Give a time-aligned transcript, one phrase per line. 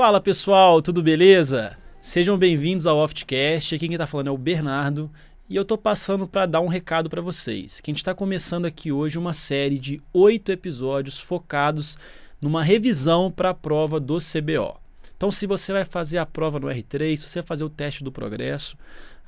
[0.00, 1.76] Fala pessoal, tudo beleza?
[2.00, 3.74] Sejam bem-vindos ao Oftcast.
[3.74, 5.10] Aqui quem está falando é o Bernardo
[5.46, 7.82] e eu tô passando para dar um recado para vocês.
[7.82, 11.98] Que a gente está começando aqui hoje uma série de oito episódios focados
[12.40, 14.80] numa revisão para a prova do CBO.
[15.14, 18.02] Então, se você vai fazer a prova no R3, se você vai fazer o teste
[18.02, 18.78] do progresso,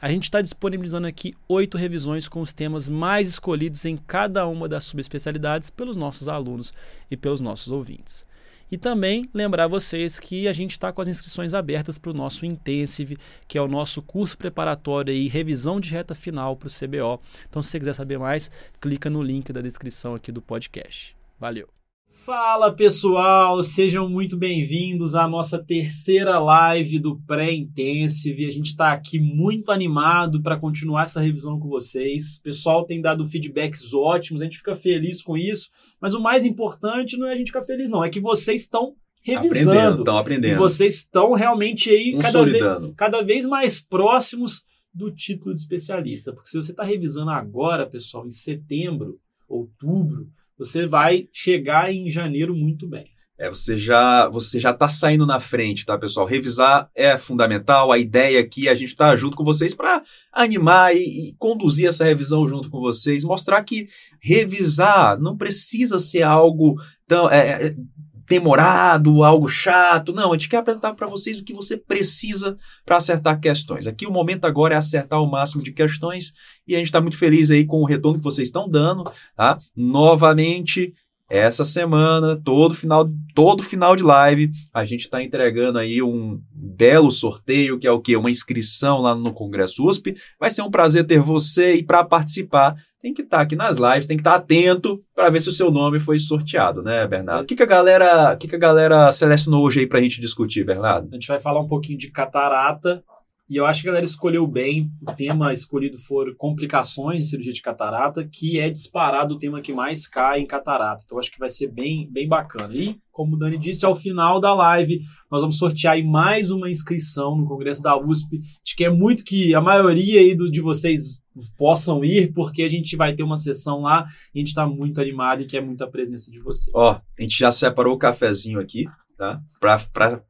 [0.00, 4.66] a gente está disponibilizando aqui oito revisões com os temas mais escolhidos em cada uma
[4.66, 6.72] das subespecialidades pelos nossos alunos
[7.10, 8.24] e pelos nossos ouvintes.
[8.72, 12.46] E também lembrar vocês que a gente está com as inscrições abertas para o nosso
[12.46, 17.20] Intensive, que é o nosso curso preparatório e revisão de reta final para o CBO.
[17.46, 21.14] Então, se você quiser saber mais, clica no link da descrição aqui do podcast.
[21.38, 21.81] Valeu!
[22.24, 28.46] Fala pessoal, sejam muito bem-vindos à nossa terceira live do Pré-Intensive.
[28.46, 32.36] A gente está aqui muito animado para continuar essa revisão com vocês.
[32.36, 35.68] O pessoal tem dado feedbacks ótimos, a gente fica feliz com isso.
[36.00, 38.94] Mas o mais importante não é a gente ficar feliz, não, é que vocês estão
[39.20, 40.02] revisando.
[40.02, 40.54] Estão aprendendo.
[40.54, 44.62] E vocês estão realmente aí cada vez, cada vez mais próximos
[44.94, 46.32] do título de especialista.
[46.32, 49.18] Porque se você está revisando agora, pessoal, em setembro,
[49.48, 50.28] outubro,
[50.64, 53.12] você vai chegar em janeiro muito bem.
[53.38, 56.24] É, você já você já está saindo na frente, tá, pessoal?
[56.24, 57.90] Revisar é fundamental.
[57.90, 60.00] A ideia aqui é a gente estar tá junto com vocês para
[60.32, 63.88] animar e, e, conduzir essa revisão junto com vocês, mostrar que
[64.20, 66.76] revisar não precisa ser algo
[67.08, 67.76] tão é, é
[68.26, 70.12] demorado, algo chato.
[70.12, 73.86] Não, a gente quer apresentar para vocês o que você precisa para acertar questões.
[73.86, 76.32] Aqui o momento agora é acertar o máximo de questões
[76.66, 79.58] e a gente está muito feliz aí com o retorno que vocês estão dando, tá?
[79.76, 80.92] Novamente,
[81.28, 87.10] essa semana, todo final, todo final de live, a gente está entregando aí um belo
[87.10, 88.14] sorteio, que é o que?
[88.14, 90.14] Uma inscrição lá no Congresso USP.
[90.38, 93.76] Vai ser um prazer ter você e para participar tem que estar tá aqui nas
[93.76, 97.04] lives, tem que estar tá atento para ver se o seu nome foi sorteado, né,
[97.06, 97.42] Bernardo?
[97.42, 100.02] O que, que a galera, o que, que a galera selecionou hoje aí para a
[100.02, 101.08] gente discutir, Bernardo?
[101.10, 103.02] A gente vai falar um pouquinho de catarata
[103.50, 104.90] e eu acho que a galera escolheu bem.
[105.06, 109.72] O tema escolhido for complicações em cirurgia de catarata, que é disparado o tema que
[109.72, 111.02] mais cai em catarata.
[111.04, 112.72] Então acho que vai ser bem, bem bacana.
[112.72, 117.36] E, como o Dani disse, ao final da live, nós vamos sortear mais uma inscrição
[117.36, 118.38] no Congresso da USP.
[118.64, 121.20] Acho que é muito que a maioria aí do, de vocês
[121.56, 125.00] possam ir, porque a gente vai ter uma sessão lá e a gente está muito
[125.00, 126.72] animado e quer muita presença de vocês.
[126.74, 129.40] Ó, a gente já separou o cafezinho aqui, tá?
[129.60, 130.22] Pra, pra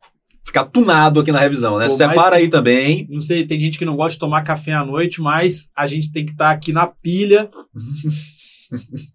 [0.44, 1.86] ficar tunado aqui na revisão, né?
[1.86, 3.06] Pô, Separa aí também.
[3.10, 6.12] Não sei, tem gente que não gosta de tomar café à noite, mas a gente
[6.12, 7.50] tem que estar tá aqui na pilha.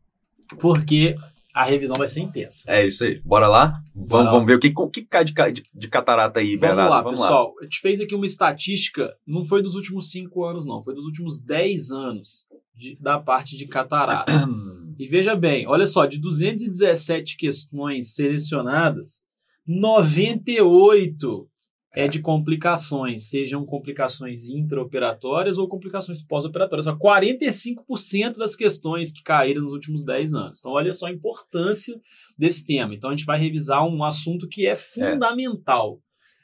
[0.59, 1.15] porque
[1.57, 2.63] a revisão vai ser intensa.
[2.68, 3.19] É isso aí.
[3.25, 3.81] Bora lá?
[3.95, 4.31] Bora vamos, lá.
[4.31, 6.90] vamos ver o que, o que cai de, de, de catarata aí, vamos Bernardo.
[6.91, 7.47] Lá, vamos pessoal.
[7.47, 7.62] Lá.
[7.62, 10.84] A gente fez aqui uma estatística, não foi dos últimos cinco anos, não.
[10.84, 14.31] Foi dos últimos dez anos de, da parte de catarata.
[15.00, 19.23] e veja bem, olha só, de 217 questões selecionadas,
[19.66, 21.50] 98
[21.97, 26.85] é de complicações, sejam complicações intraoperatórias ou complicações pós-operatórias.
[26.85, 30.59] 45% das questões que caíram nos últimos 10 anos.
[30.59, 32.00] Então, olha só a importância
[32.38, 32.94] desse tema.
[32.94, 36.00] Então, a gente vai revisar um assunto que é fundamental.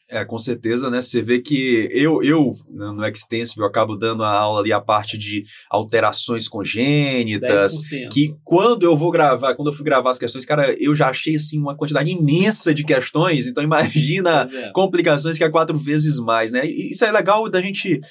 [0.10, 1.02] É, com certeza, né?
[1.02, 4.82] Você vê que eu, eu né, no Extensive, eu acabo dando a aula ali a
[4.82, 8.10] parte de alterações congênitas, 10%.
[8.12, 11.36] que quando eu vou gravar, quando eu fui gravar as questões, cara, eu já achei
[11.36, 14.72] assim uma quantidade imensa de questões, então imagina é.
[14.72, 16.66] complicações que é quatro vezes mais, né?
[16.66, 18.02] E isso é legal da gente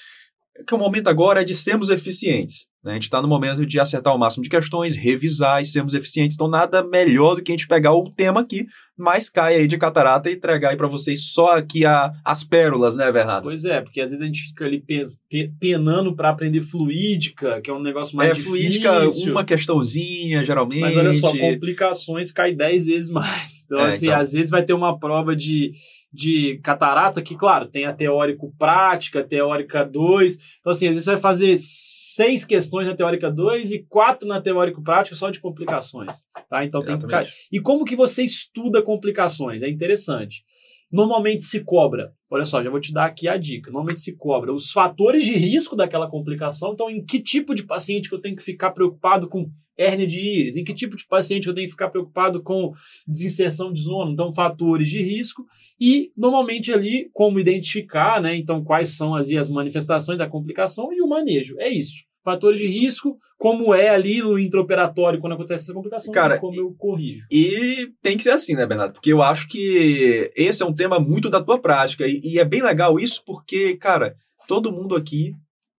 [0.66, 2.66] que o momento agora é de sermos eficientes.
[2.84, 2.92] Né?
[2.92, 6.34] A gente está no momento de acertar o máximo de questões, revisar e sermos eficientes.
[6.34, 8.66] Então, nada melhor do que a gente pegar o tema aqui,
[9.02, 12.96] mais cai aí de catarata e entregar aí para vocês só aqui a, as pérolas,
[12.96, 13.44] né, Bernardo?
[13.44, 14.82] Pois é, porque às vezes a gente fica ali
[15.58, 18.50] penando para aprender fluídica, que é um negócio mais é, difícil.
[18.52, 20.80] fluídica, uma questãozinha, geralmente.
[20.80, 23.64] Mas olha só, complicações cai 10 vezes mais.
[23.64, 24.20] Então, é, assim, então...
[24.20, 25.72] às vezes vai ter uma prova de
[26.12, 30.36] de catarata, que, claro, tem a teórico prática, a teórica 2.
[30.60, 34.40] Então, assim, às vezes você vai fazer seis questões na teórica 2 e quatro na
[34.40, 36.24] teórico prática só de complicações.
[36.50, 36.64] Tá?
[36.64, 37.08] Então Exatamente.
[37.08, 37.56] tem que.
[37.56, 39.62] E como que você estuda complicações?
[39.62, 40.44] É interessante.
[40.90, 43.70] Normalmente se cobra, olha só, já vou te dar aqui a dica.
[43.70, 46.74] Normalmente se cobra os fatores de risco daquela complicação.
[46.74, 50.18] Então, em que tipo de paciente que eu tenho que ficar preocupado com hérnia de
[50.18, 50.58] íris?
[50.58, 52.74] Em que tipo de paciente eu tenho que ficar preocupado com
[53.08, 54.10] desinserção de zona?
[54.10, 55.46] Então, fatores de risco
[55.84, 58.36] e normalmente ali como identificar, né?
[58.36, 61.56] Então quais são as, as manifestações da complicação e o manejo.
[61.58, 62.04] É isso.
[62.22, 66.72] Fatores de risco, como é ali no intraoperatório quando acontece essa complicação, Cara, como eu
[66.78, 67.26] corrijo.
[67.28, 68.92] E tem que ser assim, né, Bernardo?
[68.92, 72.44] Porque eu acho que esse é um tema muito da tua prática e, e é
[72.44, 74.14] bem legal isso porque, cara,
[74.46, 75.32] todo mundo aqui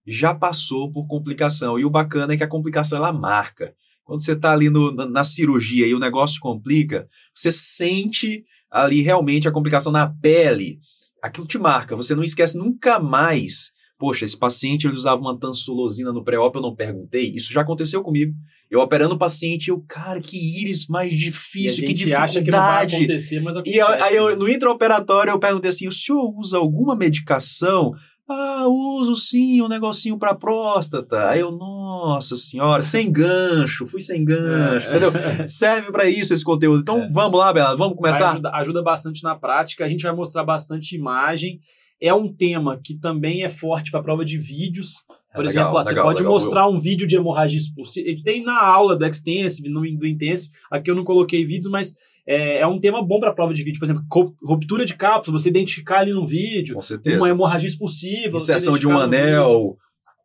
[0.06, 3.74] já passou por complicação e o bacana é que a complicação ela marca.
[4.04, 9.02] Quando você está ali no, na, na cirurgia e o negócio complica, você sente ali
[9.02, 10.80] realmente a complicação na pele,
[11.22, 11.96] aquilo te marca.
[11.96, 13.72] Você não esquece nunca mais.
[14.00, 17.32] Poxa, esse paciente ele usava uma tansulosina no pré-op, eu não perguntei.
[17.36, 18.34] Isso já aconteceu comigo.
[18.70, 22.24] Eu operando o paciente, eu, cara, que íris mais difícil, que dificuldade.
[22.24, 23.78] acha que não vai acontecer, mas acontece.
[23.78, 27.94] E eu, aí eu, no intraoperatório eu perguntei assim: o senhor usa alguma medicação?
[28.28, 31.28] Ah, uso sim um negocinho para próstata.
[31.30, 34.92] Aí eu, nossa senhora, sem gancho, fui sem gancho, é.
[34.92, 35.12] entendeu?
[35.48, 36.82] Serve para isso esse conteúdo.
[36.82, 37.10] Então é.
[37.12, 38.32] vamos lá, Bernardo, vamos começar?
[38.32, 39.84] Ajuda, ajuda bastante na prática.
[39.84, 41.60] A gente vai mostrar bastante imagem.
[42.02, 45.04] É um tema que também é forte para prova de vídeos.
[45.34, 48.08] Por é, exemplo, legal, você legal, pode legal, mostrar um vídeo de hemorragia expulsiva.
[48.24, 50.54] Tem na aula do Extensive, no, do Intensive.
[50.72, 51.94] Aqui eu não coloquei vídeos, mas
[52.26, 53.80] é, é um tema bom para prova de vídeo.
[53.80, 54.04] Por exemplo,
[54.42, 56.76] ruptura de cápsula, você identificar ali no vídeo.
[56.76, 57.18] Com certeza.
[57.18, 58.38] Uma hemorragia expulsiva.
[58.38, 59.78] Inserção de um anel.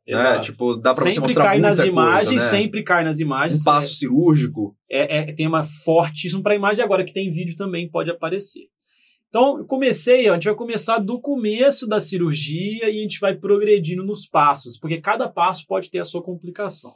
[0.07, 0.39] Né?
[0.39, 2.49] Tipo, dá para você mostrar cai muita nas imagens, né?
[2.49, 3.61] sempre cai nas imagens.
[3.61, 4.75] Um passo é, cirúrgico.
[4.91, 6.83] É, é tema fortíssimo para imagem.
[6.83, 8.63] Agora que tem vídeo também pode aparecer.
[9.29, 13.37] Então, comecei, ó, a gente vai começar do começo da cirurgia e a gente vai
[13.37, 16.95] progredindo nos passos, porque cada passo pode ter a sua complicação.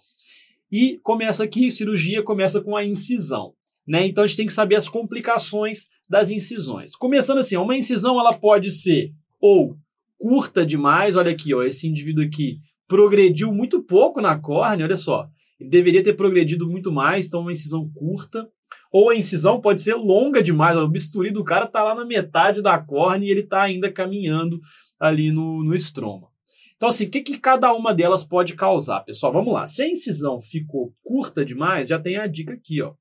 [0.71, 3.53] E começa aqui, cirurgia começa com a incisão.
[3.87, 4.07] Né?
[4.07, 6.95] Então a gente tem que saber as complicações das incisões.
[6.95, 9.77] Começando assim, uma incisão ela pode ser ou
[10.19, 15.27] curta demais, olha aqui, ó, esse indivíduo aqui progrediu muito pouco na córnea, olha só.
[15.59, 18.49] Ele deveria ter progredido muito mais, então uma incisão curta.
[18.93, 22.05] Ou a incisão pode ser longa demais, ó, o bisturi do cara está lá na
[22.05, 24.61] metade da córnea e ele está ainda caminhando
[25.01, 26.29] ali no, no estroma.
[26.77, 29.33] Então, assim, o que, que cada uma delas pode causar, pessoal?
[29.33, 29.67] Vamos lá.
[29.67, 32.93] Se a incisão ficou curta demais, já tem a dica aqui, ó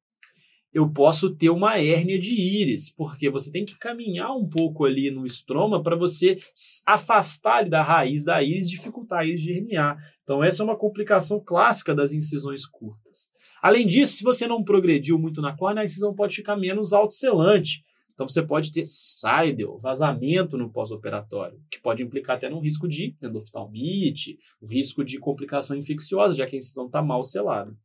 [0.73, 5.11] eu posso ter uma hérnia de íris, porque você tem que caminhar um pouco ali
[5.11, 6.39] no estroma para você
[6.85, 9.97] afastar da raiz da íris dificultar a íris de herniar.
[10.23, 13.29] Então, essa é uma complicação clássica das incisões curtas.
[13.61, 17.83] Além disso, se você não progrediu muito na córnea, a incisão pode ficar menos autocelante.
[18.13, 23.15] Então, você pode ter sidel, vazamento no pós-operatório, que pode implicar até num risco de
[23.21, 27.75] endoftalmite, um risco de complicação infecciosa, já que a incisão está mal selada.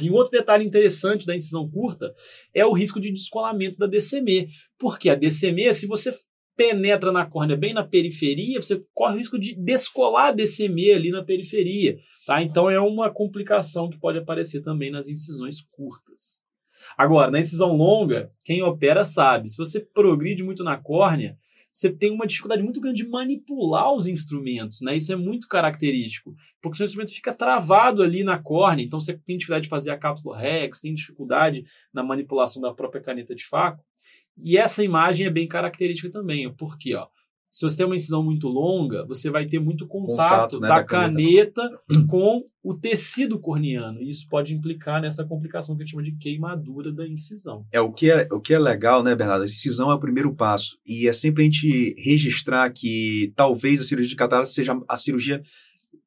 [0.00, 2.14] E um outro detalhe interessante da incisão curta
[2.54, 4.48] é o risco de descolamento da DCM.
[4.78, 6.12] Porque a DCM, se você
[6.56, 11.10] penetra na córnea bem na periferia, você corre o risco de descolar a DCM ali
[11.10, 11.98] na periferia.
[12.26, 12.42] Tá?
[12.42, 16.40] Então é uma complicação que pode aparecer também nas incisões curtas.
[16.96, 21.36] Agora, na incisão longa, quem opera sabe, se você progride muito na córnea,
[21.74, 24.96] você tem uma dificuldade muito grande de manipular os instrumentos, né?
[24.96, 29.36] Isso é muito característico, porque seu instrumento fica travado ali na córnea, então você tem
[29.36, 33.82] dificuldade de fazer a cápsula Rex, tem dificuldade na manipulação da própria caneta de faco.
[34.36, 37.06] E essa imagem é bem característica também, porque ó,
[37.52, 40.76] se você tem uma incisão muito longa, você vai ter muito contato, contato né, da,
[40.76, 44.00] da, caneta, caneta com o tecido corneano.
[44.00, 47.66] E isso pode implicar nessa complicação que a gente chama de queimadura da incisão.
[47.70, 49.42] É o que é, o que é legal, né, Bernardo?
[49.42, 50.78] A incisão é o primeiro passo.
[50.86, 55.42] E é sempre a gente registrar que talvez a cirurgia de catarata seja a cirurgia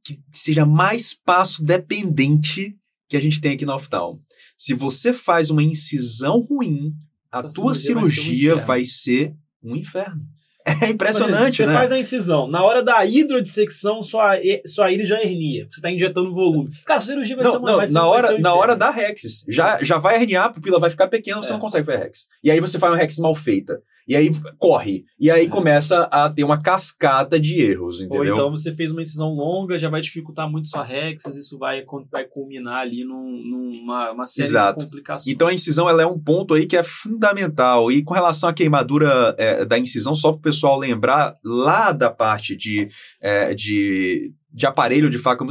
[0.04, 2.76] que seja mais passo dependente
[3.08, 4.20] que a gente tem aqui na oftalmo.
[4.58, 6.92] Se você faz uma incisão ruim,
[7.32, 10.35] a, a tua cirurgia, vai ser um Vai ser um inferno.
[10.66, 11.74] É impressionante, você né?
[11.74, 12.48] Você faz a incisão.
[12.48, 14.32] Na hora da hidrodissecção, sua,
[14.66, 15.68] sua íris já hernia.
[15.72, 16.70] Você está injetando volume.
[16.84, 18.90] Cara, a cirurgia vai não, ser uma não, vai ser, na hora, Na hora da
[18.90, 21.54] Rex, já, já vai herniar, a pupila vai ficar pequena, você é.
[21.54, 22.28] não consegue fazer Rex.
[22.44, 23.80] E aí você faz uma Rex mal feita.
[24.08, 24.30] E aí
[24.60, 25.04] corre.
[25.20, 25.50] E aí é.
[25.50, 28.20] começa a ter uma cascata de erros, entendeu?
[28.20, 31.84] Ou então você fez uma incisão longa, já vai dificultar muito sua Rexas, isso vai,
[32.12, 34.80] vai culminar ali num, numa uma série Exato.
[34.80, 35.28] de complicações.
[35.28, 37.92] Então a incisão ela é um ponto aí que é fundamental.
[37.92, 42.10] E com relação à queimadura é, da incisão, só para o pessoal lembrar, lá da
[42.10, 42.88] parte de,
[43.22, 45.46] é, de, de aparelho de faca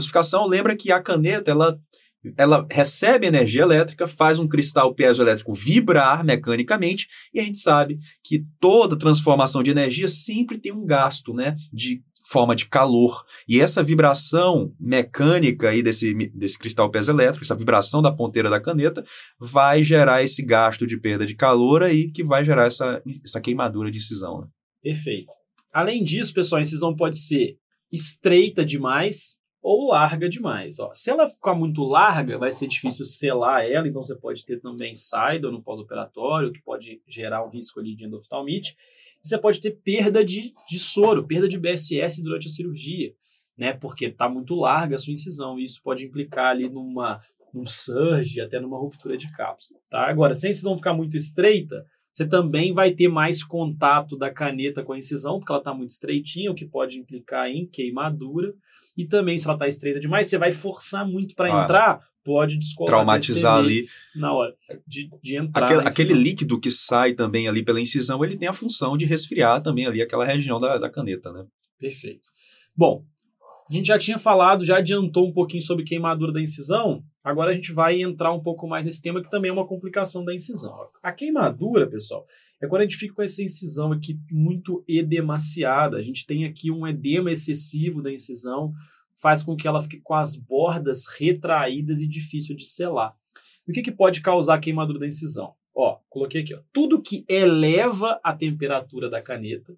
[0.46, 1.78] lembra que a caneta ela
[2.38, 8.46] ela recebe energia elétrica, faz um cristal piezoelétrico vibrar mecanicamente, e a gente sabe que
[8.58, 13.24] toda transformação de energia sempre tem um gasto, né, de forma de calor.
[13.46, 19.04] E essa vibração mecânica aí desse, desse cristal piezoelétrico, essa vibração da ponteira da caneta,
[19.38, 23.90] vai gerar esse gasto de perda de calor aí, que vai gerar essa, essa queimadura
[23.90, 24.40] de incisão.
[24.40, 24.46] Né?
[24.84, 25.32] Perfeito.
[25.72, 27.58] Além disso, pessoal, a incisão pode ser
[27.90, 30.78] estreita demais, ou larga demais.
[30.78, 30.92] Ó.
[30.92, 34.94] Se ela ficar muito larga, vai ser difícil selar ela, então você pode ter também
[34.94, 38.76] saída no pós-operatório, que pode gerar um risco ali de endoftalmite.
[39.22, 43.14] Você pode ter perda de, de soro, perda de BSS durante a cirurgia,
[43.56, 43.72] né?
[43.72, 47.22] Porque está muito larga a sua incisão, e isso pode implicar ali numa
[47.54, 50.10] num surge, até numa ruptura de cápsula, tá?
[50.10, 54.84] Agora, se a incisão ficar muito estreita, você também vai ter mais contato da caneta
[54.84, 58.54] com a incisão, porque ela está muito estreitinha, o que pode implicar em queimadura.
[58.96, 61.64] E também, se ela está estreita demais, você vai forçar muito para ah.
[61.64, 62.86] entrar, pode descolar.
[62.86, 63.88] Traumatizar ali.
[64.14, 64.54] Na hora
[64.86, 65.64] de, de entrar.
[65.64, 69.60] Aquele, aquele, líquido que sai também ali pela incisão, ele tem a função de resfriar
[69.60, 71.44] também ali aquela região da, da caneta, né?
[71.80, 72.28] Perfeito.
[72.76, 73.04] Bom,
[73.68, 77.54] a gente já tinha falado, já adiantou um pouquinho sobre queimadura da incisão, agora a
[77.54, 80.72] gente vai entrar um pouco mais nesse tema que também é uma complicação da incisão.
[81.02, 82.26] A queimadura, pessoal,
[82.60, 85.96] é quando a gente fica com essa incisão aqui muito edemaciada.
[85.96, 88.72] A gente tem aqui um edema excessivo da incisão,
[89.16, 93.14] faz com que ela fique com as bordas retraídas e difícil de selar.
[93.66, 95.54] E o que, que pode causar a queimadura da incisão?
[95.74, 99.74] Ó, coloquei aqui, ó, tudo que eleva a temperatura da caneta,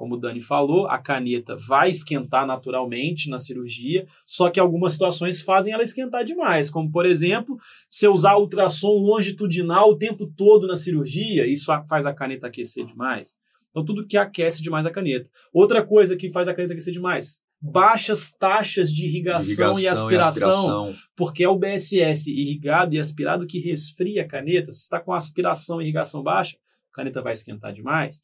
[0.00, 5.42] como o Dani falou, a caneta vai esquentar naturalmente na cirurgia, só que algumas situações
[5.42, 7.58] fazem ela esquentar demais, como por exemplo,
[7.90, 13.34] se usar ultrassom longitudinal o tempo todo na cirurgia, isso faz a caneta aquecer demais.
[13.68, 15.28] Então, tudo que aquece demais a caneta.
[15.52, 20.10] Outra coisa que faz a caneta aquecer demais, baixas taxas de irrigação, irrigação e, aspiração,
[20.10, 24.72] e, aspiração, porque é o BSS irrigado e aspirado que resfria a caneta.
[24.72, 26.56] Se está com aspiração e irrigação baixa,
[26.90, 28.18] a caneta vai esquentar demais.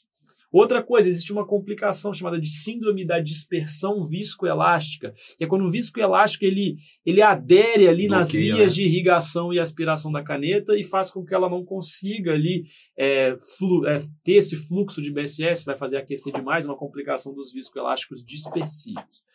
[0.58, 5.70] Outra coisa, existe uma complicação chamada de síndrome da dispersão viscoelástica, que é quando o
[5.70, 8.66] viscoelástico ele, ele adere ali Bloqueia, nas vias né?
[8.68, 12.64] de irrigação e aspiração da caneta e faz com que ela não consiga ali
[12.96, 17.52] é, flu, é, ter esse fluxo de BSS, vai fazer aquecer demais, uma complicação dos
[17.52, 19.26] viscoelásticos dispersivos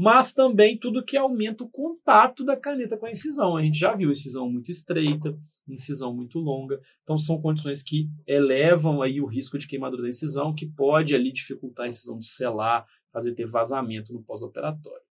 [0.00, 3.56] mas também tudo que aumenta o contato da caneta com a incisão.
[3.56, 5.36] A gente já viu incisão muito estreita,
[5.72, 6.80] incisão muito longa.
[7.02, 11.32] Então são condições que elevam aí o risco de queimadura da incisão, que pode ali
[11.32, 15.08] dificultar a incisão de selar, fazer ter vazamento no pós-operatório.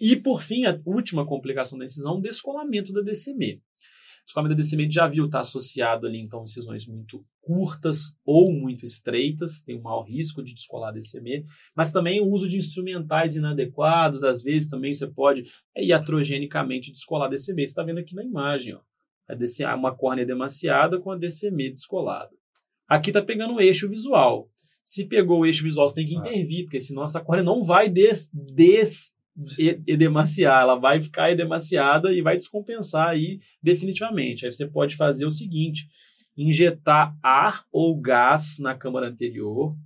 [0.00, 3.54] E por fim, a última complicação da incisão, o descolamento da DCM.
[3.56, 8.84] O descolamento da DCM já viu estar associado ali então incisões muito curtas ou muito
[8.84, 14.22] estreitas, tem um maior risco de descolar DCM, mas também o uso de instrumentais inadequados,
[14.22, 17.64] às vezes também você pode é, iatrogenicamente descolar DCM.
[17.64, 18.80] Você está vendo aqui na imagem, ó
[19.28, 22.30] a DCA, uma córnea demasiada com a DCM descolada.
[22.88, 24.48] Aqui está pegando o eixo visual.
[24.82, 26.20] Se pegou o eixo visual, você tem que ah.
[26.20, 29.14] intervir, porque senão essa córnea não vai des, des
[29.86, 34.46] edemaciar, ela vai ficar edemaciada e vai descompensar aí definitivamente.
[34.46, 35.86] Aí você pode fazer o seguinte:
[36.36, 39.76] injetar ar ou gás na câmara anterior,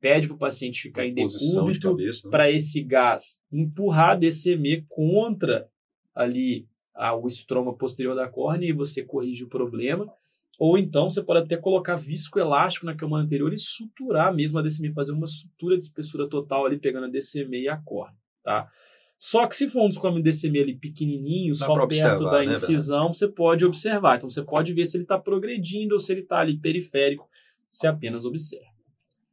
[0.00, 2.10] pede para o paciente ficar em decúbito né?
[2.30, 5.68] para esse gás empurrar a DCM contra
[6.14, 6.66] ali
[7.14, 10.06] o estroma posterior da córnea e você corrige o problema.
[10.58, 14.92] Ou então você pode até colocar viscoelástico na cama anterior e suturar mesmo a DCM,
[14.92, 18.68] fazer uma sutura de espessura total ali, pegando a DCM e a córnea, tá?
[19.18, 23.06] Só que se for um descolamento DCM ali pequenininho, Dá só perto da né, incisão,
[23.06, 24.16] né, você pode observar.
[24.16, 27.28] Então você pode ver se ele está progredindo ou se ele está ali periférico,
[27.70, 28.70] você apenas observa.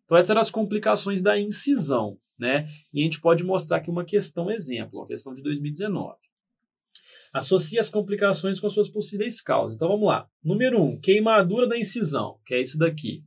[0.06, 2.70] Então essas eram as complicações da incisão, né?
[2.94, 6.16] E a gente pode mostrar aqui uma questão exemplo, uma questão de 2019.
[7.34, 9.76] Associe as complicações com as suas possíveis causas.
[9.76, 10.28] Então vamos lá.
[10.44, 13.24] Número 1, um, queimadura da incisão, que é isso daqui.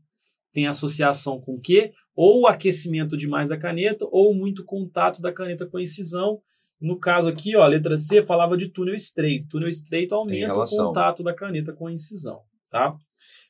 [0.52, 1.92] Tem associação com o quê?
[2.14, 6.40] Ou aquecimento demais da caneta, ou muito contato da caneta com a incisão.
[6.80, 9.48] No caso aqui, ó, a letra C falava de túnel estreito.
[9.48, 12.40] Túnel estreito aumenta o contato da caneta com a incisão,
[12.70, 12.96] tá?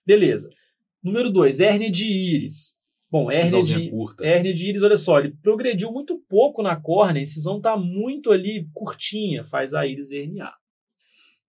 [0.05, 0.51] Beleza.
[1.03, 2.77] Número 2, hérnia de íris.
[3.11, 4.25] Bom, hérnia de, curta.
[4.43, 8.65] de íris, olha só, ele progrediu muito pouco na córnea, a incisão está muito ali
[8.73, 10.55] curtinha, faz a íris herniar.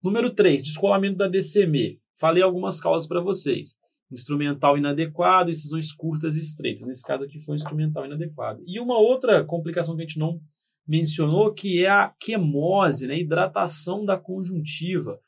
[0.03, 1.99] Número 3, descolamento da DCM.
[2.19, 3.77] Falei algumas causas para vocês.
[4.11, 6.87] Instrumental inadequado, incisões curtas e estreitas.
[6.87, 8.63] Nesse caso aqui foi instrumental inadequado.
[8.65, 10.41] E uma outra complicação que a gente não
[10.87, 13.19] mencionou, que é a quemose, né?
[13.19, 15.19] hidratação da conjuntiva.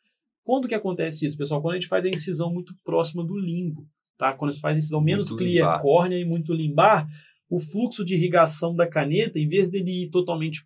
[0.44, 1.62] Quando que acontece isso, pessoal?
[1.62, 4.34] Quando a gente faz a incisão muito próxima do limbo tá?
[4.34, 5.82] Quando se faz incisão menos muito limbar.
[5.82, 7.08] córnea e muito limbar,
[7.50, 10.66] o fluxo de irrigação da caneta, em vez dele ir totalmente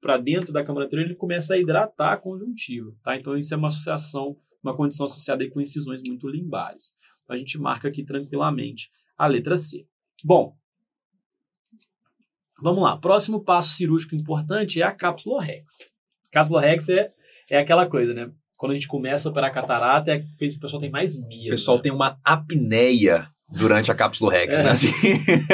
[0.00, 3.16] para dentro da câmara anterior, ele começa a hidratar a conjuntiva, tá?
[3.16, 6.94] Então isso é uma associação, uma condição associada com incisões muito limbares.
[7.24, 9.86] Então a gente marca aqui tranquilamente a letra C.
[10.22, 10.56] Bom,
[12.62, 12.96] vamos lá.
[12.96, 15.92] Próximo passo cirúrgico importante é a cápsula rex.
[16.30, 17.08] Cápsula rex é,
[17.50, 18.32] é aquela coisa, né?
[18.60, 21.46] Quando a gente começa a operar catarata, é o pessoal tem mais medo.
[21.46, 21.82] O pessoal né?
[21.84, 24.70] tem uma apneia durante a cápsula Rex, é, né?
[24.72, 24.92] Assim.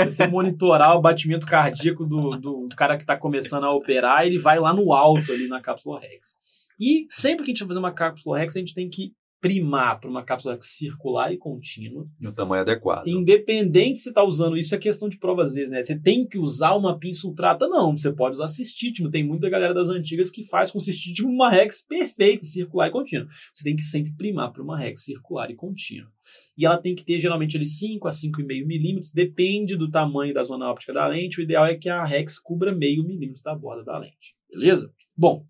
[0.05, 4.59] Você monitorar o batimento cardíaco do, do cara que está começando a operar, ele vai
[4.59, 6.37] lá no alto ali na cápsula Rex.
[6.81, 9.13] E sempre que a gente vai fazer uma cápsula Rex, a gente tem que
[9.47, 12.05] primar para uma cápsula circular e contínua.
[12.21, 13.07] No tamanho adequado.
[13.07, 15.85] Independente se está usando isso, é questão de prova às vezes, né?
[15.85, 17.69] Você tem que usar uma pinça ultrata?
[17.69, 19.09] Não, você pode usar cistítima.
[19.09, 23.29] Tem muita galera das antigas que faz com cistítima uma rex perfeita, circular e contínua.
[23.55, 26.11] Você tem que sempre primar para uma rex circular e contínua.
[26.59, 30.43] E ela tem que ter geralmente ali 5 a 5,5 milímetros, depende do tamanho da
[30.43, 31.41] zona óptica da lente.
[31.41, 34.35] O ideal é que a rex cubra meio milímetro da borda da lente.
[34.51, 34.93] Beleza?
[35.17, 35.47] Bom,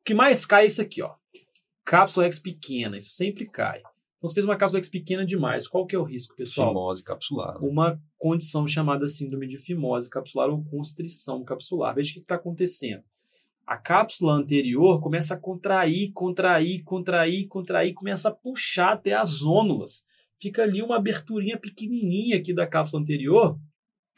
[0.00, 1.16] o que mais cai é isso aqui, ó
[1.86, 3.78] cápsula Rex pequena, isso sempre cai.
[3.78, 5.68] Então, você fez uma cápsula Rex pequena demais.
[5.68, 6.68] Qual que é o risco, pessoal?
[6.68, 7.64] Fimose capsular.
[7.64, 11.94] Uma condição chamada síndrome de fimose capsular ou constrição capsular.
[11.94, 13.04] Veja o que está acontecendo.
[13.64, 20.04] A cápsula anterior começa a contrair, contrair, contrair, contrair, começa a puxar até as zônulas.
[20.36, 23.58] Fica ali uma aberturinha pequenininha aqui da cápsula anterior.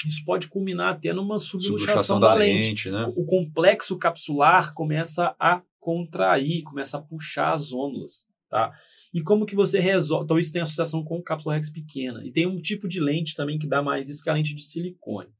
[0.06, 2.68] Isso pode culminar até numa subluxação da, da lente.
[2.68, 3.12] lente né?
[3.16, 8.70] O complexo capsular começa a contrair, começa a puxar as zônulas, tá?
[9.14, 10.24] E como que você resolve?
[10.24, 12.22] Então isso tem associação com cápsula rex pequena.
[12.26, 14.54] E tem um tipo de lente também que dá mais isso, que é a lente
[14.54, 15.30] de silicone.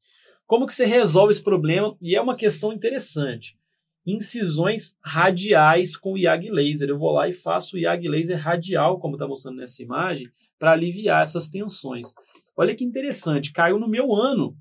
[0.47, 1.95] Como que você resolve esse problema?
[2.01, 3.59] E é uma questão interessante
[4.07, 6.89] incisões radiais com IAG laser.
[6.89, 10.73] Eu vou lá e faço o IAG laser radial, como está mostrando nessa imagem, para
[10.73, 12.15] aliviar essas tensões.
[12.57, 14.57] Olha que interessante, caiu no meu ano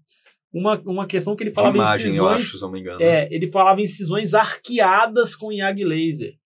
[0.54, 2.32] uma, uma questão que ele falava De imagem, incisões.
[2.32, 3.02] Eu acho, se não me engano.
[3.02, 6.38] É, ele falava incisões arqueadas com IAG laser.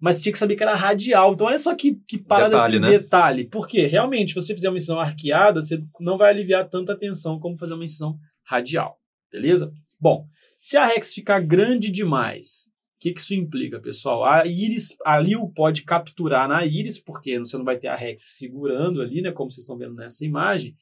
[0.00, 1.32] Mas tinha que saber que era radial.
[1.32, 2.90] Então, olha só que, que parada detalhe, esse né?
[2.98, 3.44] detalhe.
[3.44, 7.56] Porque, realmente, se você fizer uma incisão arqueada, você não vai aliviar tanta tensão como
[7.56, 8.98] fazer uma incisão radial.
[9.30, 9.72] Beleza?
[10.00, 10.26] Bom,
[10.58, 14.24] se a Rex ficar grande demais, o que, que isso implica, pessoal?
[14.24, 18.22] A íris, a Lil pode capturar na íris, porque você não vai ter a Rex
[18.36, 20.76] segurando ali, né, como vocês estão vendo nessa imagem.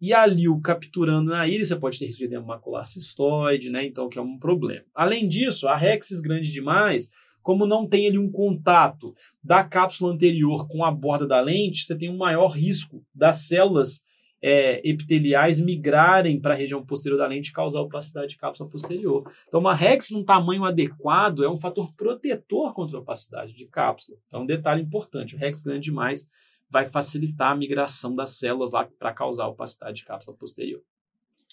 [0.00, 3.84] E a Lil capturando na íris, você pode ter risco de edema macular cistoide, né,
[3.86, 4.84] então que é um problema.
[4.94, 7.10] Além disso, a Rex grande demais,
[7.42, 11.96] como não tem ali um contato da cápsula anterior com a borda da lente, você
[11.96, 14.04] tem um maior risco das células
[14.42, 19.30] é, epiteliais migrarem para a região posterior da lente e causar opacidade de cápsula posterior.
[19.48, 24.18] Então, uma REX num tamanho adequado é um fator protetor contra a opacidade de cápsula.
[24.26, 26.28] Então, um detalhe importante: o REX grande demais
[26.68, 30.82] vai facilitar a migração das células lá para causar opacidade de cápsula posterior.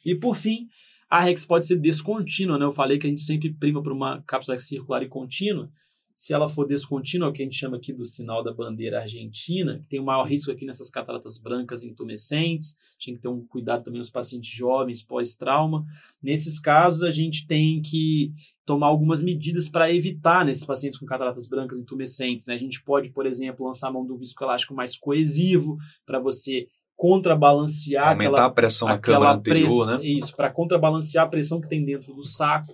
[0.04, 0.68] E por fim,
[1.10, 2.66] a REX pode ser descontínua, né?
[2.66, 5.72] Eu falei que a gente sempre prima para uma cápsula circular e contínua.
[6.16, 9.80] Se ela for descontínua, o que a gente chama aqui do sinal da bandeira argentina,
[9.80, 13.84] que tem o maior risco aqui nessas cataratas brancas intumescentes, tem que ter um cuidado
[13.84, 15.84] também nos pacientes jovens pós-trauma.
[16.22, 18.32] Nesses casos, a gente tem que
[18.66, 22.46] tomar algumas medidas para evitar nesses pacientes com cataratas brancas intumescentes.
[22.46, 22.54] Né?
[22.54, 28.10] A gente pode, por exemplo, lançar a mão do viscoelástico mais coesivo para você contrabalancear
[28.10, 30.00] aumentar aquela, a pressão na câmara anterior, press...
[30.00, 30.06] né?
[30.06, 32.74] Isso, para contrabalancear a pressão que tem dentro do saco.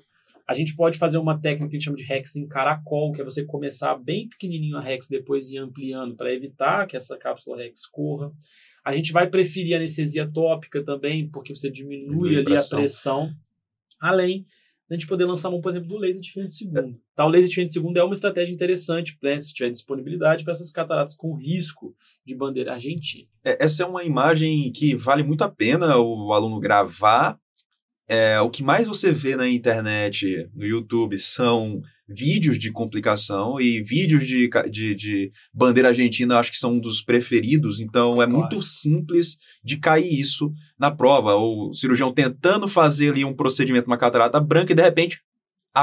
[0.50, 3.22] A gente pode fazer uma técnica que a gente chama de Rex em caracol, que
[3.22, 7.58] é você começar bem pequenininho a Rex, depois ir ampliando para evitar que essa cápsula
[7.58, 8.32] Rex corra.
[8.84, 12.80] A gente vai preferir anestesia tópica também, porque você diminui ali pressão.
[12.80, 13.34] a pressão.
[14.02, 14.44] Além
[14.90, 17.00] da gente poder lançar mão, por exemplo, do laser de fim de segundo.
[17.16, 20.44] Tá, o laser de fim de segundo é uma estratégia interessante, né, se tiver disponibilidade
[20.44, 23.28] para essas cataratas com risco de bandeira argentina.
[23.46, 27.40] É, essa é uma imagem que vale muito a pena o aluno gravar
[28.10, 33.84] é, o que mais você vê na internet, no YouTube, são vídeos de complicação e
[33.84, 37.80] vídeos de, de, de bandeira argentina, acho que são um dos preferidos.
[37.80, 41.36] Então, é muito simples de cair isso na prova.
[41.36, 45.20] O cirurgião tentando fazer ali um procedimento, uma catarata branca, e de repente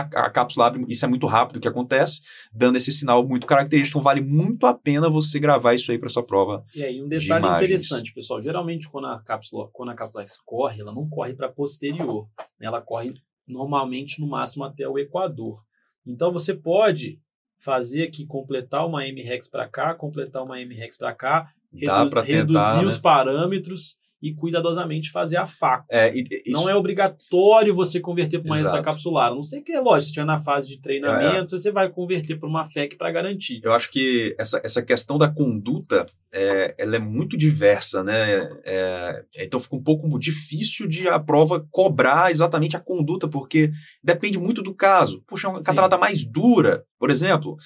[0.00, 2.20] a, a cápsula abre, isso é muito rápido que acontece,
[2.52, 3.98] dando esse sinal muito característico.
[3.98, 6.64] Então, vale muito a pena você gravar isso aí para sua prova.
[6.74, 10.80] E aí, um detalhe de interessante, pessoal: geralmente, quando a cápsula, quando a cápsula corre,
[10.80, 12.28] ela não corre para posterior,
[12.60, 13.14] ela corre
[13.46, 15.62] normalmente no máximo até o equador.
[16.06, 17.20] Então, você pode
[17.58, 22.76] fazer aqui, completar uma M-Rex para cá, completar uma M-Rex para cá, redu tentar, reduzir
[22.76, 22.84] né?
[22.84, 25.84] os parâmetros e cuidadosamente fazer a faca.
[25.90, 26.52] É, isso...
[26.52, 29.34] Não é obrigatório você converter para uma extracapsular.
[29.34, 31.58] Não sei que é lógico, se estiver na fase de treinamento, é.
[31.58, 33.60] você vai converter para uma FEC para garantir.
[33.62, 38.50] Eu acho que essa, essa questão da conduta é, ela é muito diversa, né?
[38.64, 43.70] É, então fica um pouco difícil de a prova cobrar exatamente a conduta, porque
[44.02, 45.22] depende muito do caso.
[45.26, 47.56] Puxa, uma catarata mais dura, por exemplo,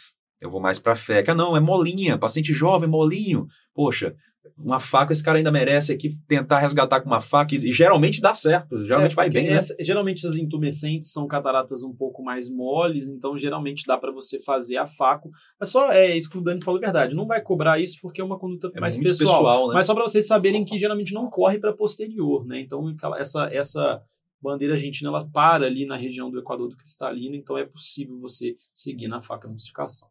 [0.41, 1.31] eu vou mais para a FEC.
[1.31, 3.47] Ah, não, é molinha, paciente jovem, molinho.
[3.75, 4.15] Poxa,
[4.57, 8.35] uma faca, esse cara ainda merece aqui tentar resgatar com uma faca, e, geralmente dá
[8.35, 9.49] certo, geralmente é, vai bem.
[9.49, 9.53] Né?
[9.53, 9.85] Essa, né?
[9.85, 14.77] Geralmente as intumescentes são cataratas um pouco mais moles, então geralmente dá para você fazer
[14.77, 15.29] a faca.
[15.59, 18.21] Mas só é isso que o Dani falou a verdade, não vai cobrar isso porque
[18.21, 19.39] é uma conduta é mais pessoal.
[19.39, 19.75] pessoal né?
[19.75, 22.61] Mas só para vocês saberem que geralmente não corre para posterior, né?
[22.61, 24.03] Então essa, essa
[24.41, 28.57] bandeira argentina ela para ali na região do Equador do cristalino, então é possível você
[28.75, 30.09] seguir na faca emulsificação.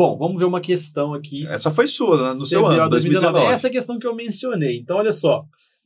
[0.00, 1.46] Bom, vamos ver uma questão aqui.
[1.46, 2.28] Essa foi sua, né?
[2.30, 3.52] no seu ano, 2019.
[3.52, 4.78] Essa é questão que eu mencionei.
[4.78, 5.44] Então, olha só.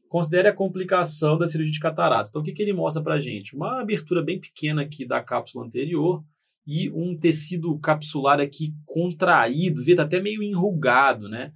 [0.08, 2.30] Considere a complicação da cirurgia de catarata.
[2.30, 3.56] Então, o que, que ele mostra para gente?
[3.56, 6.22] Uma abertura bem pequena aqui da cápsula anterior
[6.64, 11.52] e um tecido capsular aqui contraído, vê, tá até meio enrugado, né?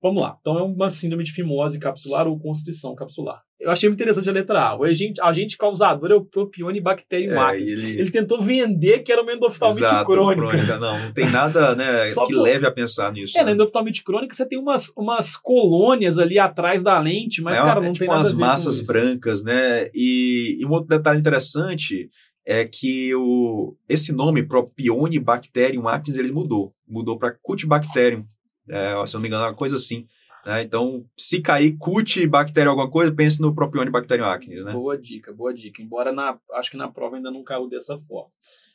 [0.00, 0.36] Vamos lá.
[0.40, 3.42] Então é uma síndrome de fimose capsular ou constrição capsular.
[3.60, 4.76] Eu achei muito interessante a letra A.
[4.78, 7.72] O agente, agente causador é o Propionibacterium É, acnes.
[7.72, 8.10] ele- Ele...
[8.12, 10.78] tentou vender que era uma endoftalmite Exato, crônica.
[10.78, 13.36] Não, não tem nada né, Só que por- leve a pensar nisso.
[13.36, 13.52] É, na né?
[13.54, 17.86] endoftalmite crônica você tem umas, umas colônias ali atrás da lente, mas, é, cara, uma-
[17.86, 18.92] não é tipo tem nada umas a ver massas com isso.
[18.92, 19.88] brancas, né?
[19.92, 22.08] E, e um outro detalhe interessante
[22.46, 26.72] é que o, esse nome, Propionibacterium acnes, ele mudou.
[26.86, 28.24] Mudou para Cutibacterium.
[28.68, 30.06] É, se não me engano, é uma coisa assim.
[30.46, 30.62] né?
[30.62, 34.72] Então, se cair Cutibacterium alguma coisa, pense no Propionibacterium acnes, né?
[34.72, 35.82] Boa dica, boa dica.
[35.82, 38.30] Embora na, acho que na prova ainda não caiu dessa forma.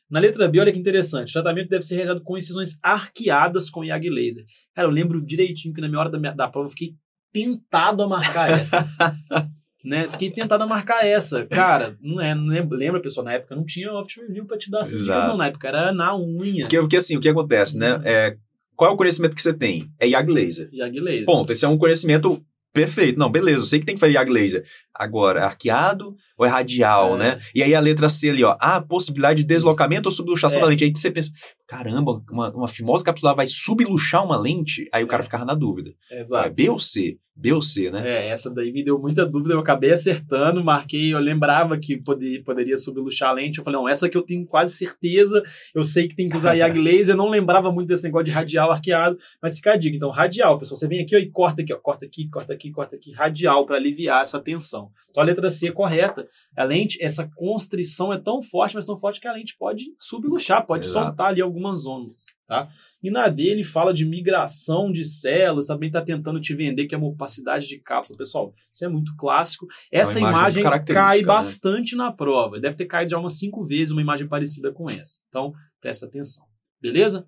[0.09, 1.29] Na letra B, olha que interessante.
[1.29, 4.43] O tratamento deve ser realizado com incisões arqueadas com IAG laser.
[4.75, 6.93] Cara, eu lembro direitinho que na minha hora da, minha- da prova eu fiquei
[7.31, 8.85] tentado a marcar essa.
[9.83, 10.07] né?
[10.07, 11.45] Fiquei tentado a marcar essa.
[11.45, 13.25] Cara, não é, não lembra, lembra, pessoal?
[13.25, 15.37] Na época não tinha opt review pra te dar essas dicas, não.
[15.37, 16.61] Na época era na unha.
[16.65, 17.99] Porque, porque assim, o que acontece, né?
[18.03, 18.37] É,
[18.75, 19.89] qual é o conhecimento que você tem?
[19.99, 20.69] É YAG laser.
[20.71, 21.25] IAG laser.
[21.25, 21.51] Ponto.
[21.51, 23.19] Esse é um conhecimento perfeito.
[23.19, 24.65] Não, beleza, eu sei que tem que fazer YAG laser.
[24.95, 27.17] Agora, é arqueado ou é radial, É.
[27.17, 27.39] né?
[27.55, 28.55] E aí a letra C ali, ó.
[28.59, 30.61] Ah, possibilidade de deslocamento ou subluxação É.
[30.61, 30.83] da lente.
[30.83, 31.31] Aí você pensa,
[31.67, 34.87] caramba, uma, uma fimose capsular vai subluxar uma lente?
[34.93, 35.23] Aí o cara É.
[35.23, 35.91] ficava na dúvida.
[36.11, 36.53] É Exato.
[36.53, 37.17] B ou C?
[37.35, 38.07] B ou C, né?
[38.07, 42.43] É, essa daí me deu muita dúvida, eu acabei acertando, marquei, eu lembrava que poderia,
[42.43, 45.41] poderia subluxar a lente, eu falei, não, essa que eu tenho quase certeza,
[45.73, 48.71] eu sei que tem que usar IAG laser, não lembrava muito desse negócio de radial
[48.71, 51.73] arqueado, mas fica a dica, então radial, pessoal, você vem aqui ó, e corta aqui,
[51.73, 54.82] ó, corta aqui, corta aqui, corta aqui, radial, para aliviar essa tensão.
[55.09, 58.97] Então a letra C é correta, a lente, essa constrição é tão forte, mas tão
[58.97, 61.07] forte que a lente pode subluxar, pode Exato.
[61.07, 62.69] soltar ali algumas ondas, tá?
[63.01, 66.95] E na D ele fala de migração de células, também está tentando te vender que
[66.95, 68.17] é uma opacidade de cápsula.
[68.17, 69.67] Pessoal, isso é muito clássico.
[69.91, 71.25] Essa imagem imagem, característica, cai né?
[71.25, 72.59] bastante na prova.
[72.59, 75.19] Deve ter caído já umas cinco vezes uma imagem parecida com essa.
[75.27, 76.45] Então, presta atenção.
[76.81, 77.27] Beleza?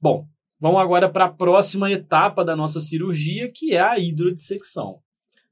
[0.00, 0.26] Bom,
[0.58, 5.00] vamos agora para a próxima etapa da nossa cirurgia, que é a hidrodissecção.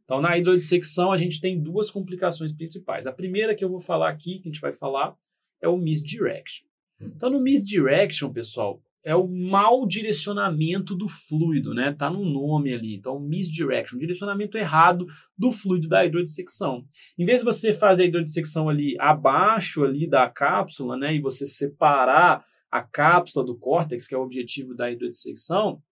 [0.09, 3.07] Então, na hidrodissecção, a gente tem duas complicações principais.
[3.07, 5.15] A primeira que eu vou falar aqui, que a gente vai falar,
[5.61, 6.67] é o misdirection.
[6.99, 11.93] Então, no misdirection, pessoal, é o mau direcionamento do fluido, né?
[11.93, 12.95] Tá no nome ali.
[12.95, 16.83] Então, misdirection, direcionamento errado do fluido da hidrodissecção.
[17.19, 21.45] Em vez de você fazer a hidrodissecção ali abaixo ali da cápsula, né, e você
[21.45, 25.83] separar a cápsula do córtex, que é o objetivo da hidrodissecção,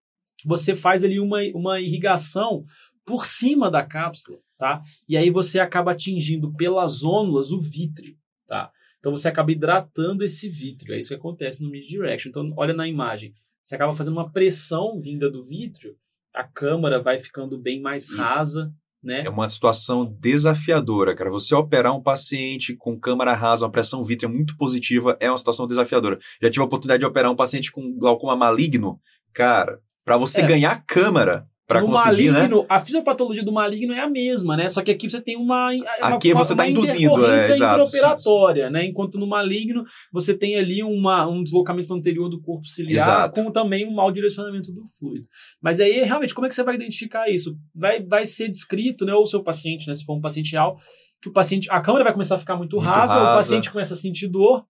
[0.45, 2.65] você faz ali uma, uma irrigação
[3.07, 4.83] por cima da cápsula, tá?
[5.09, 8.17] E aí você acaba atingindo pelas ônulas o vítreo,
[8.47, 8.71] tá?
[8.99, 12.29] Então você acaba hidratando esse vítreo, é isso que acontece no misdirection.
[12.31, 15.95] Então olha na imagem, você acaba fazendo uma pressão vinda do vítreo,
[16.35, 19.23] a câmara vai ficando bem mais rasa, né?
[19.25, 21.31] É uma situação desafiadora, cara.
[21.31, 25.67] Você operar um paciente com câmara rasa, uma pressão vítrea muito positiva, é uma situação
[25.67, 26.19] desafiadora.
[26.43, 28.99] Já tive a oportunidade de operar um paciente com glaucoma maligno.
[29.33, 30.47] Cara, para você É.
[30.47, 32.39] ganhar câmara para no conseguir, né?
[32.39, 34.69] maligno, a fisiopatologia do maligno é a mesma, né?
[34.69, 35.73] Só que aqui você tem uma.
[35.73, 37.83] uma Aqui você uma tá induzindo, é, exato.
[37.83, 38.85] intraoperatória, né?
[38.85, 43.43] Enquanto no maligno você tem ali uma, um deslocamento anterior do corpo ciliar Exato.
[43.43, 45.27] com também um mau direcionamento do fluido.
[45.61, 47.57] Mas aí, realmente, como é que você vai identificar isso?
[47.75, 49.13] Vai, vai ser descrito, né?
[49.13, 49.95] Ou o seu paciente, né?
[49.95, 50.79] Se for um paciente real,
[51.21, 51.69] que o paciente.
[51.69, 53.37] A câmera vai começar a ficar muito, Muito rasa, o rasa.
[53.39, 54.65] paciente começa a sentir dor.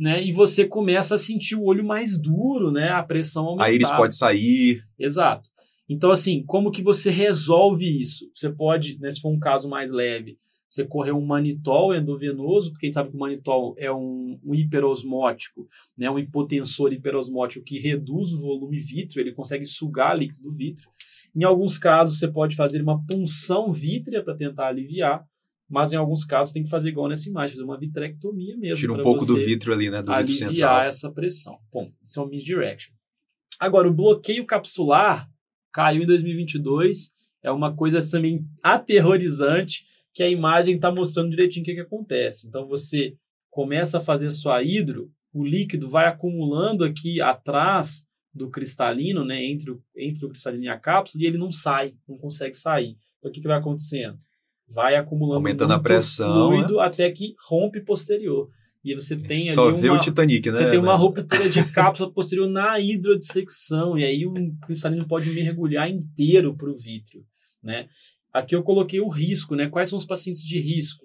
[0.00, 2.88] Né, e você começa a sentir o olho mais duro, né?
[2.90, 3.64] A pressão aumentar.
[3.64, 4.80] A íris pode sair.
[4.96, 5.50] Exato.
[5.88, 8.30] Então, assim, como que você resolve isso?
[8.34, 10.36] Você pode, né, se for um caso mais leve,
[10.68, 14.54] você correr um manitol endovenoso, porque a gente sabe que o manitol é um, um
[14.54, 20.52] hiperosmótico, né, um hipotensor hiperosmótico que reduz o volume vítreo, ele consegue sugar líquido do
[20.52, 20.90] vítreo.
[21.34, 25.24] Em alguns casos, você pode fazer uma punção vítrea para tentar aliviar,
[25.68, 28.76] mas em alguns casos tem que fazer igual nessa imagem, fazer uma vitrectomia mesmo.
[28.76, 30.02] Tira um pouco do vítreo ali, né?
[30.02, 30.80] Do aliviar central.
[30.82, 31.58] essa pressão.
[31.72, 32.94] Bom, isso é um misdirection.
[33.60, 35.28] Agora, o bloqueio capsular
[35.78, 37.12] caiu em 2022.
[37.40, 42.48] É uma coisa também aterrorizante que a imagem está mostrando direitinho o que, que acontece.
[42.48, 43.14] Então, você
[43.48, 49.70] começa a fazer sua hidro, o líquido vai acumulando aqui atrás do cristalino, né, entre
[49.70, 52.96] o, entre o cristalino e a cápsula, e ele não sai, não consegue sair.
[53.18, 54.18] Então, o que, que vai acontecendo?
[54.68, 58.50] Vai acumulando Aumentando a pressão, fluido até que rompe posterior.
[58.92, 60.56] E você tem Só ali vê uma, o Titanic, né?
[60.56, 60.98] você tem uma né?
[60.98, 64.32] ruptura de cápsula posterior na hidrodissecção, e aí o
[64.64, 67.24] cristalino pode mergulhar inteiro para o vítreo.
[67.62, 67.88] Né?
[68.32, 69.68] Aqui eu coloquei o risco, né?
[69.68, 71.04] Quais são os pacientes de risco?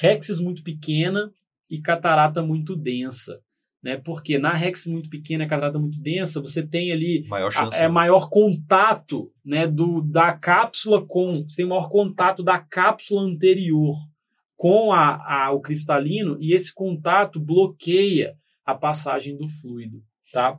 [0.00, 1.30] Rexis muito pequena
[1.68, 3.40] e catarata muito densa.
[3.82, 3.96] Né?
[3.96, 7.82] Porque na rexis muito pequena e catarata muito densa, você tem ali Maior a- chance.
[7.82, 11.32] é maior contato né, do, da cápsula com.
[11.48, 13.96] Você tem maior contato da cápsula anterior
[14.60, 20.02] com a, a- o cristalino e esse contato bloqueia a passagem do fluido.
[20.34, 20.58] Tá?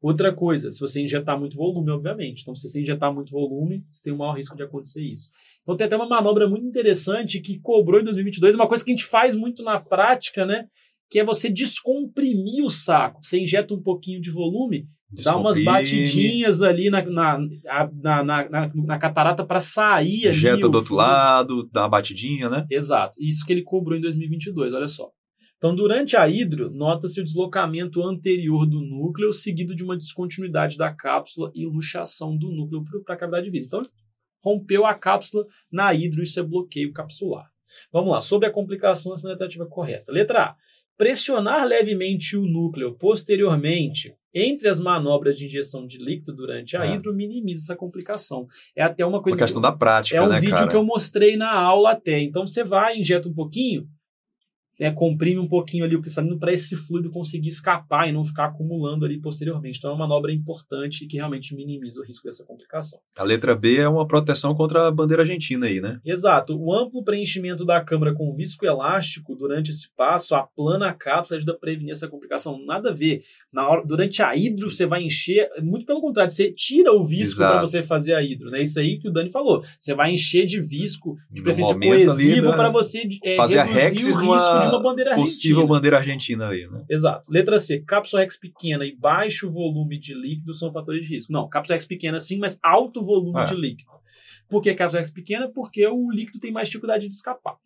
[0.00, 2.40] Outra coisa, se você injetar muito volume, obviamente.
[2.40, 5.28] Então, se você injetar muito volume, você tem o maior risco de acontecer isso.
[5.62, 8.94] Então, tem até uma manobra muito interessante que cobrou em 2022, uma coisa que a
[8.94, 10.64] gente faz muito na prática, né?
[11.10, 13.20] Que é você descomprimir o saco.
[13.22, 14.86] Você injeta um pouquinho de volume,
[15.22, 17.38] dá umas batidinhas ali na, na,
[18.02, 20.28] na, na, na catarata para sair.
[20.28, 22.66] Injeta do outro lado, dá uma batidinha, né?
[22.70, 23.18] Exato.
[23.20, 25.10] Isso que ele cobrou em 2022, olha só.
[25.56, 30.92] Então, durante a hidro, nota-se o deslocamento anterior do núcleo, seguido de uma descontinuidade da
[30.92, 33.66] cápsula e luxação do núcleo para a cavidade de vidro.
[33.66, 33.90] Então,
[34.42, 37.48] rompeu a cápsula na hidro, isso é bloqueio capsular.
[37.90, 40.12] Vamos lá, sobre a complicação, essa tentativa correta.
[40.12, 40.56] Letra A.
[40.96, 46.94] Pressionar levemente o núcleo posteriormente entre as manobras de injeção de líquido durante a é.
[46.94, 48.46] hidro minimiza essa complicação.
[48.74, 49.36] É até uma coisa.
[49.36, 50.68] Uma questão que, da prática, É um né, vídeo cara?
[50.68, 52.20] que eu mostrei na aula até.
[52.20, 53.86] Então você vai, injeta um pouquinho,
[54.78, 58.46] né, comprime um pouquinho ali o cristalino para esse fluido conseguir escapar e não ficar
[58.46, 59.78] acumulando ali posteriormente.
[59.78, 62.98] Então é uma manobra importante e que realmente minimiza o risco dessa complicação.
[63.18, 66.00] A letra B é uma proteção contra a bandeira argentina aí, né?
[66.04, 66.56] Exato.
[66.58, 71.58] O amplo preenchimento da câmara com viscoelástico durante esse passo aplana a cápsula ajuda a
[71.58, 72.58] prevenir essa complicação.
[72.64, 73.22] Nada a ver.
[73.52, 77.38] Na hora, durante a hidro você vai encher, muito pelo contrário, você tira o visco
[77.38, 78.50] para você fazer a hidro.
[78.50, 78.62] Né?
[78.62, 79.62] Isso aí que o Dani falou.
[79.78, 84.06] Você vai encher de visco, de preferência coesivo, para você é, fazer a Rex o
[84.06, 85.76] risco de uma bandeira possível argentina.
[85.76, 86.84] bandeira argentina aí, né?
[86.88, 87.30] Exato.
[87.30, 91.32] Letra C, cápsula Rex pequena e baixo volume de líquido são fatores de risco.
[91.32, 93.44] Não, cápsula Rex pequena sim, mas alto volume é.
[93.44, 93.90] de líquido.
[94.48, 95.50] Por que cápsula Rex pequena?
[95.52, 97.56] Porque o líquido tem mais dificuldade de escapar.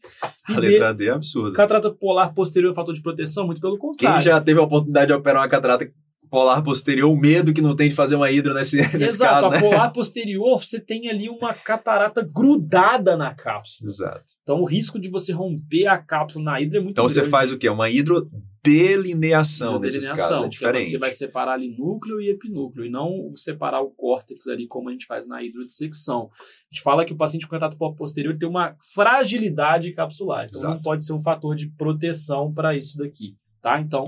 [0.48, 1.52] E a letra D é absurda.
[1.52, 3.46] Catarata polar posterior é fator de proteção?
[3.46, 4.16] Muito pelo contrário.
[4.16, 5.90] Quem já teve a oportunidade de operar uma catarata
[6.30, 9.50] polar posterior, o medo que não tem de fazer uma hidro nesse, nesse Exato, caso,
[9.50, 9.56] né?
[9.56, 13.88] a polar posterior, você tem ali uma catarata grudada na cápsula.
[13.88, 14.24] Exato.
[14.42, 17.20] Então o risco de você romper a cápsula na hidro é muito Então grande.
[17.20, 17.68] você faz o quê?
[17.68, 20.90] Uma hidrodelineação nesses Delineação, casos, é diferente.
[20.90, 24.92] Você vai separar ali núcleo e epinúcleo, e não separar o córtex ali como a
[24.92, 26.30] gente faz na hidrodissecção.
[26.32, 30.74] A gente fala que o paciente com contato posterior tem uma fragilidade capsular, então Exato.
[30.74, 33.80] não pode ser um fator de proteção para isso daqui, tá?
[33.80, 34.04] Então,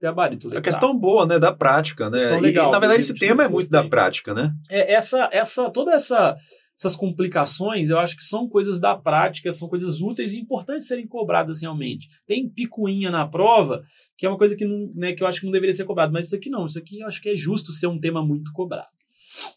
[0.00, 0.46] gabarito.
[0.46, 0.62] É legal.
[0.62, 1.38] questão boa, né?
[1.38, 2.18] Da prática, né?
[2.18, 4.52] E- legal, e, na verdade, esse tema é muito da prática, né?
[4.68, 6.36] É, essa, essa, toda essa,
[6.78, 11.06] essas complicações, eu acho que são coisas da prática, são coisas úteis e importantes serem
[11.06, 12.08] cobradas realmente.
[12.26, 13.82] Tem picuinha na prova,
[14.16, 16.12] que é uma coisa que, não, né, que eu acho que não deveria ser cobrado,
[16.12, 18.52] mas isso aqui não, isso aqui eu acho que é justo ser um tema muito
[18.52, 18.88] cobrado.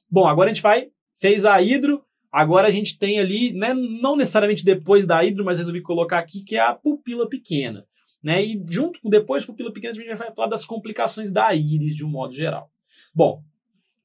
[0.09, 0.87] Bom, agora a gente vai,
[1.19, 5.57] fez a hidro, agora a gente tem ali, né, não necessariamente depois da hidro, mas
[5.57, 7.85] resolvi colocar aqui, que é a pupila pequena.
[8.21, 8.43] Né?
[8.43, 12.05] E junto com depois pupila pequena, a gente vai falar das complicações da íris de
[12.05, 12.69] um modo geral.
[13.13, 13.43] Bom,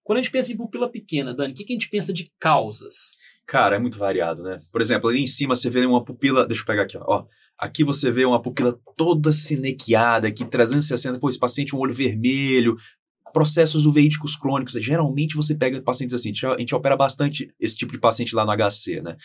[0.04, 2.30] quando a gente pensa em pupila pequena, Dani, o que, que a gente pensa de
[2.38, 3.16] causas?
[3.46, 4.60] Cara, é muito variado, né?
[4.70, 6.46] Por exemplo, ali em cima você vê uma pupila.
[6.46, 7.24] Deixa eu pegar aqui, ó.
[7.56, 12.76] Aqui você vê uma pupila toda cinequiada, aqui 360, pô, esse paciente um olho vermelho,
[13.34, 14.72] processos uveíticos crônicos.
[14.74, 18.52] Geralmente você pega pacientes assim, a gente- opera bastante esse tipo de paciente lá no
[18.52, 19.16] HC, né?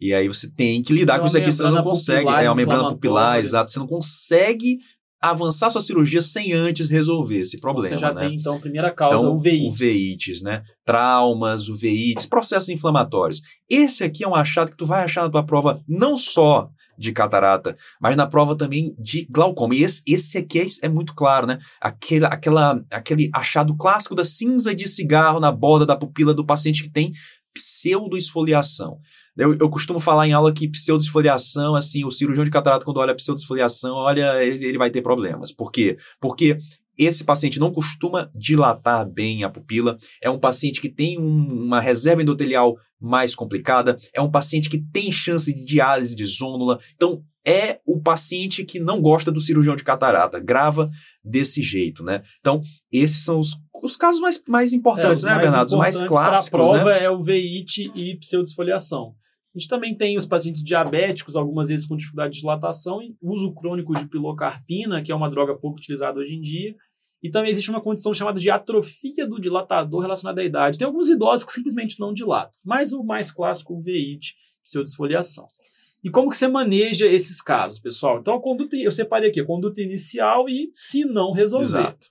[0.00, 2.26] E aí você tem que lidar É com isso aqui, você não consegue.
[2.28, 3.70] É uma membrana pupilar, exato.
[3.70, 4.78] Você não consegue
[5.20, 8.28] avançar sua cirurgia sem antes resolver esse problema, Então, você já né?
[8.28, 9.72] tem, então, a primeira causa, Então, uveites.
[9.72, 10.62] uveites, né?
[10.86, 13.40] Traumas, uveites, processos inflamatórios.
[13.68, 17.12] Esse aqui é um achado que tu vai achar na tua prova não só de
[17.12, 19.74] catarata, mas na prova também de glaucoma.
[19.74, 21.58] E esse, esse aqui é, é muito claro, né?
[21.80, 26.82] Aquele, aquela, aquele achado clássico da cinza de cigarro na borda da pupila do paciente
[26.82, 27.12] que tem
[27.54, 28.98] pseudoesfoliação.
[29.36, 33.14] Eu, eu costumo falar em aula que pseudoesfoliação, assim, o cirurgião de catarata, quando olha
[33.14, 35.52] pseudoesfoliação, olha, ele, ele vai ter problemas.
[35.52, 35.96] Por quê?
[36.20, 36.58] Porque
[36.98, 41.80] esse paciente não costuma dilatar bem a pupila, é um paciente que tem um- uma
[41.80, 46.80] reserva endotelial mais complicada, é um paciente que tem chance de diálise de zônula.
[46.96, 50.90] Então, é o paciente que não gosta do cirurgião de catarata, grava
[51.24, 52.20] desse jeito, né?
[52.40, 52.60] Então,
[52.92, 55.68] esses são os, os casos mais, mais importantes, É, né, mais Bernardo?
[55.68, 57.04] Os mais importantes pra clássicos, prova né?
[57.04, 59.14] é uveíte e pseudesfoliação.
[59.54, 63.52] A gente também tem os pacientes diabéticos, algumas vezes com dificuldade de dilatação, e uso
[63.54, 66.74] crônico de pilocarpina, que é uma droga pouco utilizada hoje em dia.
[67.22, 70.78] E também existe uma condição chamada de atrofia do dilatador relacionada à idade.
[70.78, 75.46] Tem alguns idosos que simplesmente não dilatam, mas o mais clássico, o uveíte, pseudesfoliação.
[76.02, 78.18] E como que você maneja esses casos, pessoal?
[78.20, 81.64] Então, a conduta, eu separei aqui a conduta inicial e se não resolver.
[81.66, 82.06] Exato.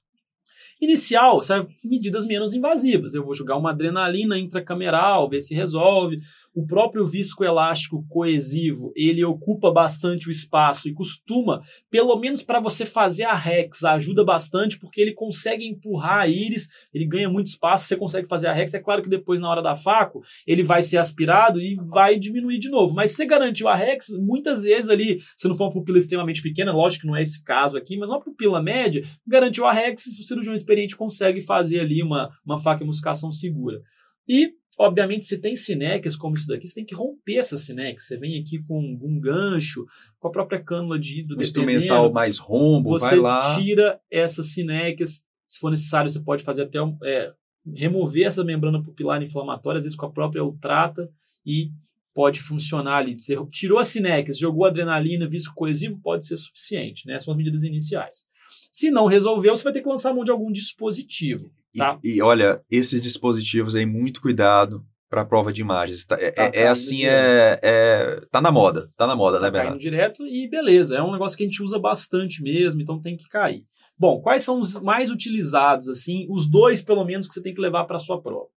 [0.79, 3.15] Inicial, serve medidas menos invasivas.
[3.15, 6.17] Eu vou jogar uma adrenalina intracameral, ver se resolve.
[6.57, 12.83] O próprio viscoelástico coesivo, ele ocupa bastante o espaço e costuma, pelo menos para você
[12.83, 17.85] fazer a rex, ajuda bastante porque ele consegue empurrar a íris, ele ganha muito espaço,
[17.85, 18.73] você consegue fazer a rex.
[18.73, 22.57] É claro que depois, na hora da faco, ele vai ser aspirado e vai diminuir
[22.57, 22.95] de novo.
[22.95, 26.73] Mas você garantiu a rex, muitas vezes ali, se não for uma pupila extremamente pequena,
[26.73, 30.23] lógico que não é esse caso aqui, mas uma pupila média, garantiu a rex, o
[30.23, 33.79] cirurgião experiente consegue fazer ali uma, uma faca e segura.
[34.27, 37.99] E Obviamente, se tem sinecas como isso daqui, você tem que romper essa sineca.
[37.99, 39.87] Você vem aqui com um gancho,
[40.19, 41.39] com a própria cânula de ídolo.
[41.39, 43.55] Um instrumental mais rombo, você vai lá.
[43.55, 45.25] tira essas sinecas.
[45.47, 47.33] Se for necessário, você pode fazer até é,
[47.75, 51.09] remover essa membrana pupilar inflamatória, às vezes com a própria ultrata,
[51.43, 51.71] e
[52.13, 53.19] pode funcionar ali.
[53.19, 57.07] Você tirou as sinecas, jogou adrenalina, visco coesivo, pode ser suficiente.
[57.07, 57.17] Né?
[57.17, 58.25] São as medidas iniciais.
[58.71, 61.51] Se não resolveu, você vai ter que lançar a mão de algum dispositivo.
[61.75, 61.99] Tá?
[62.03, 66.05] E, e olha, esses dispositivos aí, muito cuidado para a prova de imagens.
[66.05, 69.45] Tá, é, tá, é, é assim, é, é, tá na moda, tá na moda, tá
[69.45, 69.79] né, Bernardo?
[69.79, 73.27] direto e beleza, é um negócio que a gente usa bastante mesmo, então tem que
[73.29, 73.63] cair.
[73.97, 77.61] Bom, quais são os mais utilizados, assim, os dois pelo menos que você tem que
[77.61, 78.47] levar para a sua prova?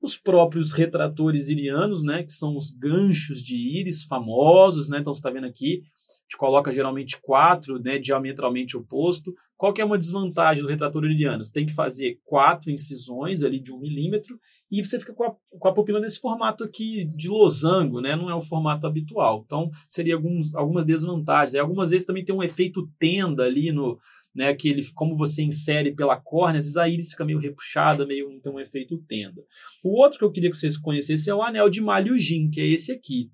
[0.00, 5.18] Os próprios retratores irianos, né, que são os ganchos de íris famosos, né, então você
[5.18, 5.82] está vendo aqui,
[6.32, 9.34] gente coloca geralmente quatro, né, diametralmente oposto.
[9.56, 11.42] Qual que é uma desvantagem do retrator iridiano?
[11.42, 14.38] Você tem que fazer quatro incisões ali de um milímetro
[14.70, 18.16] e você fica com a, com a pupila nesse formato aqui de losango, né?
[18.16, 19.42] Não é o formato habitual.
[19.46, 21.54] Então, seria alguns, algumas desvantagens.
[21.54, 23.98] E algumas vezes também tem um efeito tenda ali no,
[24.34, 28.06] né, que ele, como você insere pela córnea, às vezes a íris fica meio repuxada,
[28.06, 29.42] meio tem um efeito tenda.
[29.84, 32.66] O outro que eu queria que vocês conhecessem é o anel de Malhugin, que é
[32.66, 33.30] esse aqui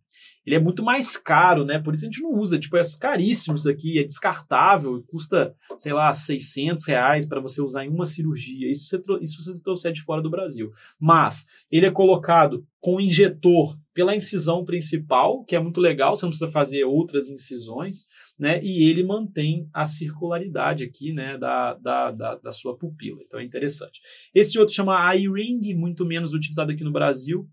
[0.49, 1.79] ele é muito mais caro, né?
[1.79, 2.59] Por isso a gente não usa.
[2.59, 7.85] Tipo, é caríssimo isso aqui, é descartável, custa, sei lá, 600 reais para você usar
[7.85, 8.71] em uma cirurgia.
[8.71, 10.71] Isso você, isso você trouxer de fora do Brasil.
[10.99, 16.31] Mas ele é colocado com injetor pela incisão principal, que é muito legal, você não
[16.31, 18.05] precisa fazer outras incisões,
[18.39, 18.63] né?
[18.63, 23.21] E ele mantém a circularidade aqui, né, da, da, da, da sua pupila.
[23.27, 24.01] Então é interessante.
[24.35, 27.47] Esse outro chama eye ring, muito menos utilizado aqui no Brasil,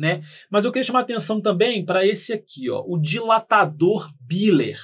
[0.00, 0.22] né?
[0.50, 4.80] Mas eu queria chamar a atenção também para esse aqui, ó, o dilatador Biller.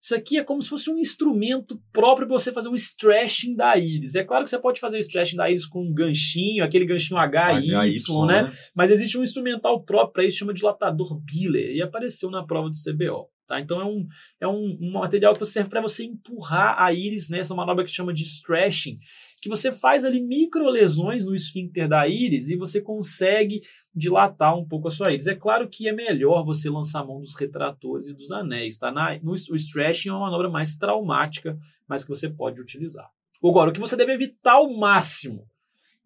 [0.00, 3.74] Isso aqui é como se fosse um instrumento próprio para você fazer um stretching da
[3.78, 4.14] íris.
[4.14, 7.18] É claro que você pode fazer o stretching da íris com um ganchinho, aquele ganchinho
[7.18, 8.42] HY, HY né?
[8.42, 8.52] né?
[8.74, 12.74] Mas existe um instrumental próprio para isso, chama dilatador Biller, e apareceu na prova do
[12.74, 13.30] CBO.
[13.46, 13.60] Tá?
[13.60, 14.06] Então é um,
[14.40, 18.12] é um, um material que serve para você empurrar a íris nessa manobra que chama
[18.12, 18.98] de stretching,
[19.40, 23.60] que você faz ali micro lesões no esfíncter da íris e você consegue
[23.94, 25.26] dilatar um pouco a sua íris.
[25.26, 28.78] É claro que é melhor você lançar a mão dos retratores e dos anéis.
[28.78, 28.90] Tá?
[28.90, 33.10] Na, no, o stretching é uma manobra mais traumática, mas que você pode utilizar.
[33.42, 35.46] Agora, o que você deve evitar ao máximo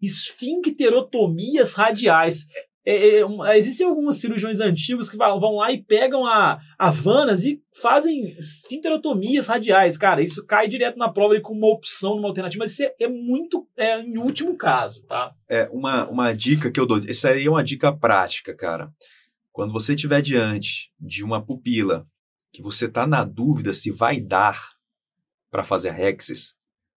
[0.01, 2.47] esfincterotomias radiais.
[2.89, 7.61] É, é, existem alguns cirurgiões antigos que vão lá e pegam a, a vanas e
[7.79, 9.95] fazem esfinterotomias radiais.
[9.95, 13.07] Cara, isso cai direto na prova com uma opção, uma alternativa, mas isso é, é
[13.07, 15.35] muito é, em último caso, tá?
[15.47, 18.91] É, uma, uma dica que eu dou, essa aí é uma dica prática, cara.
[19.51, 22.07] Quando você estiver diante de uma pupila
[22.51, 24.59] que você está na dúvida se vai dar
[25.51, 26.55] para fazer a Rexis,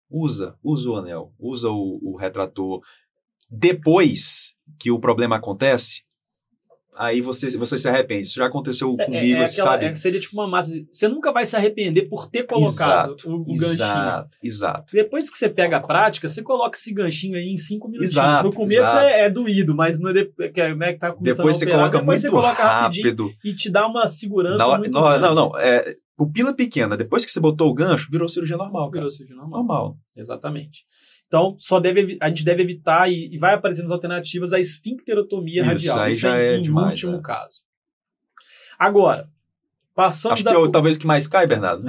[0.09, 2.81] usa, usa o anel, usa o, o retrator.
[3.49, 6.03] Depois que o problema acontece,
[6.95, 8.27] aí você, você se arrepende.
[8.27, 9.85] Isso já aconteceu é, comigo, é, é, aquela, sabe?
[9.85, 10.71] É, seria tipo uma massa.
[10.91, 13.71] Você nunca vai se arrepender por ter colocado exato, o, o ganchinho.
[13.71, 14.93] Exato, exato.
[14.93, 18.11] Depois que você pega a prática, você coloca esse ganchinho aí em cinco minutos.
[18.11, 21.11] Exato, no começo é, é, doído, mas não é, de, que, é, né, que tá
[21.11, 23.33] começando Depois você coloca depois muito você coloca rápido.
[23.43, 25.21] E te dá uma segurança muito não, grande.
[25.21, 26.95] Não, não, é, pupila pequena.
[26.95, 28.89] Depois que você botou o gancho, virou cirurgia normal.
[28.89, 28.91] Cara.
[28.91, 29.59] Virou cirurgia normal.
[29.59, 29.97] Normal.
[30.15, 30.83] Exatamente.
[31.33, 35.61] Então, só deve, a gente deve evitar, e, e vai aparecendo as alternativas, a esfincterotomia
[35.61, 35.99] Isso, radial.
[36.01, 37.21] Aí Isso já é, é em demais, último é.
[37.23, 37.63] caso.
[38.77, 39.27] Agora,
[39.95, 41.87] passando Acho da, que é o, talvez que mais cai, Bernardo.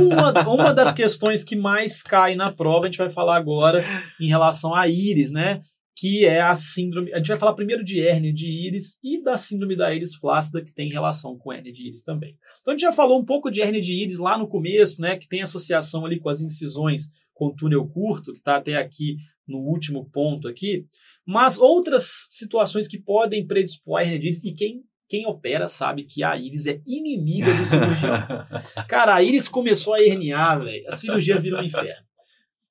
[0.00, 3.84] uma, uma das questões que mais cai na prova, a gente vai falar agora
[4.20, 5.62] em relação à íris, né?
[5.96, 7.12] Que é a síndrome.
[7.12, 10.62] A gente vai falar primeiro de hérnia de íris e da síndrome da íris flácida,
[10.62, 12.36] que tem relação com hérnia de íris também.
[12.60, 15.16] Então a gente já falou um pouco de hérnia de íris lá no começo, né?
[15.16, 19.16] Que tem associação ali com as incisões com túnel curto, que está até aqui
[19.46, 20.86] no último ponto aqui,
[21.26, 26.04] mas outras situações que podem predispor a hernia de íris, e quem, quem opera sabe
[26.04, 28.14] que a íris é inimiga do cirurgião.
[28.88, 32.04] Cara, a íris começou a herniar, velho, a cirurgia virou um inferno.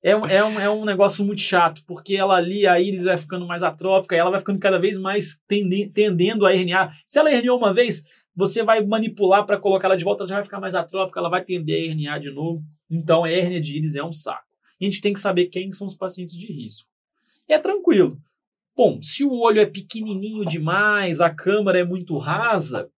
[0.02, 3.16] É um, é, um, é um negócio muito chato, porque ela ali, a íris vai
[3.16, 6.94] ficando mais atrófica, e ela vai ficando cada vez mais tende, tendendo a herniar.
[7.06, 8.04] Se ela herniou uma vez,
[8.36, 11.30] você vai manipular para colocar ela de volta, ela já vai ficar mais atrófica, ela
[11.30, 12.62] vai tender a herniar de novo.
[12.90, 14.53] Então, a hernia de íris é um saco.
[14.80, 16.88] A gente tem que saber quem são os pacientes de risco.
[17.48, 18.18] E é tranquilo.
[18.76, 22.90] Bom, se o olho é pequenininho demais, a câmara é muito rasa,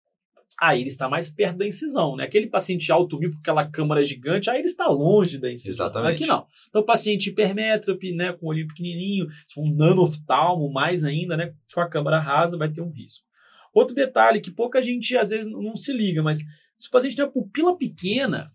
[0.60, 2.24] aí ele está mais perto da incisão, né?
[2.24, 5.88] Aquele paciente alto míope com aquela câmara gigante, aí ele está longe da incisão.
[5.88, 6.16] Exatamente.
[6.16, 6.48] Aqui não.
[6.70, 11.54] Então, paciente hipermétrope, né, com o olhinho pequenininho, se for um nanoftalmo, mais ainda, né,
[11.74, 13.26] com a câmara rasa, vai ter um risco.
[13.74, 16.40] Outro detalhe que pouca gente às vezes não se liga, mas
[16.78, 18.54] se o paciente tem a pupila pequena,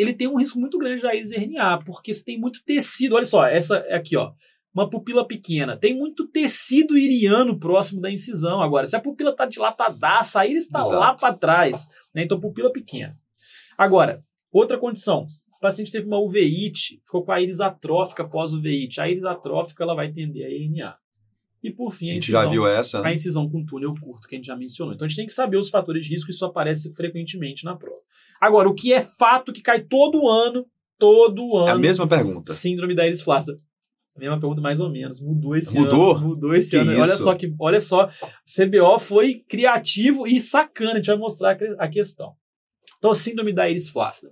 [0.00, 3.24] ele tem um risco muito grande da íris herniar, porque se tem muito tecido, olha
[3.24, 4.32] só, essa é aqui, ó,
[4.72, 8.62] uma pupila pequena, tem muito tecido iriano próximo da incisão.
[8.62, 12.22] Agora, se a pupila está dilatadaça, a íris está lá para trás, né?
[12.22, 13.12] então pupila pequena.
[13.76, 15.26] Agora, outra condição,
[15.56, 19.94] o paciente teve uma uveíte, ficou com a íris atrófica pós-uveíte, a íris atrófica ela
[19.94, 20.98] vai tender a herniar.
[21.62, 23.12] E por fim, a, A gente incisão, já viu essa, a né?
[23.14, 24.94] incisão com túnel curto, que a gente já mencionou.
[24.94, 27.98] Então a gente tem que saber os fatores de risco, isso aparece frequentemente na prova.
[28.40, 30.64] Agora, o que é fato que cai todo ano,
[30.98, 32.52] todo ano, É a mesma pergunta.
[32.52, 33.56] síndrome da íris flácida.
[34.16, 35.20] A mesma pergunta, mais ou menos.
[35.20, 36.16] Mudou esse Mudou?
[36.16, 36.28] ano.
[36.28, 36.92] Mudou esse Que ano.
[36.92, 37.22] Olha isso?
[37.22, 38.08] só que, olha só,
[38.44, 40.92] CBO foi criativo e sacana.
[40.92, 42.32] A gente vai mostrar a questão.
[42.98, 44.30] Então, síndrome da íris flácida.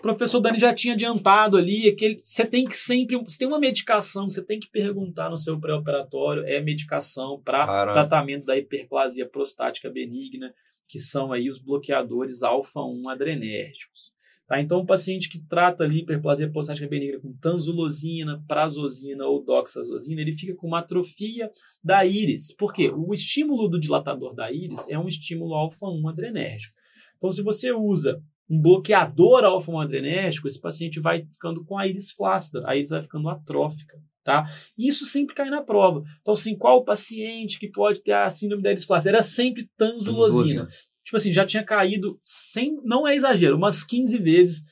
[0.00, 3.16] O professor Dani já tinha adiantado ali é que ele- você tem que sempre.
[3.18, 7.66] Você tem uma medicação que você tem que perguntar no seu pré-operatório: é medicação para
[7.66, 10.54] Para- tratamento da hiperplasia prostática benigna,
[10.88, 14.12] que são aí os bloqueadores alfa-1 adrenérgicos.
[14.48, 14.60] Tá?
[14.60, 20.32] Então, o paciente que trata ali hiperplasia prostática benigna com tanzulosina, prazosina ou doxazosina, ele
[20.32, 21.48] fica com uma atrofia
[21.84, 22.52] da íris.
[22.56, 22.90] Por quê?
[22.90, 26.74] O estímulo do dilatador da íris é um estímulo alfa-1 adrenérgico.
[27.16, 28.20] Então, se você usa
[28.50, 33.00] um bloqueador alfa-1 adrenérgico, esse paciente vai ficando com a íris flácida, a íris vai
[33.00, 33.96] ficando atrófica.
[34.22, 34.44] Tá?
[34.76, 36.02] E isso sempre cai na prova.
[36.20, 39.10] Então, assim, qual o paciente que pode ter a síndrome da íris flácida?
[39.10, 40.68] Era sempre tanzulosina.
[41.04, 44.64] Tipo assim, já tinha caído, sem, não é exagero, umas 15 vezes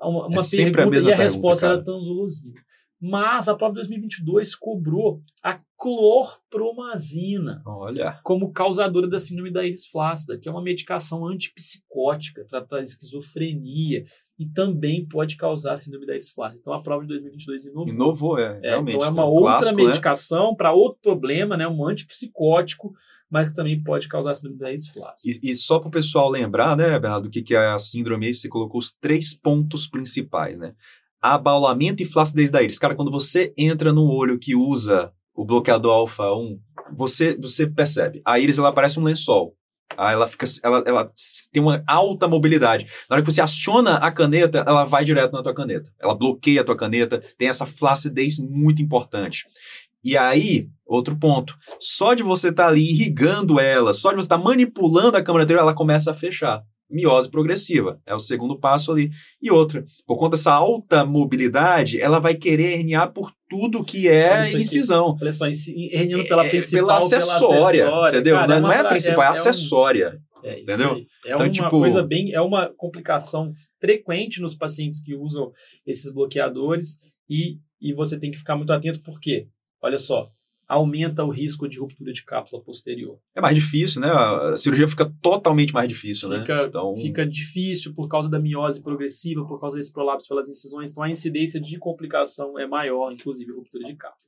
[0.00, 1.78] uma, uma É a pergunta mesma e a pergunta, resposta cara.
[1.78, 2.54] era tanzulosina.
[3.00, 8.18] Mas a prova de 2022 cobrou a clorpromazina Olha.
[8.24, 14.06] como causadora da síndrome da íris flácida, que é uma medicação antipsicótica, trata a esquizofrenia
[14.38, 16.60] e também pode causar a síndrome da íris flácida.
[16.60, 17.94] Então a prova de 2022 inovou.
[17.94, 18.60] Inovou, é.
[18.62, 18.96] É, realmente.
[18.96, 19.84] então é uma um outra clássico, né?
[19.84, 22.94] medicação para outro problema, né, um antipsicótico,
[23.30, 25.38] mas que também pode causar a síndrome da íris flácida.
[25.42, 28.26] E, e só para o pessoal lembrar, né, Bernardo, do que, que é a síndrome
[28.26, 30.74] aí, você colocou os três pontos principais, né?
[31.34, 32.78] Abaulamento e flacidez da íris.
[32.78, 36.58] Cara, quando você entra num olho que usa o bloqueador alfa-1,
[36.96, 38.22] você, você percebe.
[38.24, 39.54] A íris, ela parece um lençol.
[39.96, 41.10] Ah, ela fica, ela, ela
[41.52, 42.86] tem uma alta mobilidade.
[43.08, 45.90] Na hora que você aciona a caneta, ela vai direto na tua caneta.
[46.00, 49.46] Ela bloqueia a tua caneta, tem essa flacidez muito importante.
[50.02, 54.38] E aí, outro ponto, só de você estar ali irrigando ela, só de você estar
[54.38, 56.62] manipulando a câmara anterior, ela começa a fechar.
[56.90, 59.10] Miose progressiva, é o segundo passo ali.
[59.42, 64.52] E outra, por conta dessa alta mobilidade, ela vai querer herniar por tudo que é
[64.52, 65.16] incisão.
[65.20, 68.34] Olha só, herniando pela É, principal, pela acessória, entendeu?
[68.36, 70.18] Cara, não, é- não é a principal, é, um- acessória.
[70.44, 70.96] É isso Entendeu?
[71.24, 75.50] É Então, uma tipo- coisa bem, é uma complicação frequente nos pacientes que usam
[75.84, 79.48] esses bloqueadores e, e você tem que ficar muito atento porque,
[79.82, 80.28] olha só,
[80.68, 83.18] aumenta o risco de ruptura de cápsula posterior.
[83.34, 84.08] É mais difícil, né?
[84.08, 86.66] A cirurgia fica totalmente mais difícil, Fica, né?
[86.66, 91.02] Então, fica difícil por causa da miose progressiva, por causa desse prolapso pelas incisões, então
[91.02, 94.26] a incidência de complicação é maior, inclusive ruptura de cápsula.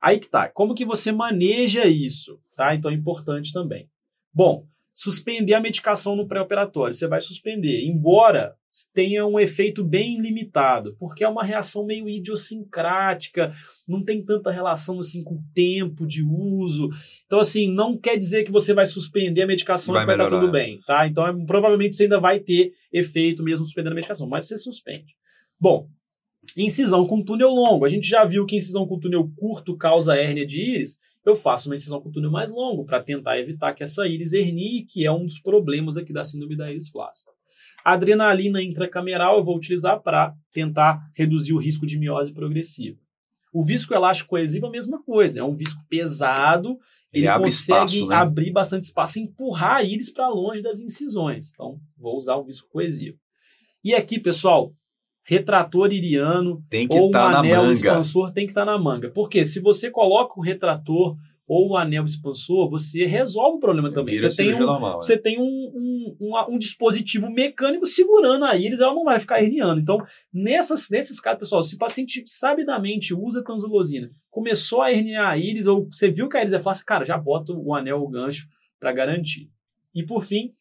[0.00, 2.74] Aí que tá, como que você maneja isso, tá?
[2.74, 3.88] Então é importante também.
[4.34, 8.54] Bom, suspender a medicação no pré-operatório, você vai suspender, embora
[8.94, 13.52] tenha um efeito bem limitado, porque é uma reação meio idiosincrática,
[13.86, 16.88] não tem tanta relação assim com o tempo de uso.
[17.26, 20.24] Então, assim, não quer dizer que você vai suspender a medicação Vai e vai estar
[20.24, 20.40] melhorar.
[20.40, 21.06] tudo bem, tá?
[21.06, 25.14] Então, é- provavelmente você ainda vai ter efeito mesmo suspendendo a medicação, mas você suspende.
[25.60, 25.88] Bom,
[26.56, 27.84] incisão com túnel longo.
[27.84, 30.98] A gente já viu que incisão com túnel curto causa hérnia de íris.
[31.24, 34.84] Eu faço uma incisão com túnel mais longo para tentar evitar que essa íris hernie,
[34.84, 37.30] que é um dos problemas aqui da síndrome da íris flácida.
[37.84, 42.98] A adrenalina intracameral eu vou utilizar para tentar reduzir o risco de miose progressiva.
[43.52, 46.78] O visco elástico coesivo é a mesma coisa, é um visco pesado,
[47.12, 48.16] Ele ele, abre consegue espaço, né?
[48.16, 51.50] abrir bastante espaço e empurrar a íris para longe das incisões.
[51.52, 53.18] Então, vou usar o visco coesivo.
[53.84, 54.72] E aqui, pessoal,
[55.24, 59.10] retrator iriano tem que ou um estar na anel expansor tem que estar na manga.
[59.10, 61.16] Porque se você coloca o retrator
[61.46, 64.16] ou o anel expansor, você resolve o problema também.
[64.16, 64.96] Vira Você tem, um, normal, né?
[64.96, 69.42] você tem um, um, um, um dispositivo mecânico segurando a íris, ela não vai ficar
[69.42, 69.80] herniando.
[69.80, 69.98] Então,
[70.32, 75.66] nessas, nesses casos, pessoal, se o paciente sabidamente usa tanzulosina, começou a herniar a íris,
[75.66, 78.10] ou você viu que a íris é fácil, cara, já bota o anel ou o
[78.10, 78.46] gancho
[78.80, 79.50] para garantir.
[79.94, 80.54] E por fim,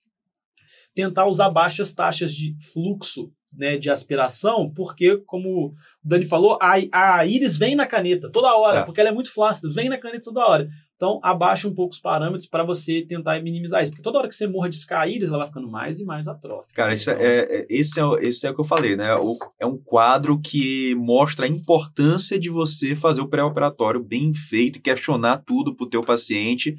[0.94, 5.74] tentar usar baixas taxas de fluxo né, de aspiração, porque, como o
[6.04, 8.84] Dani falou, a, a íris vem na caneta toda hora, é.
[8.84, 10.70] porque ela é muito flácida, vem na caneta toda hora.
[10.96, 13.92] Então, abaixa um pouco os parâmetros para você tentar minimizar isso.
[13.92, 16.76] Porque toda hora que você mordiscar a íris, ela vai ficando mais e mais atrófica.
[16.76, 19.16] Cara, esse, então, é, é, esse, é, esse é o que eu falei, né?
[19.16, 24.80] O, é um quadro que mostra a importância de você fazer o pré-operatório bem feito
[24.80, 26.76] questionar tudo para o teu paciente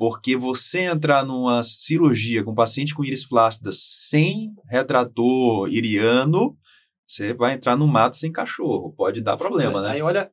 [0.00, 6.56] porque você entrar numa cirurgia com paciente com íris flácida sem retrator iriano,
[7.06, 8.94] você vai entrar no mato sem cachorro.
[8.96, 9.88] Pode dar problema, é, né?
[9.90, 10.30] Aí olha.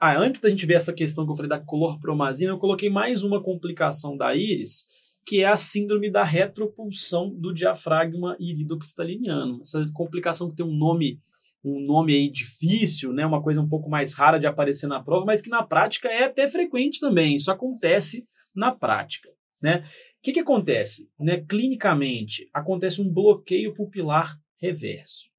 [0.00, 3.22] Ah, antes da gente ver essa questão que eu falei da clorpromazina, eu coloquei mais
[3.22, 4.84] uma complicação da íris,
[5.24, 9.60] que é a síndrome da retropulsão do diafragma iridocristaliniano.
[9.62, 11.20] Essa complicação que tem um nome
[11.64, 15.24] um nome aí difícil, né, uma coisa um pouco mais rara de aparecer na prova,
[15.24, 17.36] mas que na prática é até frequente também.
[17.36, 19.30] Isso acontece na prática.
[19.60, 19.78] Né?
[19.78, 21.08] O que, que acontece?
[21.18, 21.44] Né?
[21.48, 25.30] Clinicamente, acontece um bloqueio pupilar reverso.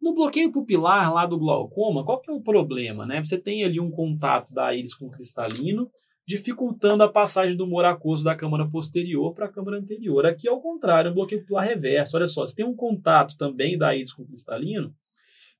[0.00, 3.06] No bloqueio pupilar lá do glaucoma, qual que é o problema?
[3.06, 3.22] Né?
[3.22, 5.90] Você tem ali um contato da íris com cristalino,
[6.26, 10.26] dificultando a passagem do humor aquoso da câmara posterior para a câmara anterior.
[10.26, 12.16] Aqui, ao contrário, é um bloqueio pupilar reverso.
[12.16, 14.92] Olha só, você tem um contato também da íris com cristalino,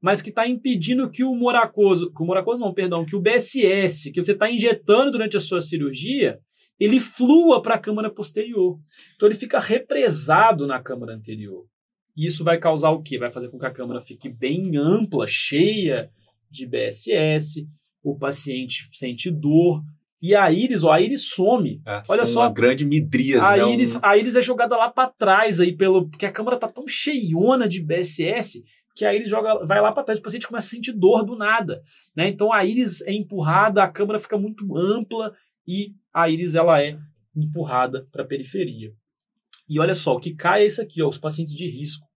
[0.00, 3.16] mas que está impedindo que o humor aquoso, que o humor aquoso não, perdão, que
[3.16, 6.40] o BSS, que você está injetando durante a sua cirurgia,
[6.78, 8.78] ele flua para a câmara posterior.
[9.14, 11.66] Então ele fica represado na câmara anterior.
[12.16, 13.18] E isso vai causar o quê?
[13.18, 16.10] Vai fazer com que a câmara fique bem ampla, cheia
[16.50, 17.68] de BSS,
[18.02, 19.82] o paciente sente dor,
[20.20, 21.82] e a íris, ó, a íris some.
[21.86, 22.40] É, Olha só.
[22.40, 23.44] Uma grande midríase.
[23.44, 23.72] A, né?
[23.72, 26.86] íris, a íris é jogada lá para trás aí, pelo, porque a câmara tá tão
[26.86, 28.64] cheiona de BSS
[28.94, 31.36] que a íris joga, vai lá para trás, o paciente começa a sentir dor do
[31.36, 31.82] nada.
[32.16, 32.28] Né?
[32.28, 35.34] Então a íris é empurrada, a câmara fica muito ampla
[35.66, 36.98] e a íris ela é
[37.34, 38.92] empurrada para a periferia.
[39.68, 42.06] E olha só, o que cai é isso aqui, ó, os pacientes de risco.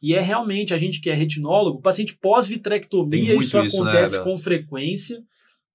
[0.00, 4.24] E é realmente, a gente que é retinólogo, paciente pós-vitrectomia, isso, isso, né, acontece né,
[4.24, 5.22] com frequência.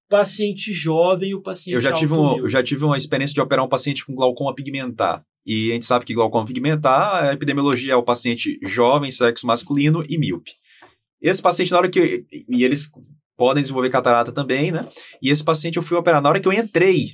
[0.08, 3.64] Paciente jovem, o paciente eu já tive um, Eu já tive uma experiência de operar
[3.64, 5.22] um paciente com glaucoma pigmentar.
[5.44, 10.04] E a gente sabe que glaucoma pigmentar, a epidemiologia é o paciente jovem, sexo masculino
[10.08, 10.52] e míope.
[11.20, 12.26] Esse paciente, na hora que.
[12.48, 12.90] E eles
[13.38, 14.84] podem desenvolver catarata também, né?
[15.22, 16.20] E esse paciente eu fui operar.
[16.20, 17.12] Na hora que eu entrei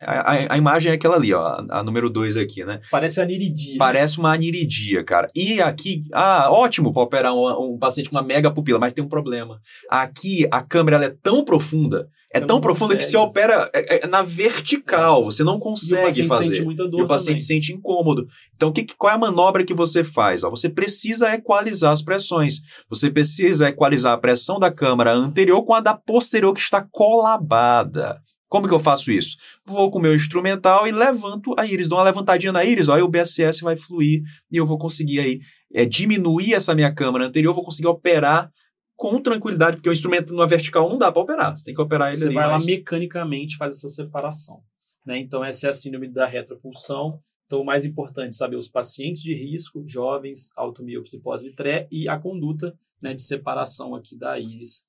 [0.00, 2.80] a, a, a, imagem é aquela ali, ó, a, a número 2 aqui, né?
[2.90, 3.76] Parece aniridia.
[3.78, 5.28] Parece uma aniridia, cara.
[5.34, 9.04] E aqui, ah, ótimo para operar um, um, paciente com uma mega pupila, mas tem
[9.04, 9.60] um problema.
[9.90, 13.04] Aqui, a câmera ela é tão profunda, é você tão profunda consegue.
[13.04, 16.54] que se opera é, é, na vertical, você não consegue fazer.
[16.54, 17.60] Sente muita dor e o paciente também.
[17.60, 18.28] sente incômodo.
[18.54, 20.44] Então, que, qual é a manobra que você faz?
[20.44, 22.60] Ó, você precisa equalizar as pressões.
[22.88, 28.20] Você precisa equalizar a pressão da câmara anterior com a da posterior que está colabada.
[28.48, 29.36] Como que eu faço isso?
[29.64, 32.94] Vou com o meu instrumental e levanto a íris, dou uma levantadinha na íris, ó,
[32.94, 35.40] aí o BSS vai fluir e eu vou conseguir aí
[35.72, 38.50] é, diminuir essa minha câmara anterior, vou conseguir operar
[38.96, 42.08] com tranquilidade, porque o instrumento numa vertical não dá para operar, você tem que operar
[42.08, 42.64] ele Você ali vai mais...
[42.64, 44.60] lá mecanicamente faz essa separação.
[45.06, 45.18] Né?
[45.18, 47.20] Então, essa é a síndrome da retropulsão.
[47.46, 52.08] Então, o mais importante é saber os pacientes de risco, jovens, automíopes e pós-vitré, e
[52.08, 54.84] a conduta né, de separação aqui da íris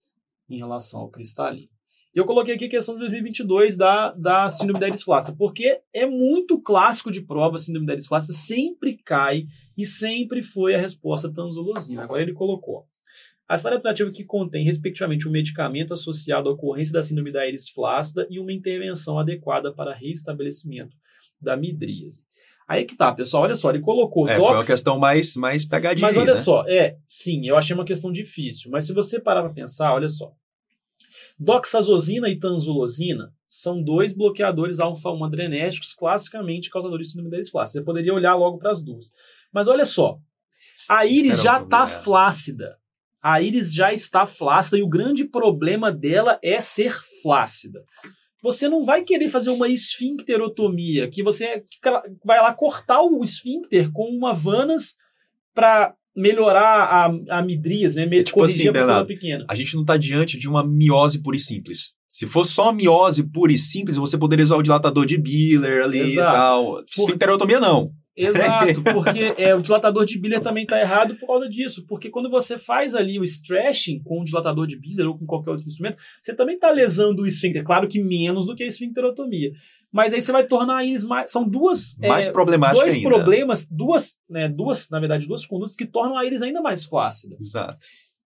[0.49, 1.69] em relação ao cristalino.
[2.15, 6.05] E eu coloquei aqui a questão de 2022 da, da síndrome da flácida, porque é
[6.05, 9.45] muito clássico de prova a síndrome da flácida, sempre cai
[9.77, 12.03] e sempre foi a resposta tanzolosina.
[12.03, 12.87] Agora ele colocou.
[13.47, 17.69] A cidade alternativa que contém, respectivamente, um medicamento associado à ocorrência da síndrome da iris
[17.69, 20.95] flácida e uma intervenção adequada para reestabelecimento
[21.41, 22.21] da midríase.
[22.67, 24.29] Aí que tá, pessoal, olha só, ele colocou.
[24.29, 24.47] É, dox...
[24.47, 26.07] foi uma questão mais, mais pegadinha.
[26.07, 26.39] Mas olha né?
[26.39, 28.69] só, é, sim, eu achei uma questão difícil.
[28.69, 30.31] Mas se você parar para pensar, olha só.
[31.39, 37.79] Doxazosina e tanzulosina são dois bloqueadores alfa-1 adrenérgicos classicamente causadores de síndrome da íris flácida.
[37.79, 39.13] Você poderia olhar logo para as duas.
[39.51, 40.19] Mas olha só,
[40.89, 42.77] a íris já está flácida.
[43.21, 47.83] A íris já está flácida e o grande problema dela é ser flácida.
[48.41, 51.63] Você não vai querer fazer uma esfincterotomia, que você
[52.23, 54.95] vai lá cortar o esfíncter com uma vanas
[55.53, 58.07] para melhorar a, a midrias, né?
[58.11, 59.45] É tipo assim, Bernardo, pequena.
[59.47, 61.93] a gente não está diante de uma miose pura e simples.
[62.09, 65.99] Se fosse só miose pura e simples, você poderia usar o dilatador de Biller ali
[65.99, 66.11] Exato.
[66.11, 66.83] e tal.
[66.87, 67.91] Esfincterotomia não.
[68.19, 71.85] Exato, porque é, o dilatador de Biller também está errado por causa disso.
[71.87, 75.51] Porque quando você faz ali o stretching com o dilatador de Biller ou com qualquer
[75.51, 77.63] outro instrumento, você também está lesando o esfíncter.
[77.63, 79.51] Claro que menos do que a esfincterotomia.
[79.91, 81.31] Mas aí você vai tornar eles mais.
[81.31, 81.97] São duas.
[81.99, 83.09] Mais é, problemáticas Dois ainda.
[83.09, 87.35] problemas, duas, né, duas, na verdade, duas condutas que tornam a íris ainda mais flácida.
[87.39, 87.77] Exato.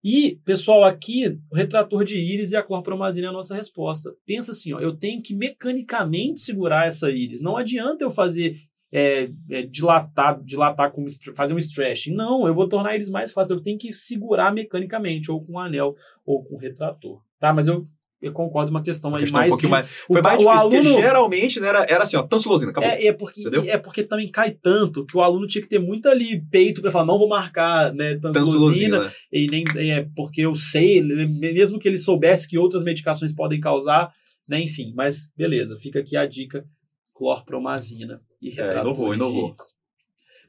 [0.01, 4.15] E, pessoal, aqui, o retrator de íris e a clorpromazina é a nossa resposta.
[4.25, 7.41] Pensa assim, ó, eu tenho que mecanicamente segurar essa íris.
[7.41, 8.55] Não adianta eu fazer
[8.93, 11.05] é, é, dilatar, dilatar com
[11.35, 12.13] fazer um stretching.
[12.13, 13.57] Não, eu vou tornar eles mais fáceis.
[13.57, 15.93] Eu tenho que segurar mecanicamente, ou com um anel,
[16.25, 17.21] ou com um retrator.
[17.37, 17.53] Tá?
[17.53, 17.85] Mas eu
[18.21, 19.89] eu concordo uma questão, aí mais, um de, mais.
[19.89, 22.89] Foi mais difícil, aluno, porque geralmente né, era, era assim, ó, tansulosina, acabou.
[22.89, 26.09] É, é porque, é porque também cai tanto que o aluno tinha que ter muito
[26.09, 31.01] ali peito para falar, não vou marcar né, tansulosina, e nem é porque eu sei,
[31.01, 34.13] mesmo que ele soubesse que outras medicações podem causar,
[34.47, 36.65] né, enfim, mas beleza, fica aqui a dica,
[37.13, 38.77] clorpromazina e retrator.
[38.77, 39.53] É, inovou, inovou.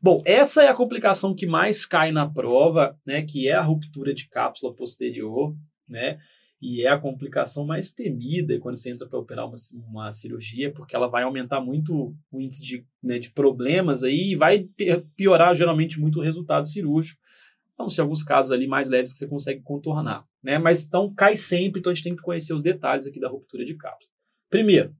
[0.02, 4.12] Bom, essa é a complicação que mais cai na prova, né, que é a ruptura
[4.12, 5.54] de cápsula posterior,
[5.88, 6.18] né?
[6.60, 9.56] E é a complicação mais temida quando você entra para operar uma,
[9.88, 14.36] uma cirurgia, porque ela vai aumentar muito o índice de, né, de problemas aí e
[14.36, 14.68] vai
[15.16, 17.18] piorar geralmente muito o resultado cirúrgico.
[17.72, 20.58] Então, se alguns casos ali mais leves que você consegue contornar, né?
[20.58, 23.64] Mas então cai sempre, então a gente tem que conhecer os detalhes aqui da ruptura
[23.64, 24.12] de cápsula.
[24.50, 24.94] Primeiro,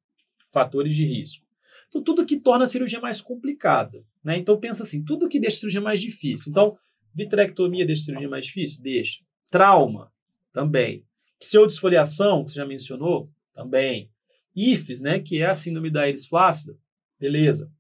[0.51, 1.45] fatores de risco.
[1.89, 4.39] Então, tudo que torna a cirurgia mais complicada, né?
[4.39, 6.49] Então pensa assim, tudo que deixa a cirurgia mais difícil.
[6.49, 6.75] Então,
[7.13, 8.83] vitrectomia deixa a cirurgia mais difícil?
[8.83, 9.21] Deixa.
[9.51, 10.11] Trauma?
[10.51, 11.05] Também.
[11.41, 14.11] Pseudesfoliação, que você já mencionou, também.
[14.55, 16.77] IFES, né, que é a síndrome da íris flácida,
[17.19, 17.71] beleza.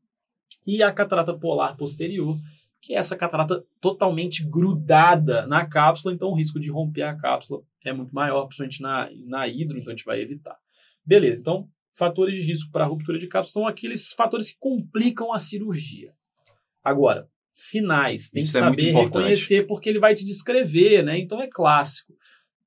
[0.66, 2.38] E a catarata polar posterior,
[2.80, 7.62] que é essa catarata totalmente grudada na cápsula, então o risco de romper a cápsula
[7.84, 10.56] é muito maior, principalmente na, na hidro, então a gente vai evitar.
[11.04, 15.38] Beleza, então fatores de risco para ruptura de cápsula são aqueles fatores que complicam a
[15.38, 16.14] cirurgia.
[16.82, 21.18] Agora, sinais, tem Isso que é saber reconhecer porque ele vai te descrever, né?
[21.18, 22.14] Então é clássico.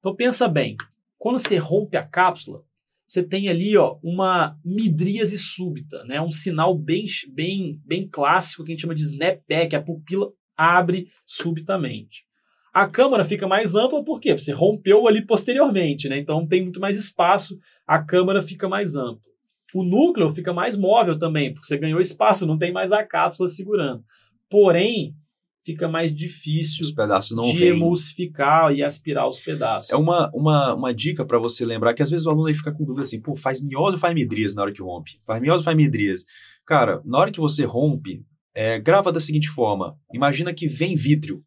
[0.04, 0.76] Então pensa bem,
[1.18, 2.62] quando você rompe a cápsula,
[3.08, 6.20] você tem ali ó, uma midríase súbita, né?
[6.20, 11.08] um sinal bem, bem, bem clássico que a gente chama de snapback, a pupila abre
[11.26, 12.26] subitamente.
[12.74, 16.20] A câmara fica mais ampla porque você rompeu ali posteriormente, né?
[16.20, 19.24] então tem muito mais espaço, a câmara fica mais ampla.
[19.74, 23.48] O núcleo fica mais móvel também, porque você ganhou espaço, não tem mais a cápsula
[23.48, 24.04] segurando.
[24.50, 25.16] Porém,
[25.64, 26.86] fica mais difícil
[27.52, 27.70] de vêm.
[27.70, 29.90] emulsificar e aspirar os pedaços.
[29.90, 32.72] É uma, uma, uma dica para você lembrar que às vezes o aluno aí fica
[32.72, 35.20] com dúvida assim, pô, faz miose ou faz midríase na hora que rompe?
[35.26, 36.26] Faz miose ou faz midríase?
[36.66, 41.44] Cara, na hora que você rompe, é, grava da seguinte forma, imagina que vem vítreo.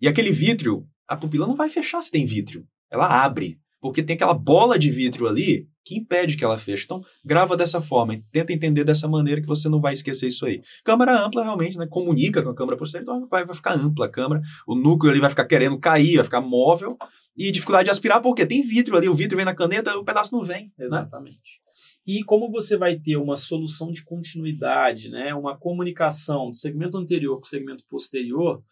[0.00, 2.66] E aquele vítreo, a pupila não vai fechar se tem vítreo.
[2.90, 6.84] Ela abre porque tem aquela bola de vidro ali que impede que ela feche.
[6.84, 10.62] Então, grava dessa forma, tenta entender dessa maneira que você não vai esquecer isso aí.
[10.82, 11.86] Câmara ampla, realmente, né?
[11.86, 14.40] Comunica com a câmera posterior, então vai, vai ficar ampla a câmera.
[14.66, 16.96] O núcleo ali vai ficar querendo cair, vai ficar móvel.
[17.36, 20.34] E dificuldade de aspirar, porque tem vidro ali, o vidro vem na caneta, o pedaço
[20.34, 20.72] não vem.
[20.78, 20.86] Né?
[20.86, 21.36] Exatamente.
[21.36, 21.72] Né?
[22.06, 25.34] E como você vai ter uma solução de continuidade, né?
[25.34, 28.62] uma comunicação do segmento anterior com o segmento posterior,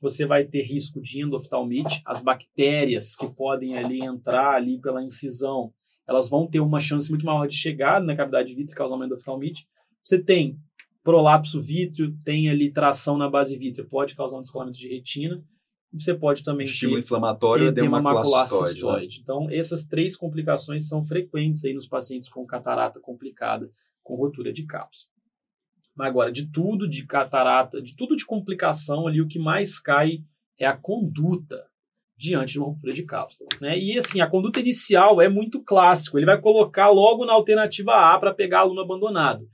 [0.00, 5.72] você vai ter risco de endoftalmite, as bactérias que podem ali entrar ali pela incisão,
[6.06, 9.06] elas vão ter uma chance muito maior de chegar na cavidade vítreo e causar uma
[9.06, 9.66] endoftalmite.
[10.02, 10.58] Você tem
[11.02, 15.42] prolapso vítreo, tem ali tração na base vítrea, pode causar um descolamento de retina.
[15.92, 19.16] Você pode também estímulo ter inflamatório e edema macular cistoide.
[19.16, 19.22] Né?
[19.22, 23.70] Então, essas três complicações são frequentes aí nos pacientes com catarata complicada,
[24.02, 25.10] com rotura de cápsula.
[25.98, 30.20] Agora, de tudo de catarata, de tudo de complicação ali, o que mais cai
[30.58, 31.66] é a conduta
[32.16, 33.48] diante de uma ruptura de cápsula.
[33.60, 33.78] Né?
[33.78, 36.18] E assim, a conduta inicial é muito clássico.
[36.18, 39.48] Ele vai colocar logo na alternativa A para pegar aluno abandonado.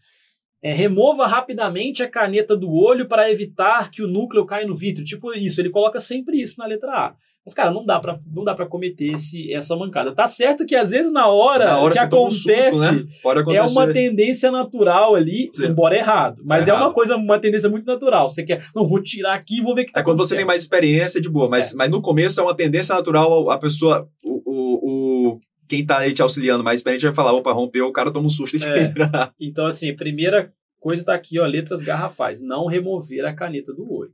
[0.65, 5.05] É, remova rapidamente a caneta do olho para evitar que o núcleo caia no vidro.
[5.05, 7.15] Tipo isso, ele coloca sempre isso na letra A.
[7.45, 10.15] Mas, cara, não dá pra, não dá pra cometer esse, essa mancada.
[10.15, 13.55] Tá certo que às vezes na hora, na hora que acontece, um susto, né?
[13.55, 15.67] é uma tendência natural ali, Sim.
[15.67, 16.41] embora errado.
[16.43, 18.31] Mas é, é, uma coisa, uma tendência muito natural.
[18.31, 20.47] Você quer, não, vou tirar aqui e vou ver que tá É quando você tem
[20.47, 21.47] mais experiência, de boa.
[21.47, 21.77] Mas, é.
[21.77, 26.13] mas no começo é uma tendência natural a pessoa, o, o, o quem tá aí
[26.13, 28.93] te auxiliando mais experiente vai falar, opa, rompeu, o cara toma um susto é.
[29.41, 32.43] Então, assim, primeira coisa tá aqui, ó, letras garrafais.
[32.43, 34.13] Não remover a caneta do olho.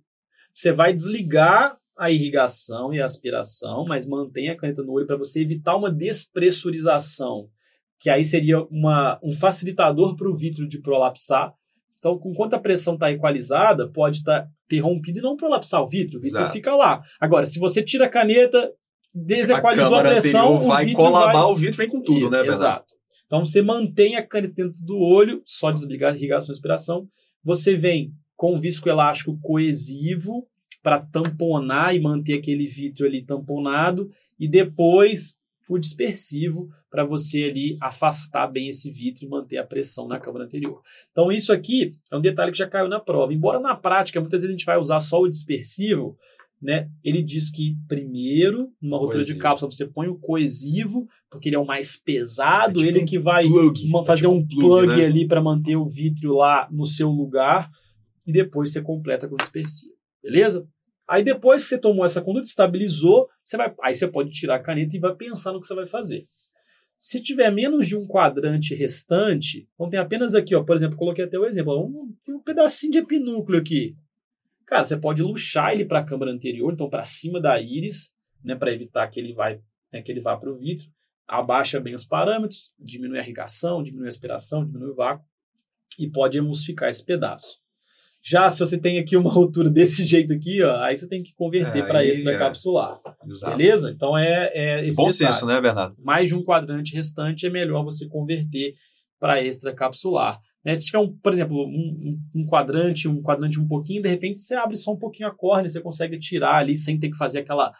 [0.52, 5.16] Você vai desligar a irrigação e a aspiração, mas mantém a caneta no olho para
[5.16, 7.48] você evitar uma despressurização,
[7.98, 11.52] que aí seria uma, um facilitador para o vítreo de prolapsar.
[11.98, 15.86] Então, com quanto a pressão está equalizada, pode tá, ter rompido e não prolapsar o
[15.86, 16.52] vítreo, o vítreo Exato.
[16.52, 17.02] fica lá.
[17.20, 18.72] Agora, se você tira a caneta,
[19.14, 21.52] desequalizou a, a pressão, o vai colabar, vai...
[21.52, 22.52] o vítreo vem com tudo, e, né, Bernardo?
[22.52, 22.94] Exato.
[23.26, 27.06] Então, você mantém a caneta dentro do olho, só desligar a irrigação e aspiração.
[27.44, 30.48] Você vem com viscoelástico coesivo,
[30.82, 35.34] para tamponar e manter aquele vítreo ali tamponado e depois
[35.68, 40.44] o dispersivo para você ali afastar bem esse vítreo e manter a pressão na câmara
[40.44, 40.82] anterior.
[41.12, 43.32] Então isso aqui é um detalhe que já caiu na prova.
[43.32, 46.16] Embora na prática muitas vezes a gente vai usar só o dispersivo,
[46.60, 46.88] né?
[47.02, 49.36] Ele diz que primeiro, numa rotura Coesivo.
[49.36, 53.02] de cápsula, você põe o coesivo, porque ele é o mais pesado, É tipo ele
[53.02, 55.06] um que vai plug, ma- é fazer tipo um um plug, plug, né?
[55.06, 57.70] ali para manter o vítreo lá no seu lugar
[58.26, 59.94] e depois você completa com o dispersivo.
[60.22, 60.66] Beleza?
[61.08, 64.62] Aí depois que você tomou essa conduta, estabilizou, você vai, aí você pode tirar a
[64.62, 66.26] caneta e vai pensar no que você vai fazer.
[66.98, 71.24] Se tiver menos de um quadrante restante, então tem apenas aqui, ó, por exemplo, coloquei
[71.24, 73.96] até o exemplo, ó, um, tem um pedacinho de epinúcleo aqui.
[74.70, 78.12] Cara, você pode luxar ele para a câmara anterior, então para cima da íris,
[78.42, 79.60] né, para evitar que ele vai,
[79.92, 80.86] né, que ele vá para o vidro.
[81.26, 85.24] Abaixa bem os parâmetros, diminui a irrigação, diminui a aspiração, diminui o vácuo
[85.98, 87.58] e pode emulsificar esse pedaço.
[88.22, 91.34] Já se você tem aqui uma rotura desse jeito aqui, ó, aí você tem que
[91.34, 92.96] converter É, para extracapsular.
[93.26, 93.56] Exato.
[93.56, 93.90] Beleza?
[93.90, 95.32] Então é, é esse Bom detalhe.
[95.32, 95.96] senso, né, Bernardo?
[95.98, 98.74] Mais de um quadrante restante é melhor você converter
[99.18, 100.38] para extracapsular.
[100.64, 100.74] Né?
[100.74, 104.54] Se tiver, um, por exemplo, um, um- quadrante, um quadrante um pouquinho, de repente você
[104.54, 107.72] abre só um pouquinho a córnea, você consegue tirar ali sem ter que fazer aquela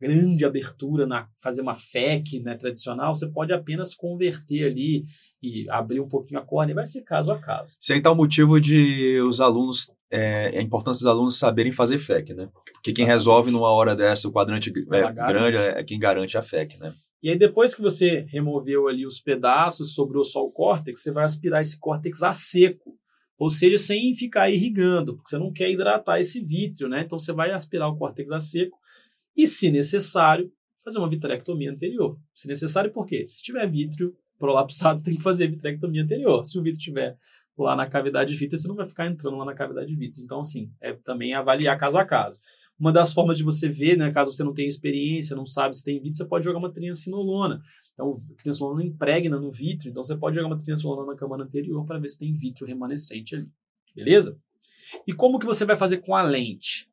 [0.00, 5.06] grande abertura, na, fazer uma FEC né, tradicional, você pode apenas converter ali
[5.42, 7.76] e abrir um pouquinho a córnea, vai ser caso a caso.
[8.02, 12.48] Tá o motivo de os alunos, é, a importância dos alunos saberem fazer FEC, né?
[12.52, 13.08] Porque quem Exatamente.
[13.08, 16.92] resolve numa hora dessa o quadrante é, grande é quem garante a FEC, né?
[17.26, 21.24] E aí, depois que você removeu ali os pedaços, sobrou só o córtex, você vai
[21.24, 22.96] aspirar esse córtex a seco.
[23.36, 27.02] Ou seja, sem ficar irrigando, porque você não quer hidratar esse vítreo, né?
[27.04, 28.78] Então você vai aspirar o córtex a seco
[29.36, 30.52] e, se necessário,
[30.84, 32.16] fazer uma vitrectomia anterior.
[32.32, 33.26] Se necessário, por quê?
[33.26, 36.44] Se tiver vítreo prolapsado, tem que fazer vitrectomia anterior.
[36.44, 37.18] Se o vítreo estiver
[37.58, 40.22] lá na cavidade vítreo, você não vai ficar entrando lá na cavidade vítreo.
[40.22, 42.38] Então, assim, é também avaliar caso a caso.
[42.78, 45.82] Uma das formas de você ver, né, caso você não tenha experiência, não sabe se
[45.82, 47.62] tem vítreo, você pode jogar uma triancinolona.
[47.94, 51.84] Então, a triancinolona impregna no vítreo, então você pode jogar uma triancinolona na câmara anterior
[51.86, 53.48] para ver se tem vítreo remanescente ali.
[53.94, 54.38] Beleza?
[55.06, 56.86] E como que você vai fazer com a lente?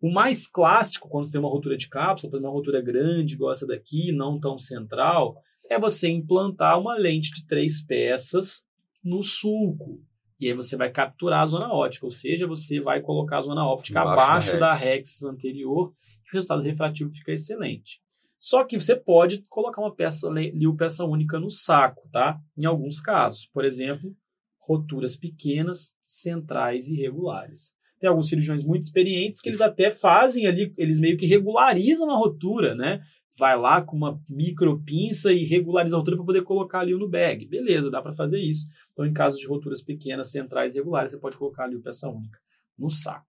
[0.00, 3.66] O mais clássico, quando você tem uma rotura de cápsula, uma rotura grande, igual essa
[3.66, 8.64] daqui, não tão central, é você implantar uma lente de três peças
[9.02, 10.00] no sulco.
[10.40, 13.66] E aí você vai capturar a zona óptica, ou seja, você vai colocar a zona
[13.66, 14.86] óptica Embaixo abaixo da da rex.
[14.86, 15.92] rex anterior,
[16.24, 18.00] e o resultado refrativo fica excelente.
[18.38, 22.36] Só que você pode colocar uma peça liu peça única no saco, tá?
[22.56, 24.14] Em alguns casos, por exemplo,
[24.60, 27.74] roturas pequenas, centrais e regulares.
[27.98, 32.16] Tem alguns cirurgiões muito experientes que eles até fazem ali, eles meio que regularizam a
[32.16, 33.00] rotura, né?
[33.38, 37.08] Vai lá com uma micro pinça e regulariza a rotura para poder colocar ali no
[37.08, 37.46] bag.
[37.46, 38.66] Beleza, dá para fazer isso.
[38.92, 42.08] Então, em caso de roturas pequenas, centrais e regulares, você pode colocar ali o peça
[42.08, 42.38] única
[42.76, 43.26] no saco.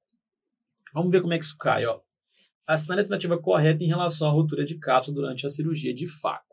[0.93, 1.99] Vamos ver como é que isso cai, ó.
[2.68, 6.49] A alternativa correta em relação à rotura de cápsula durante a cirurgia de faco.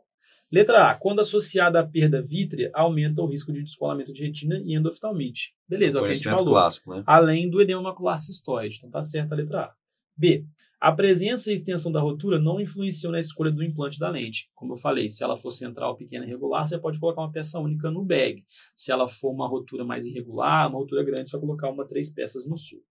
[0.50, 0.94] Letra A.
[0.94, 5.54] Quando associada à perda vítrea, aumenta o risco de descolamento de retina e endoftalmite.
[5.68, 7.02] Beleza, é o que a gente falou clássico, né?
[7.06, 8.76] além do edema macular cistoide.
[8.78, 9.74] Então tá certa a letra A.
[10.16, 10.46] B.
[10.86, 14.48] A presença e extensão da rotura não influenciam na escolha do implante da lente.
[14.54, 17.58] Como eu falei, se ela for central, pequena e regular, você pode colocar uma peça
[17.58, 18.44] única no bag.
[18.72, 22.08] Se ela for uma rotura mais irregular, uma rotura grande, você vai colocar uma três
[22.08, 22.86] peças no sulco.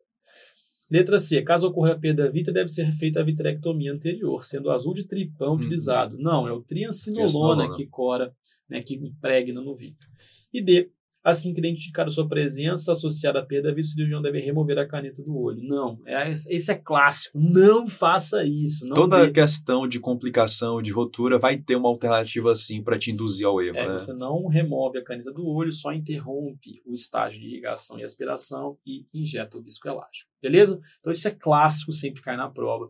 [0.92, 1.42] Letra C.
[1.42, 5.06] Caso ocorra a perda vítrea, deve ser feita a vitrectomia anterior, sendo o azul de
[5.08, 5.56] tripão Uhum.
[5.56, 6.18] utilizado.
[6.18, 7.24] Não, é o triancinolona
[7.64, 7.76] Triancinolona.
[7.78, 8.36] que cora,
[8.70, 10.10] né, que impregna no vítreo.
[10.54, 10.92] E D.
[11.28, 14.88] Assim que identificar a sua presença associada à perda vítrea, o cirurgião deve remover a
[14.88, 15.60] caneta do olho.
[15.64, 17.36] Não, é, esse é clássico.
[17.40, 18.86] Não faça isso.
[18.86, 23.10] Não Toda dê- questão de complicação, de rotura, vai ter uma alternativa assim para te
[23.10, 23.94] induzir ao erro, É, né?
[23.98, 28.78] você não remove a caneta do olho, só interrompe o estágio de irrigação e aspiração
[28.86, 30.30] e injeta o viscoelástico.
[30.40, 30.80] Beleza?
[31.00, 32.88] Então isso é clássico, sempre cai na prova.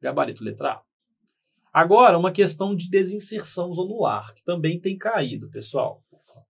[0.00, 0.82] Gabarito letra A.
[1.72, 6.00] Agora, uma questão de desinserção zonular, que também tem caído, pessoal.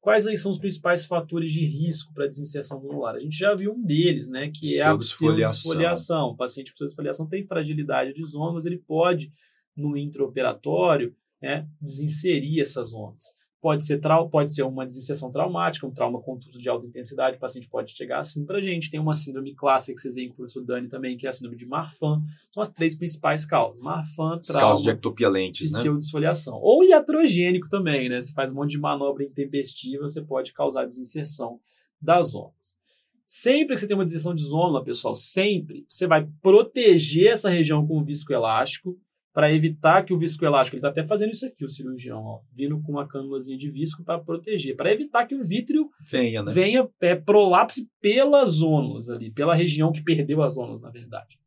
[0.01, 3.15] Quais aí são os principais fatores de risco para desinserção zonular?
[3.15, 6.31] A gente já viu um deles, né, que é a pseudosfoliação.
[6.31, 9.33] O paciente com pseudosfoliação tem fragilidade de zonas, ele pode,
[9.77, 13.27] no intraoperatório, né, desinserir essas zonas.
[13.63, 17.41] Pode ser, trau pode ser uma desinserção traumática, um trauma contuso de alta intensidade, o
[17.41, 18.91] paciente pode chegar assim para a gente.
[18.91, 21.33] Tem uma síndrome clássica que vocês veem com o professor Dani também, que é a
[21.33, 22.21] síndrome de Marfan.
[22.53, 23.81] São as três principais causas.
[23.81, 25.79] Marfan, trauma causas de ectopia lentes, e né?
[25.79, 26.59] pseudosfoliação.
[26.61, 28.21] Ou iatrogênico também, né?
[28.21, 31.61] Você faz um monte de manobra intempestiva, você pode causar desinserção
[32.01, 32.77] das zonas.
[33.25, 37.87] Sempre que você tem uma desinserção de zona, pessoal, sempre você vai proteger essa região
[37.87, 38.99] com o viscoelástico
[39.33, 42.81] para evitar que o viscoelástico, ele está até fazendo isso aqui, o cirurgião, ó, vindo
[42.83, 46.53] com uma cânulazinha de visco para proteger, para evitar que o vítreo Venha, né?
[46.53, 51.39] venha é, prolapse pelas zonas ali, pela região que perdeu as zonas, na verdade.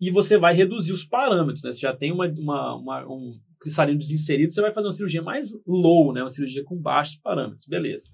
[0.00, 1.72] E você vai reduzir os parâmetros, né?
[1.72, 5.50] Você já tem uma, uma, uma- um cristalino desinserido, você vai fazer uma cirurgia mais
[5.66, 6.22] low, né?
[6.22, 8.08] Uma cirurgia com baixos parâmetros, beleza.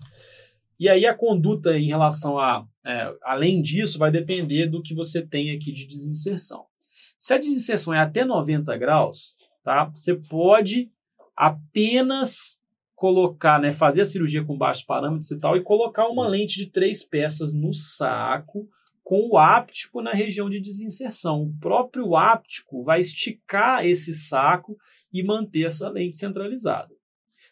[0.79, 5.25] E aí a conduta em relação a, é, além disso, vai depender do que você
[5.27, 6.64] tem aqui de desinserção.
[7.19, 9.85] Se a desinserção é até 90 graus, tá?
[9.95, 10.91] Você pode
[11.37, 12.61] apenas
[12.95, 16.71] colocar, né, fazer a cirurgia com baixos parâmetros e tal, e colocar uma lente de
[16.71, 18.67] três peças no saco
[19.05, 21.43] com o áptico na região de desinserção.
[21.43, 24.77] O próprio áptico vai esticar esse saco
[25.12, 26.93] e manter essa lente centralizada.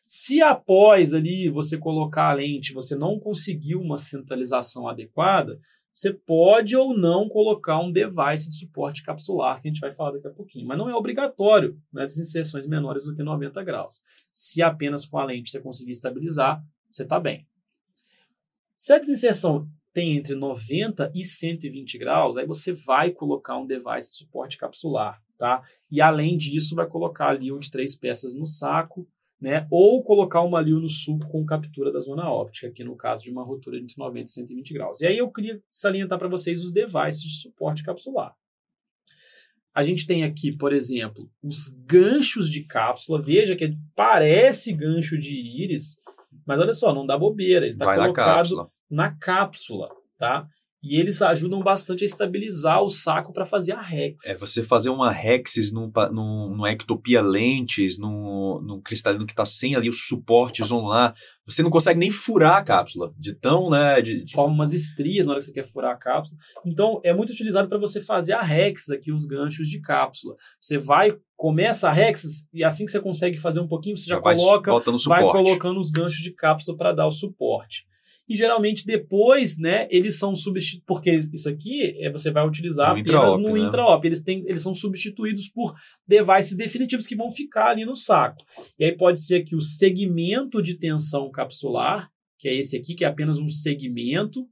[0.03, 5.59] Se após ali você colocar a lente, você não conseguiu uma centralização adequada,
[5.95, 10.11] você pode ou não colocar um device de suporte capsular, que a gente vai falar
[10.11, 10.67] daqui a pouquinho.
[10.67, 14.03] Mas não é obrigatório nas inserções menores do que 90 graus.
[14.33, 17.47] Se apenas com a lente você conseguir estabilizar, você está bem.
[18.77, 24.11] Se a desinserção tem entre 90 e 120 graus, aí você vai colocar um device
[24.11, 25.63] de suporte capsular, tá?
[25.89, 29.07] E além disso, vai colocar ali um de três peças no saco,
[29.41, 29.67] né?
[29.71, 33.31] Ou colocar uma liu no suco com captura da zona óptica, aqui no caso de
[33.31, 35.01] uma ruptura entre 90 e 120 graus.
[35.01, 38.35] E aí eu queria salientar para vocês os devices de suporte capsular.
[39.75, 43.21] A gente tem aqui, por exemplo, os ganchos de cápsula.
[43.21, 45.97] Veja que parece gancho de íris,
[46.47, 47.67] mas olha só, não dá bobeira.
[47.67, 48.71] Ele está colocado na cápsula.
[48.89, 50.49] na cápsula, tá?
[50.85, 54.27] E eles ajudam bastante a estabilizar o saco para fazer a Rex.
[54.27, 59.47] É, você fazer uma Rexis num, num, num Ectopia lentes, num, num cristalino que está
[59.47, 61.15] sem ali os suportes lá,
[61.47, 64.03] você não consegue nem furar a cápsula, de tão, né?
[64.03, 64.35] De, de...
[64.35, 66.39] Forma umas estrias na hora que você quer furar a cápsula.
[66.67, 70.37] Então, é muito utilizado para você fazer a Rex aqui, os ganchos de cápsula.
[70.61, 74.17] Você vai, começa a Rex, e assim que você consegue fazer um pouquinho, você já,
[74.17, 74.71] já coloca,
[75.09, 77.87] vai, vai colocando os ganchos de cápsula para dar o suporte
[78.29, 83.01] e geralmente depois, né, eles são substituídos, porque isso aqui é, você vai utilizar no
[83.01, 83.61] apenas no né?
[83.61, 85.75] intraop, eles, têm, eles são substituídos por
[86.07, 88.43] devices definitivos que vão ficar ali no saco.
[88.79, 93.05] E aí pode ser que o segmento de tensão capsular, que é esse aqui, que
[93.05, 94.49] é apenas um segmento,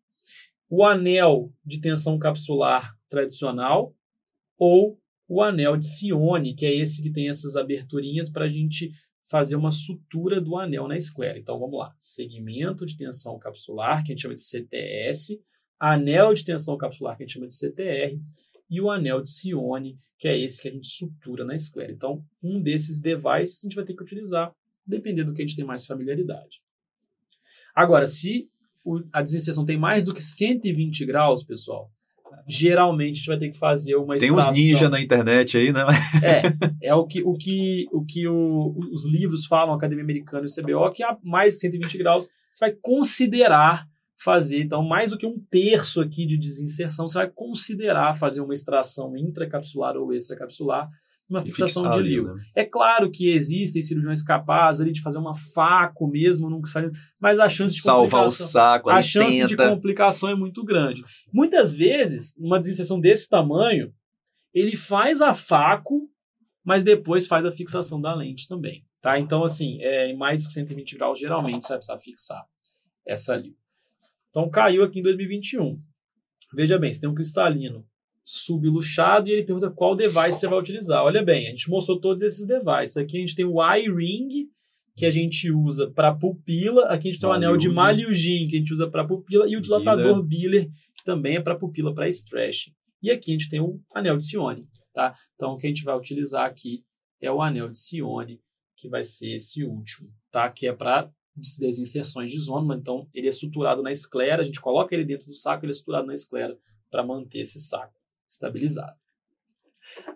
[0.69, 3.95] o anel de tensão capsular tradicional,
[4.59, 4.99] ou
[5.29, 8.91] o anel de Sione, que é esse que tem essas aberturinhas para a gente
[9.33, 11.39] fazer uma sutura do anel na esclera.
[11.39, 15.43] Então vamos lá: segmento de tensão capsular, que a gente chama de CTS,
[15.81, 18.21] anel de tensão capsular, que a gente chama de CTR,
[18.69, 21.91] e o anel de Sione, que é esse que a gente sutura na esclera.
[21.91, 24.55] Então, um desses devices a gente vai ter que utilizar,
[24.87, 26.63] dependendo do que a gente tem mais familiaridade.
[27.75, 28.51] Agora, se
[29.13, 31.91] a desinserção tem mais do que 120 graus, pessoal,
[32.49, 35.85] geralmente a gente vai ter que fazer uma Tem uns ninja na internet aí, né?
[36.23, 40.47] é, é o que, o que, o que o, os livros falam, Academia Americana e
[40.47, 43.87] o CBO, que a mais de 120 graus você vai considerar
[44.23, 44.63] fazer.
[44.63, 49.17] Então, mais do que um terço aqui de desinserção, você vai considerar fazer uma extração
[49.17, 50.89] intracapsular ou extracapsular
[51.33, 52.35] uma fixação de líquido.
[52.35, 52.45] Né?
[52.55, 56.61] É claro que existem cirurgiões capazes ali de fazer uma faco mesmo, não
[57.21, 59.49] mas a chance de salvar o saco, a chance tenta.
[59.49, 61.03] de complicação é muito grande.
[61.33, 63.93] Muitas vezes, numa desinserção desse tamanho,
[64.53, 66.09] ele faz a faco,
[66.65, 69.19] mas depois faz a fixação da lente também, tá?
[69.19, 72.47] Então assim, é, em mais de 120 graus geralmente você vai precisar fixar
[73.07, 73.57] essa ali.
[74.31, 75.81] Então caiu aqui em 2021.
[76.55, 77.87] Veja bem, você tem um cristalino
[78.25, 81.03] subluxado e ele pergunta qual device você vai utilizar.
[81.03, 82.97] Olha bem, a gente mostrou todos esses devices.
[82.97, 84.49] Aqui a gente tem o eye-ring,
[84.97, 86.87] que a gente usa para pupila.
[86.87, 89.49] Aqui a gente tem o anel de Malyugin, que a gente usa para pupila.
[89.49, 92.69] E o dilatador Biller, que também é para pupila, para stretch.
[93.03, 94.67] E aqui a gente tem o anel de Sione.
[94.93, 95.17] Tá?
[95.35, 96.85] Então, o que a gente vai utilizar aqui
[97.21, 98.41] é o anel de Sione,
[98.77, 100.49] que vai ser esse último, tá?
[100.51, 101.11] que é para
[101.59, 102.77] desinserções de zona.
[102.77, 105.75] Então, ele é suturado na esclera, a gente coloca ele dentro do saco, ele é
[105.75, 106.57] suturado na esclera
[106.91, 108.02] para manter esse saco
[108.33, 108.97] estabilizado.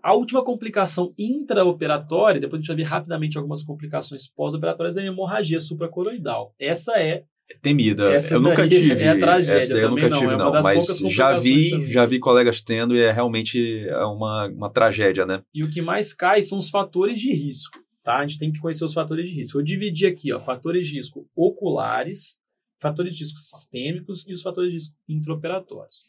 [0.02, 5.06] A última complicação intraoperatória, depois a gente vai ver rapidamente algumas complicações pós-operatórias, é a
[5.06, 6.54] hemorragia supracoroidal.
[6.58, 7.24] Essa é
[7.60, 8.12] temida.
[8.12, 9.04] Essa eu nunca tive.
[9.04, 9.58] É a tragédia.
[9.58, 10.50] Essa daí eu nunca não, tive, é não.
[10.50, 15.42] Mas já vi, já vi colegas tendo e é realmente é uma, uma tragédia, né?
[15.52, 17.78] E o que mais cai são os fatores de risco.
[18.02, 18.18] Tá?
[18.18, 19.58] A gente tem que conhecer os fatores de risco.
[19.58, 22.38] Eu dividi aqui, ó, fatores de risco oculares,
[22.80, 26.04] fatores de risco sistêmicos e os fatores de risco intraoperatórios.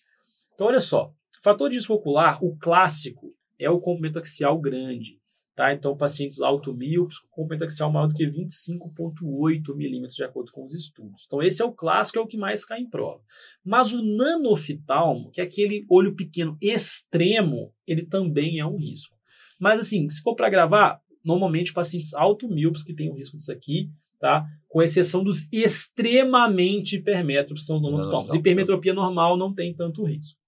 [0.53, 1.11] Então, olha só,
[1.41, 5.19] Fator de risco ocular, o clássico, é o comprimento axial grande.
[5.55, 5.73] Tá?
[5.73, 10.75] Então, pacientes automíopes com comprimento axial maior do que 25,8 milímetros, de acordo com os
[10.75, 11.23] estudos.
[11.25, 13.19] Então, esse é o clássico, é o que mais cai em prova.
[13.65, 19.17] Mas o nanoftalmo, que é aquele olho pequeno extremo, ele também é um risco.
[19.59, 23.89] Mas, assim, se for para gravar, normalmente pacientes automíopes que têm o risco disso aqui,
[24.19, 24.45] tá?
[24.67, 28.31] Com exceção dos extremamente hipermétropes, são os nanoftalmos.
[28.31, 30.39] Hipermetropia normal não tem tanto risco.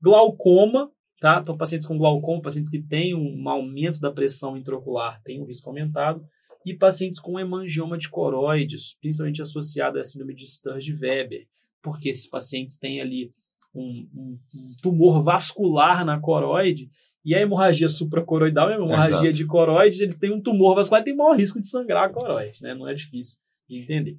[0.00, 0.90] Glaucoma,
[1.20, 1.38] tá?
[1.40, 5.68] Então, pacientes com glaucoma, pacientes que têm um aumento da pressão intraocular, têm um risco
[5.68, 6.24] aumentado.
[6.64, 11.46] E pacientes com hemangioma de coroides, principalmente associado à síndrome de Sturge-Weber,
[11.80, 13.32] porque esses pacientes têm ali
[13.72, 16.90] um, um, um tumor vascular na coroide
[17.24, 19.32] E a hemorragia supracoroidal, a hemorragia Exato.
[19.32, 22.74] de coroide, ele tem um tumor vascular, tem maior risco de sangrar a coroide, né?
[22.74, 23.38] Não é difícil
[23.68, 24.18] de entender.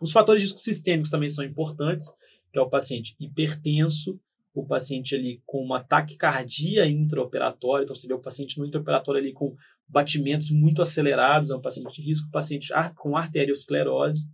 [0.00, 2.10] Os fatores de risco sistêmicos também são importantes,
[2.52, 4.18] que é o paciente hipertenso,
[4.54, 9.32] o paciente ali com uma taquicardia intraoperatória, então você vê o paciente no intraoperatório ali
[9.32, 9.54] com
[9.88, 14.26] batimentos muito acelerados, é um paciente de risco, paciente com arteriosclerose,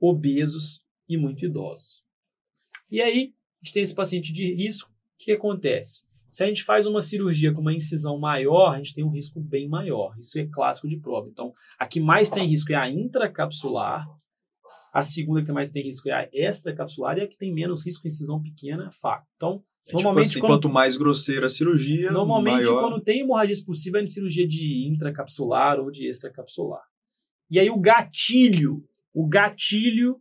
[0.00, 2.02] obesos e muito idosos.
[2.90, 6.04] E aí, a gente tem esse paciente de risco, o que, que acontece?
[6.30, 9.38] Se a gente faz uma cirurgia com uma incisão maior, a gente tem um risco
[9.40, 10.18] bem maior.
[10.18, 11.28] Isso é clássico de prova.
[11.28, 14.04] Então, a que mais tem risco é a intracapsular,
[14.94, 18.06] a segunda que mais tem risco é a extracapsular e a que tem menos risco,
[18.06, 19.26] incisão pequena, faco.
[19.34, 22.80] Então, é tipo normalmente tipo assim, quando, quanto mais grosseira a cirurgia, normalmente maior...
[22.80, 26.84] quando tem hemorragia expulsiva é em cirurgia de intracapsular ou de extracapsular.
[27.50, 30.20] E aí o gatilho, o gatilho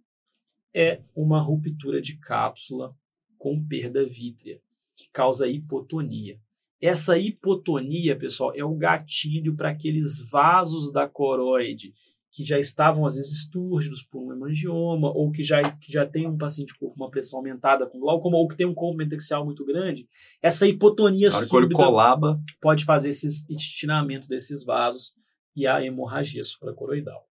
[0.73, 2.95] é uma ruptura de cápsula
[3.37, 4.59] com perda vítrea,
[4.95, 6.39] que causa hipotonia.
[6.81, 11.93] Essa hipotonia, pessoal, é o gatilho para aqueles vasos da coroide
[12.33, 16.27] que já estavam, às vezes, túrgidos por um hemangioma, ou que já, que já tem
[16.27, 19.63] um paciente com uma pressão aumentada com glaucoma, ou que tem um corpo mentexial muito
[19.63, 20.07] grande,
[20.41, 22.41] essa hipotonia súbita colaba.
[22.59, 25.13] pode fazer esse estinamento desses vasos
[25.55, 27.27] e a hemorragia supracoroidal.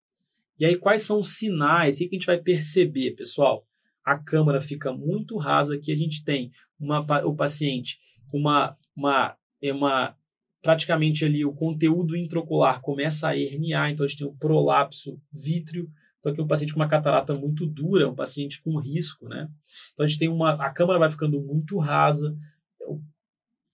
[0.58, 1.96] E aí, quais são os sinais?
[1.96, 3.66] O que a gente vai perceber, pessoal?
[4.04, 7.98] A câmara fica muito rasa, aqui a gente tem uma, o paciente
[8.32, 10.16] uma, uma, uma
[10.62, 15.88] praticamente ali o conteúdo intraocular começa a herniar, então a gente tem o prolapso vítreo,
[16.18, 19.48] então aqui é um paciente com uma catarata muito dura, um paciente com risco, né?
[19.92, 22.36] Então a gente tem uma, a câmara vai ficando muito rasa.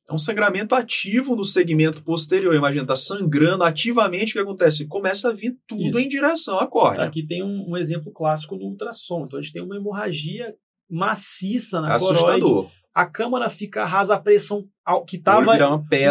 [0.08, 4.86] É um sangramento ativo no segmento posterior, imagina, tá sangrando ativamente, o que acontece?
[4.86, 5.98] Começa a vir tudo Isso.
[5.98, 7.04] em direção à córnea.
[7.04, 10.54] Aqui tem um, um, exemplo clássico no ultrassom, então a gente tem uma hemorragia
[10.88, 12.38] maciça na Assustador.
[12.38, 14.66] coroide, a câmara fica rasa, a pressão
[15.06, 15.54] que estava.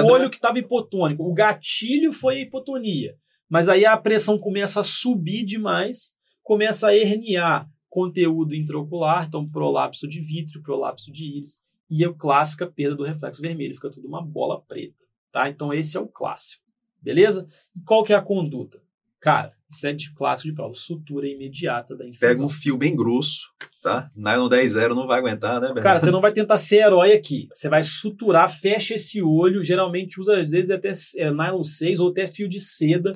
[0.08, 1.24] O olho que estava hipotônico.
[1.24, 3.16] O gatilho foi a hipotonia.
[3.50, 6.14] Mas aí a pressão começa a subir demais,
[6.44, 11.60] começa a herniar conteúdo intraocular, então prolapso de vítreo, prolapso de íris,
[11.90, 15.04] e a clássica perda do reflexo vermelho, fica tudo uma bola preta.
[15.34, 15.50] Tá?
[15.50, 16.64] Então esse é o clássico.
[17.02, 17.48] Beleza?
[17.76, 18.80] E qual que é a conduta?
[19.26, 22.30] Cara, isso é de clássico de prova, sutura imediata da incisão.
[22.30, 23.52] Pega um fio bem grosso,
[23.82, 24.12] tá?
[24.16, 25.82] Nylon 10-0 não vai aguentar, né, Bernardo?
[25.82, 27.48] Cara, você não vai tentar ser herói aqui.
[27.52, 32.12] Você vai suturar, fecha esse olho, geralmente usa às vezes até é, nylon 6 ou
[32.12, 33.14] até fio de seda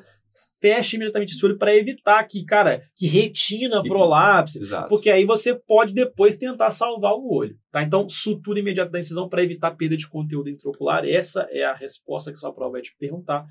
[0.62, 4.88] feche imediatamente esse olho para evitar que, cara, que retina que, prolapse, exato.
[4.88, 7.82] porque aí você pode depois tentar salvar o olho, tá?
[7.82, 12.32] Então, sutura imediata da incisão para evitar perda de conteúdo intraocular, essa é a resposta
[12.32, 13.46] que sua prova vai te perguntar.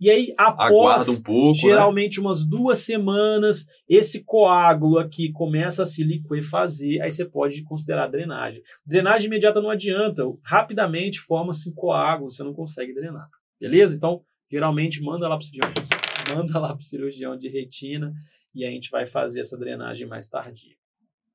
[0.00, 1.54] E aí, após um pouco, né?
[1.54, 2.26] geralmente né?
[2.26, 8.62] umas duas semanas, esse coágulo aqui começa a se liquefazer, aí você pode considerar drenagem.
[8.86, 13.28] Drenagem imediata não adianta, rapidamente forma-se coágulo, você não consegue drenar,
[13.60, 13.94] beleza?
[13.94, 16.03] Então, geralmente manda lá para o cirurgião
[16.34, 18.14] manda lá para o cirurgião de retina
[18.54, 20.76] e a gente vai fazer essa drenagem mais tardia.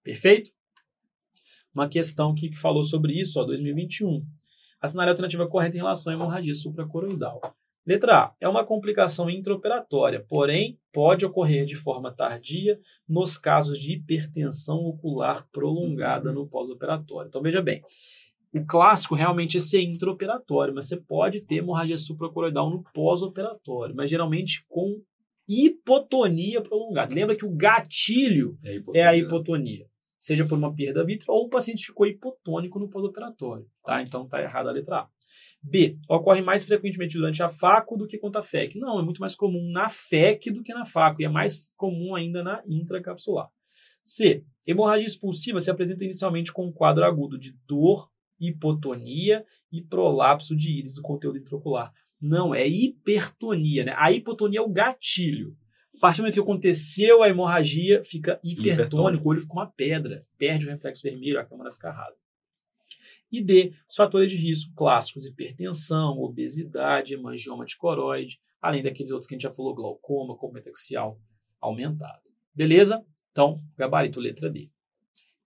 [0.03, 0.51] Perfeito?
[1.73, 4.25] Uma questão que, falou sobre isso, ó, 2021.
[4.81, 7.41] Assinale a alternativa correta em relação à hemorragia supracoroidal.
[7.85, 8.35] Letra A.
[8.39, 15.47] É uma complicação intraoperatória, porém pode ocorrer de forma tardia nos casos de hipertensão ocular
[15.51, 17.27] prolongada no pós-operatório.
[17.27, 17.83] Então veja bem,
[18.53, 24.09] o clássico realmente é ser intraoperatório, mas você pode ter hemorragia supracoroidal no pós-operatório, mas
[24.09, 25.01] geralmente com
[25.47, 27.13] hipotonia prolongada.
[27.13, 29.87] Lembra que o gatilho é, é a hipotonia,
[30.17, 34.01] seja por uma perda vítrea ou o paciente ficou hipotônico no pós-operatório, tá?
[34.01, 35.09] Então tá errada a letra A.
[35.61, 35.97] B.
[36.07, 38.79] Ocorre mais frequentemente durante a FACO do que contra a FEC.
[38.79, 42.15] Não, é muito mais comum na FEC do que na FACO e é mais comum
[42.15, 43.49] ainda na intracapsular.
[44.03, 44.43] C.
[44.65, 48.09] Hemorragia expulsiva se apresenta inicialmente com um quadro agudo de dor
[48.39, 51.93] hipotonia e prolapso de íris do conteúdo intraocular.
[52.21, 53.85] Não, é hipertonia.
[53.85, 53.93] Né?
[53.95, 55.55] A hipotonia é o gatilho.
[55.95, 60.25] A partir do momento que aconteceu a hemorragia, fica hipertônico, o olho fica uma pedra,
[60.37, 62.15] perde o reflexo vermelho, a câmara fica rasa.
[63.31, 69.27] E D, os fatores de risco clássicos, hipertensão, obesidade, hemangioma de coroide, além daqueles outros
[69.27, 71.19] que a gente já falou, glaucoma, cometaxial
[71.59, 72.21] aumentado.
[72.55, 73.05] Beleza?
[73.31, 74.71] Então, gabarito letra D.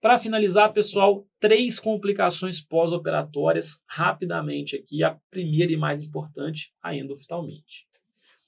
[0.03, 5.01] Para finalizar, pessoal, três complicações pós-operatórias rapidamente aqui.
[5.01, 7.87] A primeira e mais importante, a endoftalmite.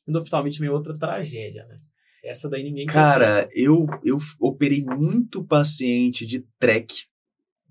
[0.06, 1.80] Endoftalmite é outra tragédia, né?
[2.22, 7.06] Essa daí ninguém Cara, eu, eu operei muito paciente de TREC,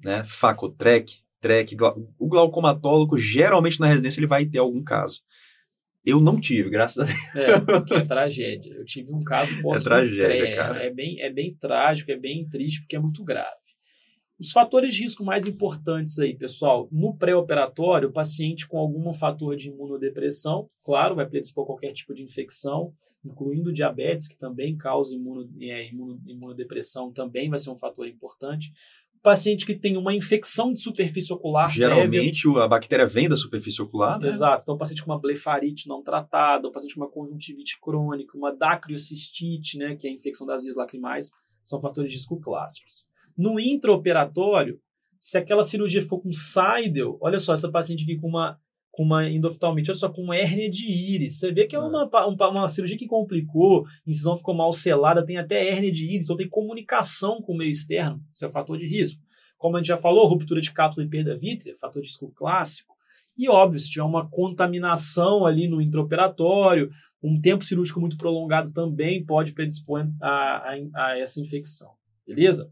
[0.03, 0.24] né?
[0.24, 1.76] Facotrec, TREC.
[2.18, 5.20] O glaucomatólogo, geralmente na residência, ele vai ter algum caso.
[6.03, 7.37] Eu não tive, graças a Deus.
[7.37, 8.72] É, que é tragédia.
[8.72, 10.82] Eu tive um caso pós É tragédia, cara.
[10.82, 13.64] É bem, é bem trágico, é bem triste, porque é muito grave.
[14.45, 19.57] Os fatores de risco mais importantes aí, pessoal, no pré-operatório, o paciente com algum fator
[19.57, 22.92] de imunodepressão, claro, vai predispor qualquer tipo de infecção,
[23.24, 28.70] incluindo diabetes, que também causa imuno, é, imuno, imunodepressão, também vai ser um fator importante.
[29.16, 31.70] O paciente que tem uma infecção de superfície ocular.
[31.70, 34.20] Geralmente prévia, a bactéria vem da superfície ocular.
[34.20, 34.28] Né?
[34.28, 34.64] Exato.
[34.64, 38.55] Então, o paciente com uma blefarite não tratada, o paciente com uma conjuntivite crônica, uma
[38.55, 41.30] dacriocistite, né, que é a infecção das vias lacrimais,
[41.62, 43.07] são fatores de risco clássicos.
[43.37, 44.80] No intraoperatório,
[45.18, 48.59] se aquela cirurgia ficou com Seidel, olha só, essa paciente aqui com uma
[48.97, 51.39] com uma endoftalmite, olha só, com hérnia de íris.
[51.39, 51.82] Você vê que é, é.
[51.82, 56.26] uma, uma, uma cirurgia que complicou, incisão ficou mal selada, tem até hérnia de íris,
[56.26, 59.20] então tem comunicação com o meio externo, isso é fator de risco.
[59.59, 62.95] Como a gente já falou, ruptura de cápsula e perda vítrea, fator de risco clássico.
[63.37, 69.24] E óbvio, se tiver uma contaminação ali no intraoperatório, um tempo cirúrgico muito prolongado também
[69.24, 71.91] pode predispor a, a, a essa infecção.
[72.26, 72.70] Beleza?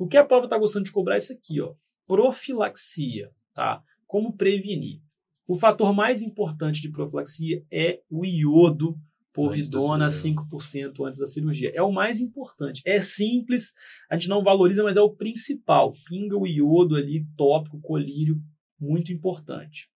[0.00, 1.74] O que a prova está gostando de cobrar é isso aqui, ó.
[2.06, 3.82] Profilaxia, tá?
[4.06, 5.02] Como prevenir?
[5.46, 8.98] O fator mais importante de profilaxia é o iodo
[9.30, 11.70] povidona 5% antes da cirurgia.
[11.74, 12.80] É o mais importante.
[12.86, 13.74] É simples,
[14.08, 15.92] a gente não valoriza, mas é o principal.
[16.08, 18.40] Pinga o iodo ali, tópico, colírio,
[18.80, 19.90] muito importante.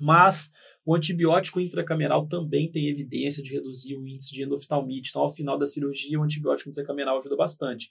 [0.00, 0.52] Mas
[0.86, 5.10] o antibiótico intracameral também tem evidência de reduzir o índice de endoftalmite.
[5.10, 7.90] Então, ao final da cirurgia, o antibiótico intracameral ajuda bastante.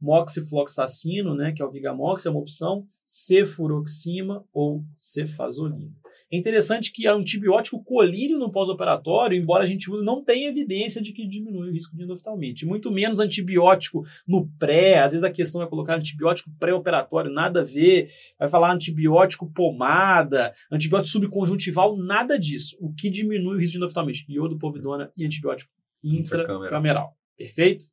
[0.00, 5.90] Moxifloxacino, né, que é o Vigamox, é uma opção, cefuroxima ou cefazolina.
[6.30, 11.00] É interessante que o antibiótico colírio no pós-operatório, embora a gente use, não tem evidência
[11.00, 12.66] de que diminui o risco de endoftalmite.
[12.66, 15.00] Muito menos antibiótico no pré.
[15.00, 18.10] Às vezes a questão é colocar antibiótico pré-operatório, nada a ver.
[18.38, 22.76] Vai falar antibiótico pomada, antibiótico subconjuntival, nada disso.
[22.78, 24.26] O que diminui o risco de endoftalmite?
[24.28, 25.72] Iodo, povidona e antibiótico
[26.04, 27.16] intracameral.
[27.38, 27.86] Perfeito?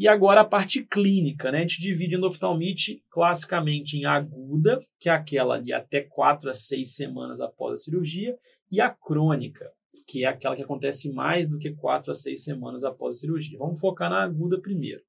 [0.00, 1.58] E agora a parte clínica, né?
[1.58, 6.94] A gente divide endoftalmite classicamente em aguda, que é aquela de até 4 a 6
[6.94, 8.34] semanas após a cirurgia,
[8.72, 9.70] e a crônica,
[10.08, 13.58] que é aquela que acontece mais do que 4 a 6 semanas após a cirurgia.
[13.58, 15.02] Vamos focar na aguda primeiro.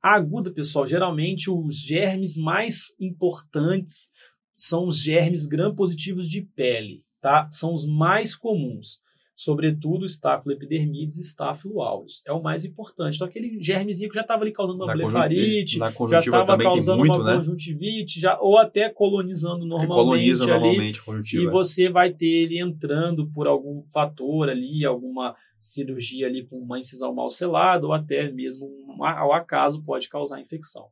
[0.00, 4.08] A aguda, pessoal, geralmente os germes mais importantes
[4.54, 7.48] são os germes gram-positivos de pele, tá?
[7.50, 9.00] São os mais comuns
[9.42, 12.22] sobretudo Staphylo epidermidis e Staphylo aureus.
[12.26, 13.16] É o mais importante.
[13.16, 17.24] Então, aquele germezinho que já estava ali causando uma blefarite, já estava causando muito, uma
[17.24, 17.36] né?
[17.36, 19.88] conjuntivite, já, ou até colonizando normalmente.
[19.88, 21.42] Coloniza ali, normalmente a conjuntiva.
[21.42, 26.78] E você vai ter ele entrando por algum fator ali, alguma cirurgia ali com uma
[26.78, 30.86] incisão mal selada, ou até mesmo um, ao acaso pode causar infecção.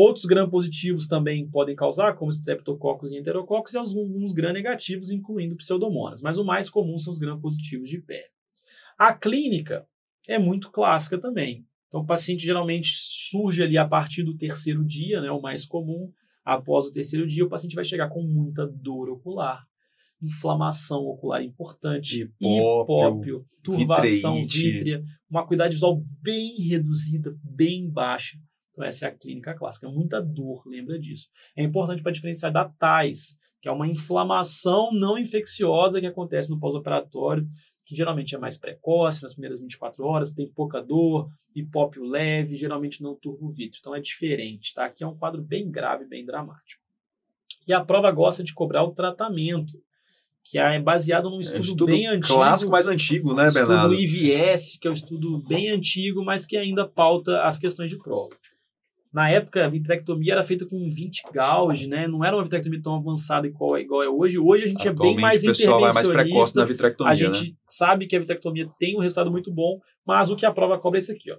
[0.00, 6.22] Outros gram-positivos também podem causar, como streptococcus e enterococcus, e alguns gram-negativos, incluindo pseudomonas.
[6.22, 8.30] Mas o mais comum são os gram-positivos de pele.
[8.96, 9.84] A clínica
[10.28, 11.66] é muito clássica também.
[11.88, 16.12] Então, o paciente geralmente surge ali a partir do terceiro dia, né, o mais comum.
[16.44, 19.66] Após o terceiro dia, o paciente vai chegar com muita dor ocular,
[20.22, 28.38] inflamação ocular importante, hipópio, hipópio turvação vítrea, uma acuidade visual bem reduzida, bem baixa,
[28.78, 29.88] então, essa é a clínica clássica.
[29.88, 31.28] Muita dor, lembra disso.
[31.56, 36.60] É importante para diferenciar da TAIS, que é uma inflamação não infecciosa que acontece no
[36.60, 37.44] pós-operatório,
[37.84, 43.02] que geralmente é mais precoce, nas primeiras 24 horas, tem pouca dor, hipópio leve, geralmente
[43.02, 43.80] não turvo o vítreo.
[43.80, 44.84] Então é diferente, tá?
[44.84, 46.82] Aqui é um quadro bem grave, bem dramático.
[47.66, 49.82] E a prova gosta de cobrar o tratamento,
[50.44, 52.34] que é baseado num estudo, é estudo bem antigo.
[52.34, 53.92] Clássico mais antigo, né, Bernardo?
[53.92, 57.98] Estudo IVS, que é um estudo bem antigo, mas que ainda pauta as questões de
[57.98, 58.34] prova.
[59.12, 62.06] Na época, a vitrectomia era feita com 20 gauge, né?
[62.06, 64.38] Não era uma vitrectomia tão avançada igual, igual é hoje.
[64.38, 67.14] Hoje a gente Atualmente, é bem mais o pessoal vai mais precoce na vitrectomia, A
[67.14, 67.56] gente né?
[67.68, 70.98] sabe que a vitrectomia tem um resultado muito bom, mas o que a prova cobra
[70.98, 71.38] é isso aqui, ó.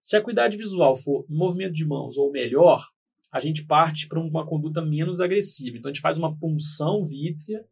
[0.00, 2.86] Se a acuidade visual for movimento de mãos ou melhor,
[3.32, 5.76] a gente parte para uma conduta menos agressiva.
[5.76, 7.64] Então a gente faz uma punção vítrea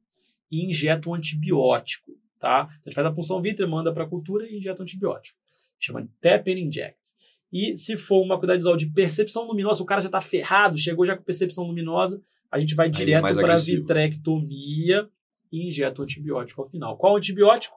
[0.50, 2.62] e injeta um antibiótico, tá?
[2.62, 5.38] A gente faz a punção vítrea, manda para a cultura e injeta um antibiótico.
[5.78, 7.13] Chama tap and inject.
[7.54, 11.06] E se for uma cuidado visual de percepção luminosa, o cara já está ferrado, chegou
[11.06, 15.08] já com percepção luminosa, a gente vai é direto para a vitrectomia
[15.52, 16.98] e injeta o antibiótico ao final.
[16.98, 17.76] Qual antibiótico?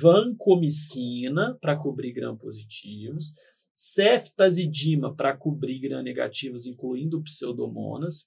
[0.00, 3.34] Vancomicina, para cobrir gram-positivos,
[3.74, 8.26] ceftazidima, para cobrir gram-negativos, incluindo pseudomonas,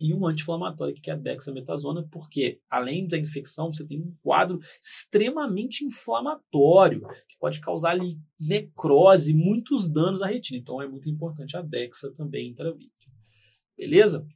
[0.00, 4.58] e um anti-inflamatório que é a dexametasona, porque além da infecção, você tem um quadro
[4.80, 10.58] extremamente inflamatório, que pode causar ali necrose, muitos danos à retina.
[10.58, 12.90] Então é muito importante a dexa também intravítrea.
[13.76, 14.26] Beleza?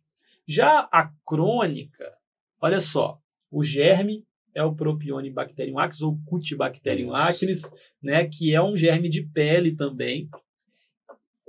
[0.46, 2.12] Já a crônica,
[2.60, 3.18] olha só,
[3.50, 7.62] o germe é o Propione Bacterium acnes ou Cutibacterium acnes,
[8.02, 10.28] né, que é um germe de pele também,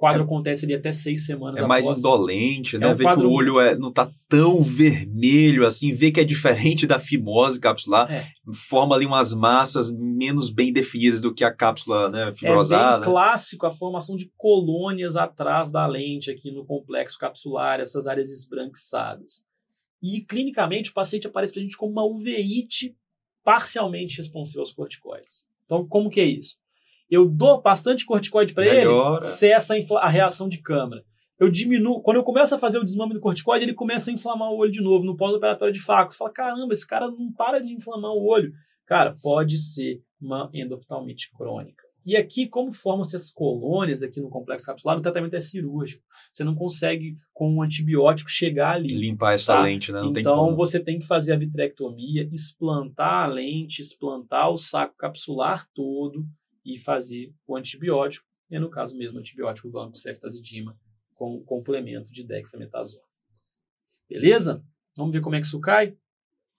[0.05, 2.87] quadro é, acontece ali até seis semanas É mais indolente, né?
[2.87, 3.21] É um vê quadro...
[3.21, 7.59] que o olho é, não tá tão vermelho assim, vê que é diferente da fimose
[7.59, 8.27] capsular, é.
[8.69, 12.97] forma ali umas massas menos bem definidas do que a cápsula né, fibrosada.
[12.97, 18.05] É bem clássico a formação de colônias atrás da lente aqui no complexo capsular, essas
[18.05, 19.43] áreas esbranquiçadas.
[20.01, 22.95] E clinicamente o paciente aparece para a gente como uma uveíte
[23.43, 25.45] parcialmente responsiva aos corticoides.
[25.65, 26.57] Então, como que é isso?
[27.09, 28.89] Eu dou bastante corticoide para ele,
[29.21, 31.03] cessa a, a reação de câmara.
[31.39, 32.01] Eu diminuo.
[32.01, 34.71] Quando eu começo a fazer o desmame do corticoide, ele começa a inflamar o olho
[34.71, 36.13] de novo no pós-operatório de faco.
[36.13, 38.53] Você fala: caramba, esse cara não para de inflamar o olho.
[38.85, 41.83] Cara, pode ser uma endoftalmite crônica.
[42.05, 46.03] E aqui, como formam-se as colônias aqui no complexo capsular, o tratamento é cirúrgico.
[46.31, 48.89] Você não consegue, com um antibiótico, chegar ali.
[48.89, 49.61] Limpar essa tá?
[49.61, 50.01] lente, né?
[50.01, 55.67] Não então, você tem que fazer a vitrectomia, explantar a lente, explantar o saco capsular
[55.73, 56.23] todo
[56.65, 60.77] e fazer o antibiótico, e no caso mesmo, antibiótico vampo, ceftazidima,
[61.13, 63.03] com complemento de dexametasona.
[64.09, 64.63] Beleza?
[64.95, 65.95] Vamos ver como é que isso cai?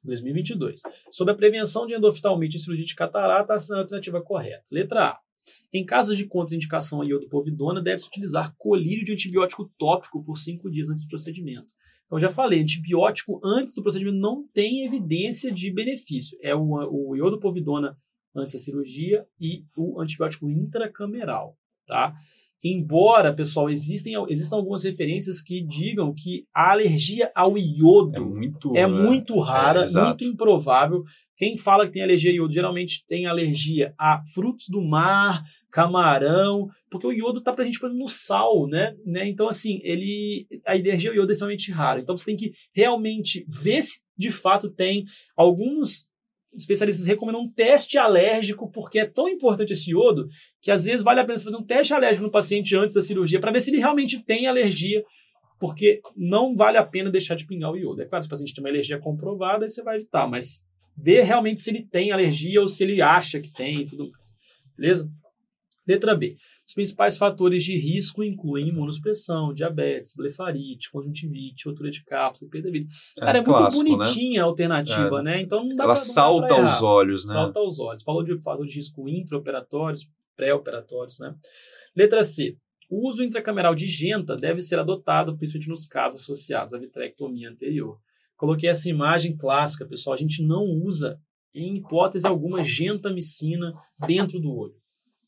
[0.02, 0.82] 2022.
[1.10, 4.64] Sobre a prevenção de endoftalmite e cirurgia de catarata, a alternativa correta.
[4.70, 5.20] Letra A.
[5.72, 10.88] Em casos de contraindicação a iodopovidona, deve-se utilizar colírio de antibiótico tópico por cinco dias
[10.90, 11.72] antes do procedimento.
[12.06, 16.38] Então, já falei, antibiótico antes do procedimento não tem evidência de benefício.
[16.40, 17.96] É o, o iodopovidona
[18.36, 21.56] antes da cirurgia e o antibiótico intracameral,
[21.86, 22.14] tá?
[22.64, 28.76] Embora, pessoal, existem, existam algumas referências que digam que a alergia ao iodo é muito,
[28.76, 31.04] é muito rara, é, muito improvável.
[31.36, 36.68] Quem fala que tem alergia ao iodo geralmente tem alergia a frutos do mar, camarão,
[36.90, 38.96] porque o iodo está presente no sal, né?
[39.04, 39.28] né?
[39.28, 42.00] Então, assim, ele a alergia ao iodo é extremamente rara.
[42.00, 45.04] Então, você tem que realmente ver se de fato tem
[45.36, 46.08] alguns
[46.56, 50.28] especialistas recomendam um teste alérgico, porque é tão importante esse iodo,
[50.60, 53.02] que às vezes vale a pena você fazer um teste alérgico no paciente antes da
[53.02, 55.04] cirurgia, para ver se ele realmente tem alergia,
[55.58, 58.02] porque não vale a pena deixar de pingar o iodo.
[58.02, 60.64] É claro, se o paciente tem uma alergia comprovada, aí você vai evitar, mas
[60.96, 64.34] ver realmente se ele tem alergia ou se ele acha que tem e tudo mais.
[64.76, 65.10] Beleza?
[65.86, 66.36] Letra B.
[66.66, 72.80] Os principais fatores de risco incluem imunossupressão, diabetes, blefarite, conjuntivite, rotura de cápsula, perda de
[72.80, 72.94] vida.
[73.16, 74.04] Cara, é, é clássico, muito né?
[74.04, 74.40] bonitinha né?
[74.40, 75.22] a alternativa, é.
[75.22, 75.40] né?
[75.42, 77.34] Então não dá Ela pra, salta aos olhos, né?
[77.34, 78.02] Salta aos olhos.
[78.02, 81.32] Falou de fator de risco intraoperatórios, pré-operatórios, né?
[81.94, 82.56] Letra C.
[82.90, 87.98] O uso intracameral de genta deve ser adotado, principalmente nos casos associados à vitrectomia anterior.
[88.36, 90.14] Coloquei essa imagem clássica, pessoal.
[90.14, 91.16] A gente não usa,
[91.54, 93.72] em hipótese alguma, gentamicina
[94.04, 94.74] dentro do olho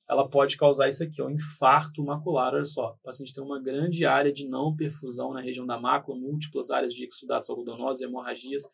[0.09, 2.55] ela pode causar isso aqui, um infarto macular.
[2.55, 6.19] Olha só, o paciente tem uma grande área de não perfusão na região da mácula,
[6.19, 8.65] múltiplas áreas de exudatos algodonosos, hemorragias.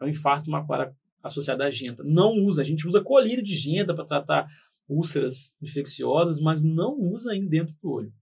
[0.00, 2.04] É um infarto macular associado à genta.
[2.04, 4.46] Não usa, a gente usa colírio de genta para tratar
[4.88, 8.12] úlceras infecciosas, mas não usa aí dentro do olho.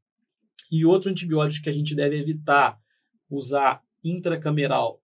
[0.71, 2.79] E outro antibiótico que a gente deve evitar
[3.29, 5.02] usar intracameral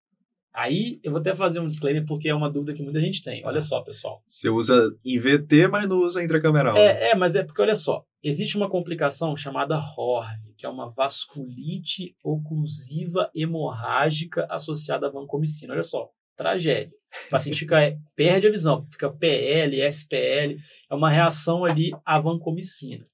[0.55, 3.45] Aí eu vou até fazer um disclaimer porque é uma dúvida que muita gente tem.
[3.45, 4.23] Olha só, pessoal.
[4.27, 6.77] Você usa em VT, mas não usa intracameral.
[6.77, 7.11] É, né?
[7.11, 12.17] é, mas é porque olha só, existe uma complicação chamada HORV, que é uma vasculite
[12.25, 15.75] oclusiva hemorrágica associada à vancomicina.
[15.75, 16.97] Olha só, tragédia.
[17.27, 20.57] O paciente fica, é, perde a visão, fica PL, SPL,
[20.91, 23.05] é uma reação ali à vancomicina.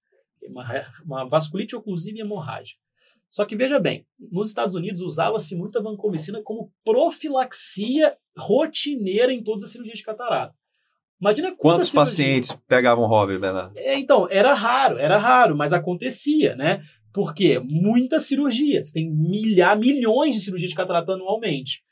[0.49, 0.67] Uma,
[1.05, 2.84] uma vasculite oclusiva hemorrágica.
[3.35, 9.43] Só que veja bem, nos Estados Unidos usava-se muito a vancomicina como profilaxia rotineira em
[9.43, 10.55] todas as cirurgias de catarata.
[11.21, 13.77] Imagina quantos pacientes pegavam Hover, Bernardo?
[13.77, 16.85] É, então, era raro, era raro, mas acontecia, né?
[17.13, 21.83] Porque muitas cirurgias, tem milhar, milhões de cirurgias de catarata anualmente.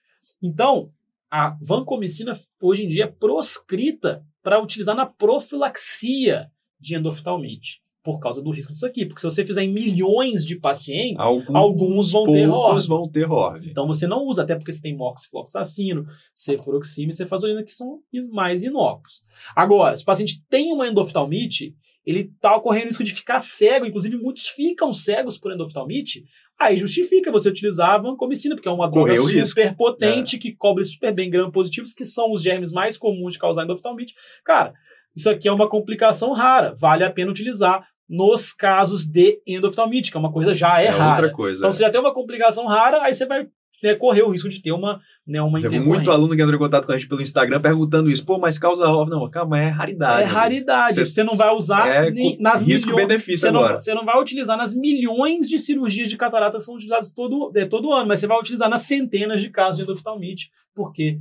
[0.41, 0.93] Então,
[1.29, 8.43] a vancomicina hoje em dia é proscrita para utilizar na profilaxia de endoftalmite por causa
[8.43, 9.07] do risco disso aqui.
[9.07, 12.87] Porque se você fizer em milhões de pacientes, alguns, alguns vão ter RORV.
[12.89, 13.71] vão ter RORV.
[13.71, 16.05] Então você não usa, até porque você tem moxifloxacino,
[16.35, 18.01] cefuroxime e cefazolina, que são
[18.33, 19.23] mais inócuos.
[19.55, 21.75] Agora, se o paciente tem uma endoftalmite,
[22.05, 26.25] ele está ocorrendo risco de ficar cego, inclusive muitos ficam cegos por endoftalmite,
[26.59, 29.77] aí justifica você utilizar a vancomicina, porque é uma droga super risco.
[29.77, 30.39] potente, é.
[30.39, 34.15] que cobre super bem gram-positivos, que são os germes mais comuns de causar endoftalmite.
[34.45, 34.75] Cara,
[35.15, 40.17] isso aqui é uma complicação rara, vale a pena utilizar nos casos de endoftalmite, que
[40.17, 41.11] é uma coisa já é, é rara.
[41.11, 41.61] outra coisa.
[41.61, 41.73] Então, é.
[41.73, 43.47] você já tem uma complicação rara, aí você vai
[43.83, 46.59] né, correr o risco de ter uma, né, uma Teve muito aluno que entrou em
[46.59, 48.25] contato com a gente pelo Instagram perguntando isso.
[48.25, 50.23] Pô, mas causa Não, calma, é raridade.
[50.23, 50.95] É raridade.
[50.95, 53.73] Você, você não vai usar é, nas Risco-benefício agora.
[53.73, 57.51] Não, você não vai utilizar nas milhões de cirurgias de catarata que são utilizadas todo,
[57.57, 61.19] é, todo ano, mas você vai utilizar nas centenas de casos de endoftalmite, porque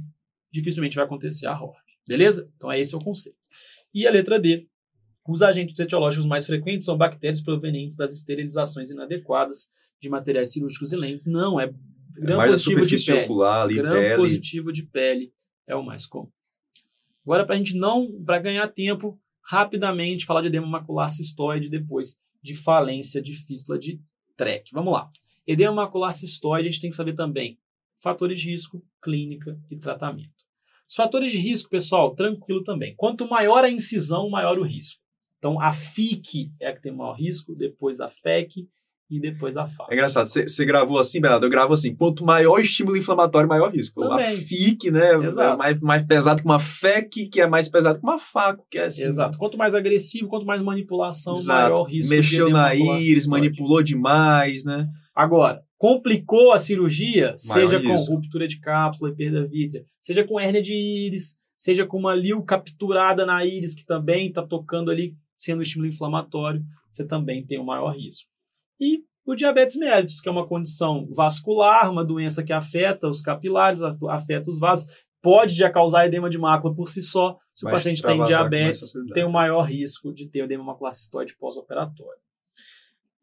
[0.51, 1.73] dificilmente vai acontecer a ROR.
[2.07, 2.47] Beleza?
[2.55, 3.37] Então é esse o conceito.
[3.93, 4.67] E a letra D,
[5.31, 9.69] Os agentes etiológicos mais frequentes são bactérias provenientes das esterilizações inadequadas
[10.01, 11.25] de materiais cirúrgicos e lentes.
[11.25, 11.73] Não, é
[12.13, 13.23] gram mais a positivo de superfície pele.
[13.23, 14.15] ocular ali, gram pele.
[14.17, 15.33] positivo de pele
[15.65, 16.29] é o mais comum.
[17.23, 22.17] Agora, para a gente não, para ganhar tempo, rapidamente falar de edema macular cistoide depois
[22.41, 24.01] de falência de fístula de
[24.35, 24.71] TREC.
[24.73, 25.09] Vamos lá.
[25.47, 27.57] Edema macular cistoide, a gente tem que saber também
[28.01, 30.41] fatores de risco, clínica e tratamento.
[30.89, 32.95] Os fatores de risco, pessoal, tranquilo também.
[32.97, 35.00] Quanto maior a incisão, maior o risco.
[35.41, 38.67] Então, a FIC é a que tem maior risco, depois a FEC
[39.09, 39.91] e depois a FAC.
[39.91, 41.47] É engraçado, você gravou assim, Bernardo?
[41.47, 44.01] Eu gravo assim, quanto maior o estímulo inflamatório, maior risco.
[44.01, 44.27] Também.
[44.27, 45.55] A FIC, né, Exato.
[45.55, 48.77] é mais, mais pesado que uma FEC, que é mais pesado que uma FACO, que
[48.77, 49.07] é assim.
[49.07, 49.39] Exato.
[49.39, 51.73] Quanto mais agressivo, quanto mais manipulação, Exato.
[51.73, 54.87] maior risco Mexeu na íris, manipulou demais, né?
[55.15, 58.13] Agora, complicou a cirurgia, Maior seja com risco.
[58.13, 62.41] ruptura de cápsula e perda vítrea, seja com hérnia de íris, seja com uma liu
[62.41, 67.59] capturada na íris, que também está tocando ali, sendo um estímulo inflamatório, você também tem
[67.59, 68.29] o maior risco.
[68.79, 73.81] E o diabetes mellitus, que é uma condição vascular, uma doença que afeta os capilares,
[73.81, 74.87] afeta os vasos,
[75.21, 77.37] pode já causar edema de mácula por si só.
[77.55, 81.35] Se o Vai paciente tem diabetes, tem o maior risco de ter edema macular cistoide
[81.37, 82.19] pós-operatório.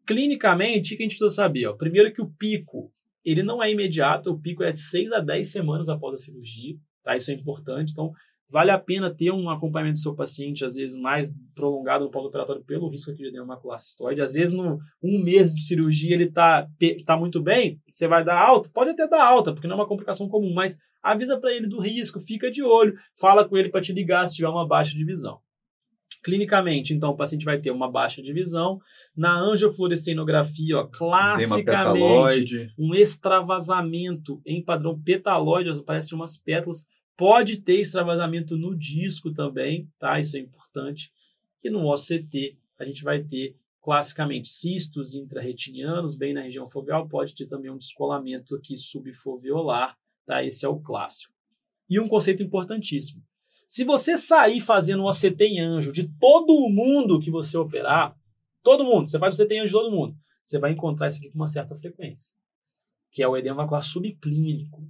[0.05, 1.67] Clinicamente, o que a gente precisa saber?
[1.67, 1.75] Ó?
[1.75, 2.91] Primeiro que o pico,
[3.25, 7.15] ele não é imediato, o pico é 6 a 10 semanas após a cirurgia, tá?
[7.15, 7.93] Isso é importante.
[7.93, 8.13] Então,
[8.51, 12.63] vale a pena ter um acompanhamento do seu paciente, às vezes mais prolongado no pós-operatório,
[12.65, 14.21] pelo risco de edema cistoide.
[14.21, 18.25] Às vezes, no um mês de cirurgia, ele tá, pe- tá muito bem, você vai
[18.25, 18.71] dar alta?
[18.73, 21.81] Pode até dar alta, porque não é uma complicação comum, mas avisa para ele do
[21.81, 25.05] risco, fica de olho, fala com ele para te ligar se tiver uma baixa de
[25.05, 25.39] visão.
[26.25, 28.81] Clinicamente, então, o paciente vai ter uma baixa de visão.
[29.17, 31.63] Na angiofluorescenografia, ó, classicamente,
[32.79, 36.85] um extravasamento em padrão petaloide, aparecem umas pétalas.
[37.19, 40.21] Pode ter extravasamento no disco também, tá?
[40.21, 41.13] Isso é importante.
[41.65, 47.35] E no OCT, a gente vai ter classicamente cistos intrarretinianos, bem na região foveal, pode
[47.35, 50.45] ter também um descolamento aqui subfoveolar, tá?
[50.45, 51.35] Esse é o clássico.
[51.91, 53.21] E um conceito importantíssimo.
[53.67, 58.17] Se você sair fazendo um OCT em anjo de todo mundo que você operar,
[58.63, 61.31] todo mundo, você faz OCT em anjo de todo mundo, você vai encontrar isso aqui
[61.31, 62.33] com uma certa frequência,
[63.11, 64.89] que é o edema macular subclínico.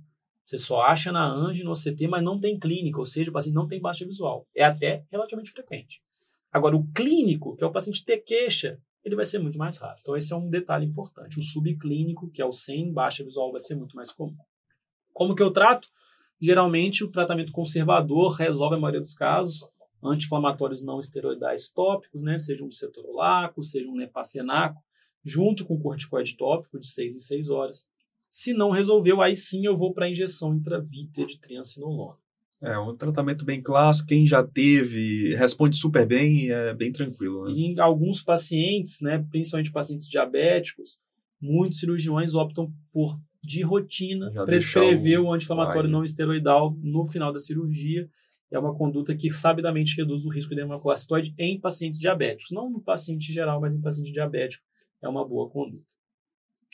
[0.48, 3.34] Você só acha na anjo e no OCT, mas não tem clínica, ou seja, o
[3.34, 4.46] paciente não tem baixa visual.
[4.56, 6.00] É até relativamente frequente.
[6.50, 9.98] Agora, o clínico, que é o paciente ter queixa, ele vai ser muito mais raro.
[10.00, 11.38] Então, esse é um detalhe importante.
[11.38, 14.38] O subclínico, que é o sem baixa visual, vai ser muito mais comum.
[15.12, 15.86] Como que eu trato?
[16.40, 19.68] Geralmente, o tratamento conservador resolve a maioria dos casos.
[20.02, 22.38] Anti-inflamatórios não esteroidais tópicos, né?
[22.38, 24.82] seja um cetorolaco, seja um nepafenaco,
[25.22, 27.86] junto com corticoide tópico de 6 em 6 horas.
[28.28, 32.18] Se não resolveu, aí sim eu vou para a injeção intravítrea de triancinolona.
[32.60, 34.08] É um tratamento bem clássico.
[34.08, 37.44] Quem já teve responde super bem e é bem tranquilo.
[37.44, 37.52] Né?
[37.52, 40.98] Em alguns pacientes, né, principalmente pacientes diabéticos,
[41.40, 47.32] muitos cirurgiões optam por, de rotina, Já prescrever o o anti-inflamatório não esteroidal no final
[47.32, 48.08] da cirurgia.
[48.50, 52.50] É uma conduta que sabidamente reduz o risco de hemoclastoide em pacientes diabéticos.
[52.50, 54.64] Não no paciente geral, mas em paciente diabético.
[55.00, 55.97] É uma boa conduta.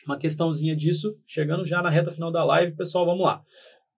[0.05, 3.41] Uma questãozinha disso, chegando já na reta final da live, pessoal, vamos lá.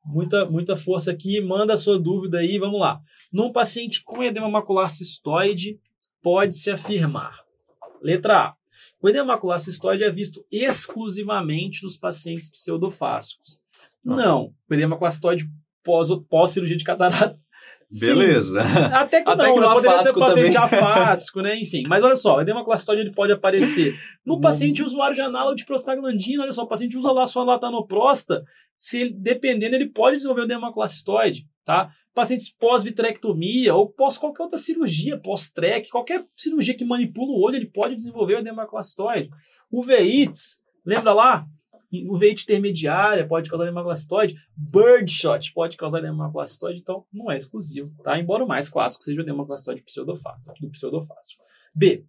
[0.05, 3.01] Muita, muita força aqui, manda a sua dúvida aí, vamos lá.
[3.31, 5.79] Num paciente com edema macular cistoide,
[6.21, 7.43] pode-se afirmar.
[8.01, 8.55] Letra A.
[9.01, 13.61] O edema macular cistoide é visto exclusivamente nos pacientes pseudofásicos.
[14.03, 14.53] Não.
[14.69, 15.45] O edema macular cistoide
[15.83, 17.37] pós, pós-cirurgia de catarata.
[17.89, 18.07] Sim.
[18.07, 18.61] Beleza.
[18.93, 19.73] Até que Até não, que no né?
[19.73, 21.43] poderia ser paciente também.
[21.43, 21.59] né?
[21.59, 21.83] Enfim.
[21.87, 23.95] Mas olha só, o edema clastoide ele pode aparecer
[24.25, 24.41] no Hum.
[24.41, 26.43] paciente usuário de análogo de prostaglandina.
[26.43, 28.43] Olha só, o paciente usa lá sua latanoprosta,
[28.77, 31.89] se ele, dependendo, ele pode desenvolver o edema clastoide, tá?
[32.13, 37.69] Pacientes pós-vitrectomia ou pós qualquer outra cirurgia, pós-trec, qualquer cirurgia que manipula o olho, ele
[37.71, 39.29] pode desenvolver o edema clastoide.
[39.71, 41.45] O VITS, lembra lá?
[41.91, 48.19] VIT intermediária pode causar hemoclastoide, birdshot pode causar hemoclastoide, então não é exclusivo, tá?
[48.19, 51.43] Embora o mais clássico seja o hemoclastoide pseudofásico, do pseudofásico.
[51.73, 52.05] B.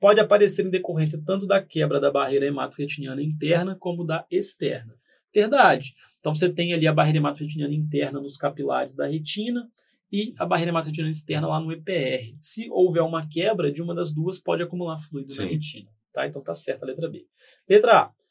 [0.00, 4.94] Pode aparecer em decorrência tanto da quebra da barreira hemato-retiniana interna como da externa.
[5.32, 5.94] Verdade.
[6.18, 9.68] Então você tem ali a barreira hemato-retiniana interna nos capilares da retina
[10.10, 12.36] e a barreira hemato-retiniana externa lá no EPR.
[12.40, 15.46] Se houver uma quebra de uma das duas, pode acumular fluido na Sim.
[15.46, 16.26] retina, tá?
[16.26, 17.26] Então tá certa a letra B.
[17.68, 18.23] Letra A.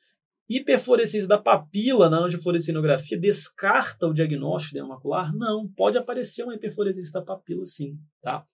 [0.49, 5.33] Hiperfluorescência da papila na angiofluorescinografia descarta o diagnóstico de edema macular?
[5.35, 8.45] Não, pode aparecer uma hiperfluorescência da papila sim, tá?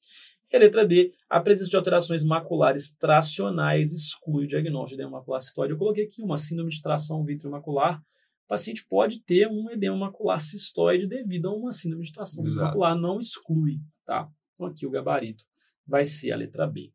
[0.52, 5.20] E a letra D, a presença de alterações maculares tracionais exclui o diagnóstico de edema
[5.20, 5.74] macular cistoide.
[5.74, 8.00] Eu coloquei aqui uma síndrome de tração vitreomacular.
[8.00, 12.54] O paciente pode ter um edema macular cistoide devido a uma síndrome de tração Exato.
[12.54, 14.28] vitreomacular, não exclui, tá?
[14.56, 15.44] Então aqui o gabarito
[15.86, 16.92] vai ser a letra B.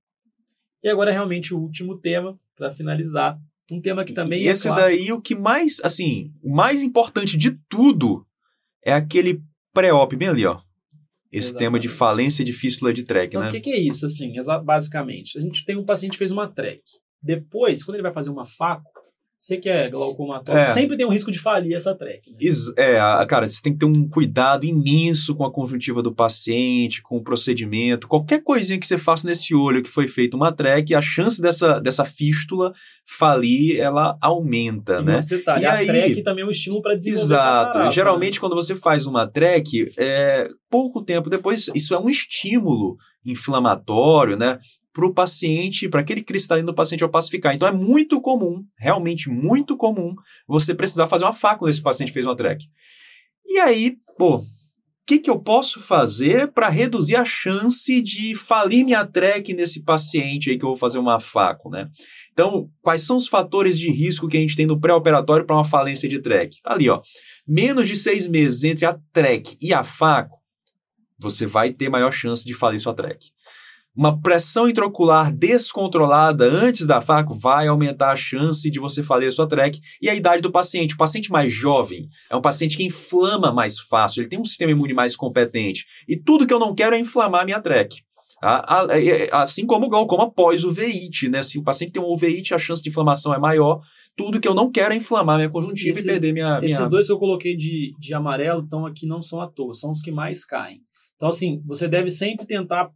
[0.82, 4.68] E agora realmente o último tema para finalizar, um tema que também e é esse
[4.68, 4.88] clássico.
[4.88, 8.26] daí o que mais, assim, o mais importante de tudo
[8.84, 9.40] é aquele
[9.72, 10.60] pré-op bem ali, ó.
[11.32, 11.58] Esse Exatamente.
[11.58, 13.48] tema de falência de fístula de track, Então, né?
[13.48, 14.32] o que, que é isso, assim,
[14.64, 15.36] basicamente?
[15.36, 16.82] A gente tem um paciente que fez uma TREC.
[17.20, 18.84] Depois, quando ele vai fazer uma FACO,
[19.38, 20.72] você que é glaucomatólogo, É.
[20.72, 22.30] sempre tem um risco de falir essa TREC.
[22.30, 22.36] né?
[22.78, 27.16] É, cara, você tem que ter um cuidado imenso com a conjuntiva do paciente, com
[27.18, 28.08] o procedimento.
[28.08, 31.78] Qualquer coisinha que você faça nesse olho que foi feito uma track, a chance dessa,
[31.78, 32.72] dessa fístula
[33.06, 35.26] falir, ela aumenta, E né?
[35.28, 37.66] detalhe, E a aí- TREC também é um estímulo para desenvolver Exato.
[37.66, 38.40] catarata, Geralmente, né?
[38.40, 44.58] quando você faz uma track, é, pouco tempo depois, isso é um estímulo inflamatório, né?
[44.92, 47.54] Para o paciente, para aquele cristalino do paciente opacificar.
[47.54, 50.14] Então é muito comum, realmente muito comum,
[50.46, 52.66] você precisar fazer uma faca quando esse paciente fez uma track.
[53.46, 54.36] E aí, pô,
[55.04, 59.82] o que, que eu posso fazer para reduzir a chance de falir minha track nesse
[59.82, 61.90] paciente aí que eu vou fazer uma faco, né?
[62.32, 65.64] Então, quais são os fatores de risco que a gente tem no pré-operatório para uma
[65.64, 66.62] falência de track?
[66.62, 67.02] Tá ali, ó.
[67.46, 70.33] Menos de seis meses entre a track e a faco,
[71.24, 73.26] você vai ter maior chance de falir sua track.
[73.96, 79.30] Uma pressão intraocular descontrolada antes da faco vai aumentar a chance de você falir a
[79.32, 79.78] sua track.
[80.02, 80.94] E a idade do paciente.
[80.94, 84.72] O paciente mais jovem é um paciente que inflama mais fácil, ele tem um sistema
[84.72, 85.84] imune mais competente.
[86.08, 88.02] E tudo que eu não quero é inflamar a minha track.
[89.32, 91.42] Assim como o glaucoma após o veite, né?
[91.42, 93.80] Se o paciente tem um uveíte, a chance de inflamação é maior.
[94.16, 96.58] Tudo que eu não quero é inflamar minha conjuntiva Esses- e perder minha.
[96.62, 96.88] Esses minha...
[96.88, 100.00] dois que eu coloquei de, de amarelo estão aqui não são à toa, são os
[100.00, 100.80] que mais caem.
[101.16, 102.90] Então, assim, você deve sempre tentar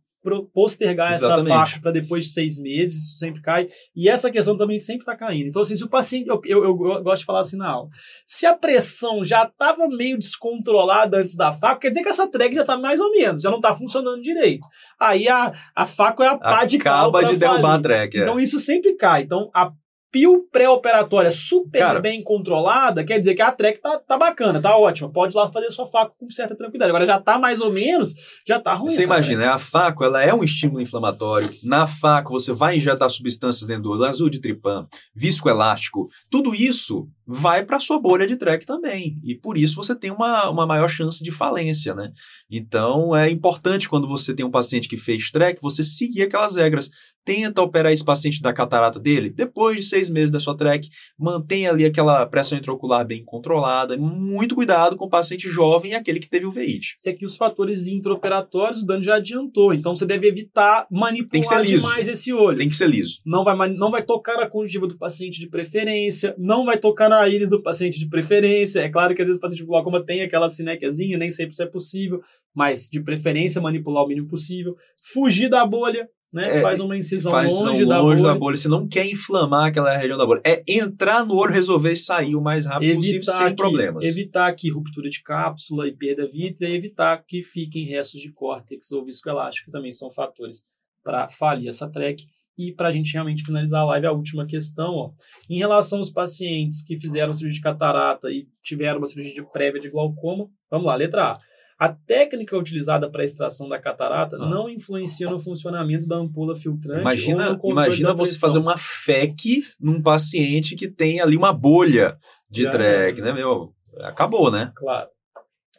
[0.52, 1.48] postergar essa Exatamente.
[1.54, 3.68] faixa para depois de seis meses, sempre cai.
[3.94, 5.48] E essa questão também sempre está caindo.
[5.48, 6.28] Então, assim, se o paciente.
[6.28, 7.88] Eu, eu, eu gosto de falar assim na aula.
[8.26, 12.54] Se a pressão já estava meio descontrolada antes da faca, quer dizer que essa track
[12.54, 14.66] já está mais ou menos, já não está funcionando direito.
[15.00, 18.18] Aí a, a faca é a pá de cal Acaba de derrubar a track.
[18.18, 18.22] é.
[18.22, 19.22] Então isso sempre cai.
[19.22, 19.72] Então a
[20.10, 24.76] pio pré-operatória super Cara- bem controlada, quer dizer que a track tá, tá bacana, tá
[24.76, 25.10] ótima.
[25.10, 26.90] Pode ir lá fazer sua faca com certa tranquilidade.
[26.90, 28.14] Agora já tá mais ou menos,
[28.46, 28.88] já tá ruim.
[28.88, 29.48] Você imagina, né?
[29.48, 31.50] a faco ela é um estímulo inflamatório.
[31.62, 36.08] Na faco você vai injetar substâncias dentro do olho, azul de tripã, viscoelástico.
[36.30, 39.20] Tudo isso vai para a sua bolha de track também.
[39.22, 42.10] E por isso você tem uma, uma maior chance de falência, né?
[42.50, 46.88] Então é importante quando você tem um paciente que fez track, você seguir aquelas regras.
[47.24, 50.88] Tenta operar esse paciente da catarata dele depois de seis meses da sua track.
[51.18, 53.98] Mantenha ali aquela pressão intraocular bem controlada.
[53.98, 56.96] Muito cuidado com o paciente jovem e aquele que teve o veite.
[57.04, 59.74] E aqui os fatores intraoperatórios, o dano já adiantou.
[59.74, 62.56] Então você deve evitar manipular demais esse olho.
[62.56, 63.20] Tem que ser liso.
[63.26, 67.17] Não vai, não vai tocar na conjuntiva do paciente de preferência, não vai tocar na
[67.26, 68.80] íris do paciente de preferência.
[68.80, 71.62] É claro que às vezes o paciente com glaucoma tem aquela sinequiazinha, nem sempre isso
[71.62, 72.20] é possível,
[72.54, 74.76] mas de preferência manipular o mínimo possível.
[75.12, 76.58] Fugir da bolha, né?
[76.58, 78.22] É, Faz uma incisão Faz longe, longe, da, bolha.
[78.22, 78.56] da bolha.
[78.56, 80.42] Você não quer inflamar aquela região da bolha.
[80.44, 84.04] É entrar no olho, resolver e sair o mais rápido possível, sem aqui, problemas.
[84.04, 88.92] evitar aqui ruptura de cápsula e perda vítrea, e evitar que fiquem restos de córtex
[88.92, 90.64] ou viscoelástico, que também são fatores
[91.02, 92.24] para falir essa track.
[92.58, 95.10] E para a gente realmente finalizar a live, a última questão, ó,
[95.48, 99.80] em relação aos pacientes que fizeram cirurgia de catarata e tiveram uma cirurgia de prévia
[99.80, 101.34] de glaucoma, vamos lá, letra A.
[101.78, 104.50] A técnica utilizada para a extração da catarata Ah.
[104.50, 107.02] não influencia no funcionamento da ampola filtrante.
[107.02, 112.18] Imagina, imagina você fazer uma FEC num paciente que tem ali uma bolha
[112.50, 113.72] de Já track, né, meu?
[114.00, 114.72] Acabou, né?
[114.74, 115.08] Claro.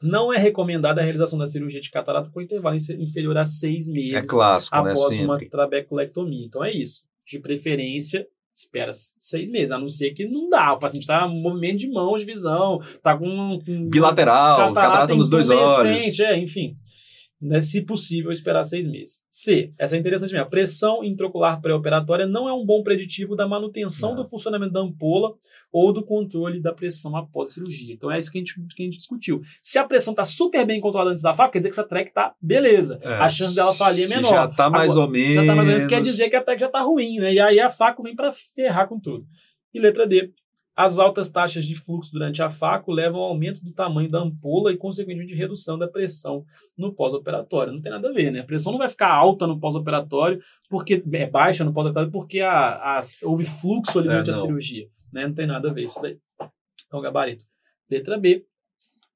[0.02, 3.92] Não é recomendada a realização da cirurgia de catarata com intervalo inferior a seis É
[3.94, 4.92] meses clássico, né?
[4.92, 5.50] após uma Sempre.
[5.50, 6.46] trabeculectomia.
[6.46, 7.04] Então é isso.
[7.26, 10.74] De preferência, espera seis meses, a não ser que não dá.
[10.74, 15.30] O paciente está em movimento de mãos, de visão, está com um, Bilateral, catarata nos
[15.30, 16.20] dois olhos.
[16.20, 16.76] É, enfim.
[17.42, 19.22] Né, se possível, esperar seis meses.
[19.32, 19.70] C.
[19.80, 20.46] Essa é interessante mesmo.
[20.46, 24.24] A pressão intraocular pré-operatória não é um bom preditivo da manutenção Não.
[24.24, 25.30] do funcionamento da ampola
[25.72, 27.94] ou do controle da pressão após cirurgia.
[27.94, 29.40] Então é isso que a gente, que a gente discutiu.
[29.62, 32.10] Se a pressão está super bem controlada antes da faca, quer dizer que essa track
[32.10, 33.00] está beleza.
[33.02, 34.30] É, a chance dela falir é menor.
[34.30, 35.36] Já tá mais Agora, ou menos.
[35.36, 37.34] já tá mais ou menos, quer dizer que a track já tá ruim, né?
[37.34, 39.26] E aí a faca vem para ferrar com tudo.
[39.74, 40.34] E letra D.
[40.82, 44.72] As altas taxas de fluxo durante a faco levam ao aumento do tamanho da ampola
[44.72, 46.46] e, consequentemente, redução da pressão
[46.78, 47.74] no pós-operatório.
[47.74, 48.40] Não tem nada a ver, né?
[48.40, 52.98] A pressão não vai ficar alta no pós-operatório, porque é baixa no pós-operatório, porque a,
[52.98, 54.42] a- houve fluxo ali É, durante a não.
[54.42, 54.88] cirurgia.
[55.12, 55.28] Né?
[55.28, 56.18] Não tem nada a ver isso daí.
[56.88, 57.44] Então, gabarito.
[57.90, 58.46] Letra B.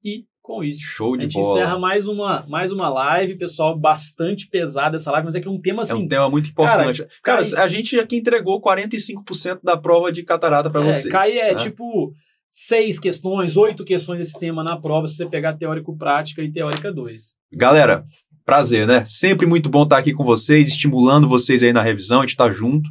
[0.04, 1.48] E com isso, Show a de gente bola.
[1.58, 5.50] encerra mais uma, mais uma live, pessoal, bastante pesada essa live, mas é que é
[5.50, 5.94] um tema É assim.
[5.94, 7.02] um tema muito importante.
[7.22, 11.10] Cara, cai- a gente aqui entregou 45% da prova de catarata para é, vocês.
[11.10, 11.54] cai é né?
[11.54, 12.12] tipo
[12.50, 16.92] seis questões, oito questões desse tema na prova, se você pegar teórico prática e teórica
[16.92, 17.22] 2.
[17.54, 18.04] Galera,
[18.44, 19.02] prazer, né?
[19.06, 22.52] Sempre muito bom estar aqui com vocês, estimulando vocês aí na revisão, a gente está
[22.52, 22.86] junto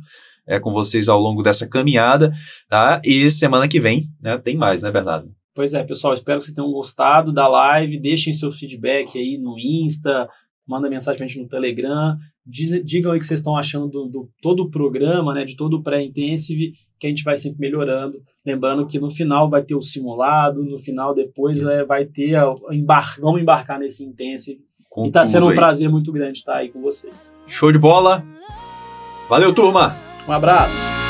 [0.47, 2.31] é, com vocês ao longo dessa caminhada,
[2.67, 2.99] tá?
[3.05, 5.29] E semana que vem, né, tem mais, né, Bernardo?
[5.55, 9.55] Pois é, pessoal, espero que vocês tenham gostado da live, deixem seu feedback aí no
[9.59, 10.27] Insta,
[10.67, 14.07] manda mensagem pra gente no Telegram, diz, digam aí o que vocês estão achando do,
[14.07, 18.19] do todo o programa, né, de todo o pré-intensive, que a gente vai sempre melhorando.
[18.45, 22.53] Lembrando que no final vai ter o simulado, no final depois é, vai ter, a,
[22.71, 24.59] embar, vamos embarcar nesse intensive.
[24.89, 25.55] Com e tá sendo um aí.
[25.55, 27.31] prazer muito grande estar aí com vocês.
[27.47, 28.23] Show de bola!
[29.29, 29.95] Valeu, turma!
[30.27, 31.02] Um abraço!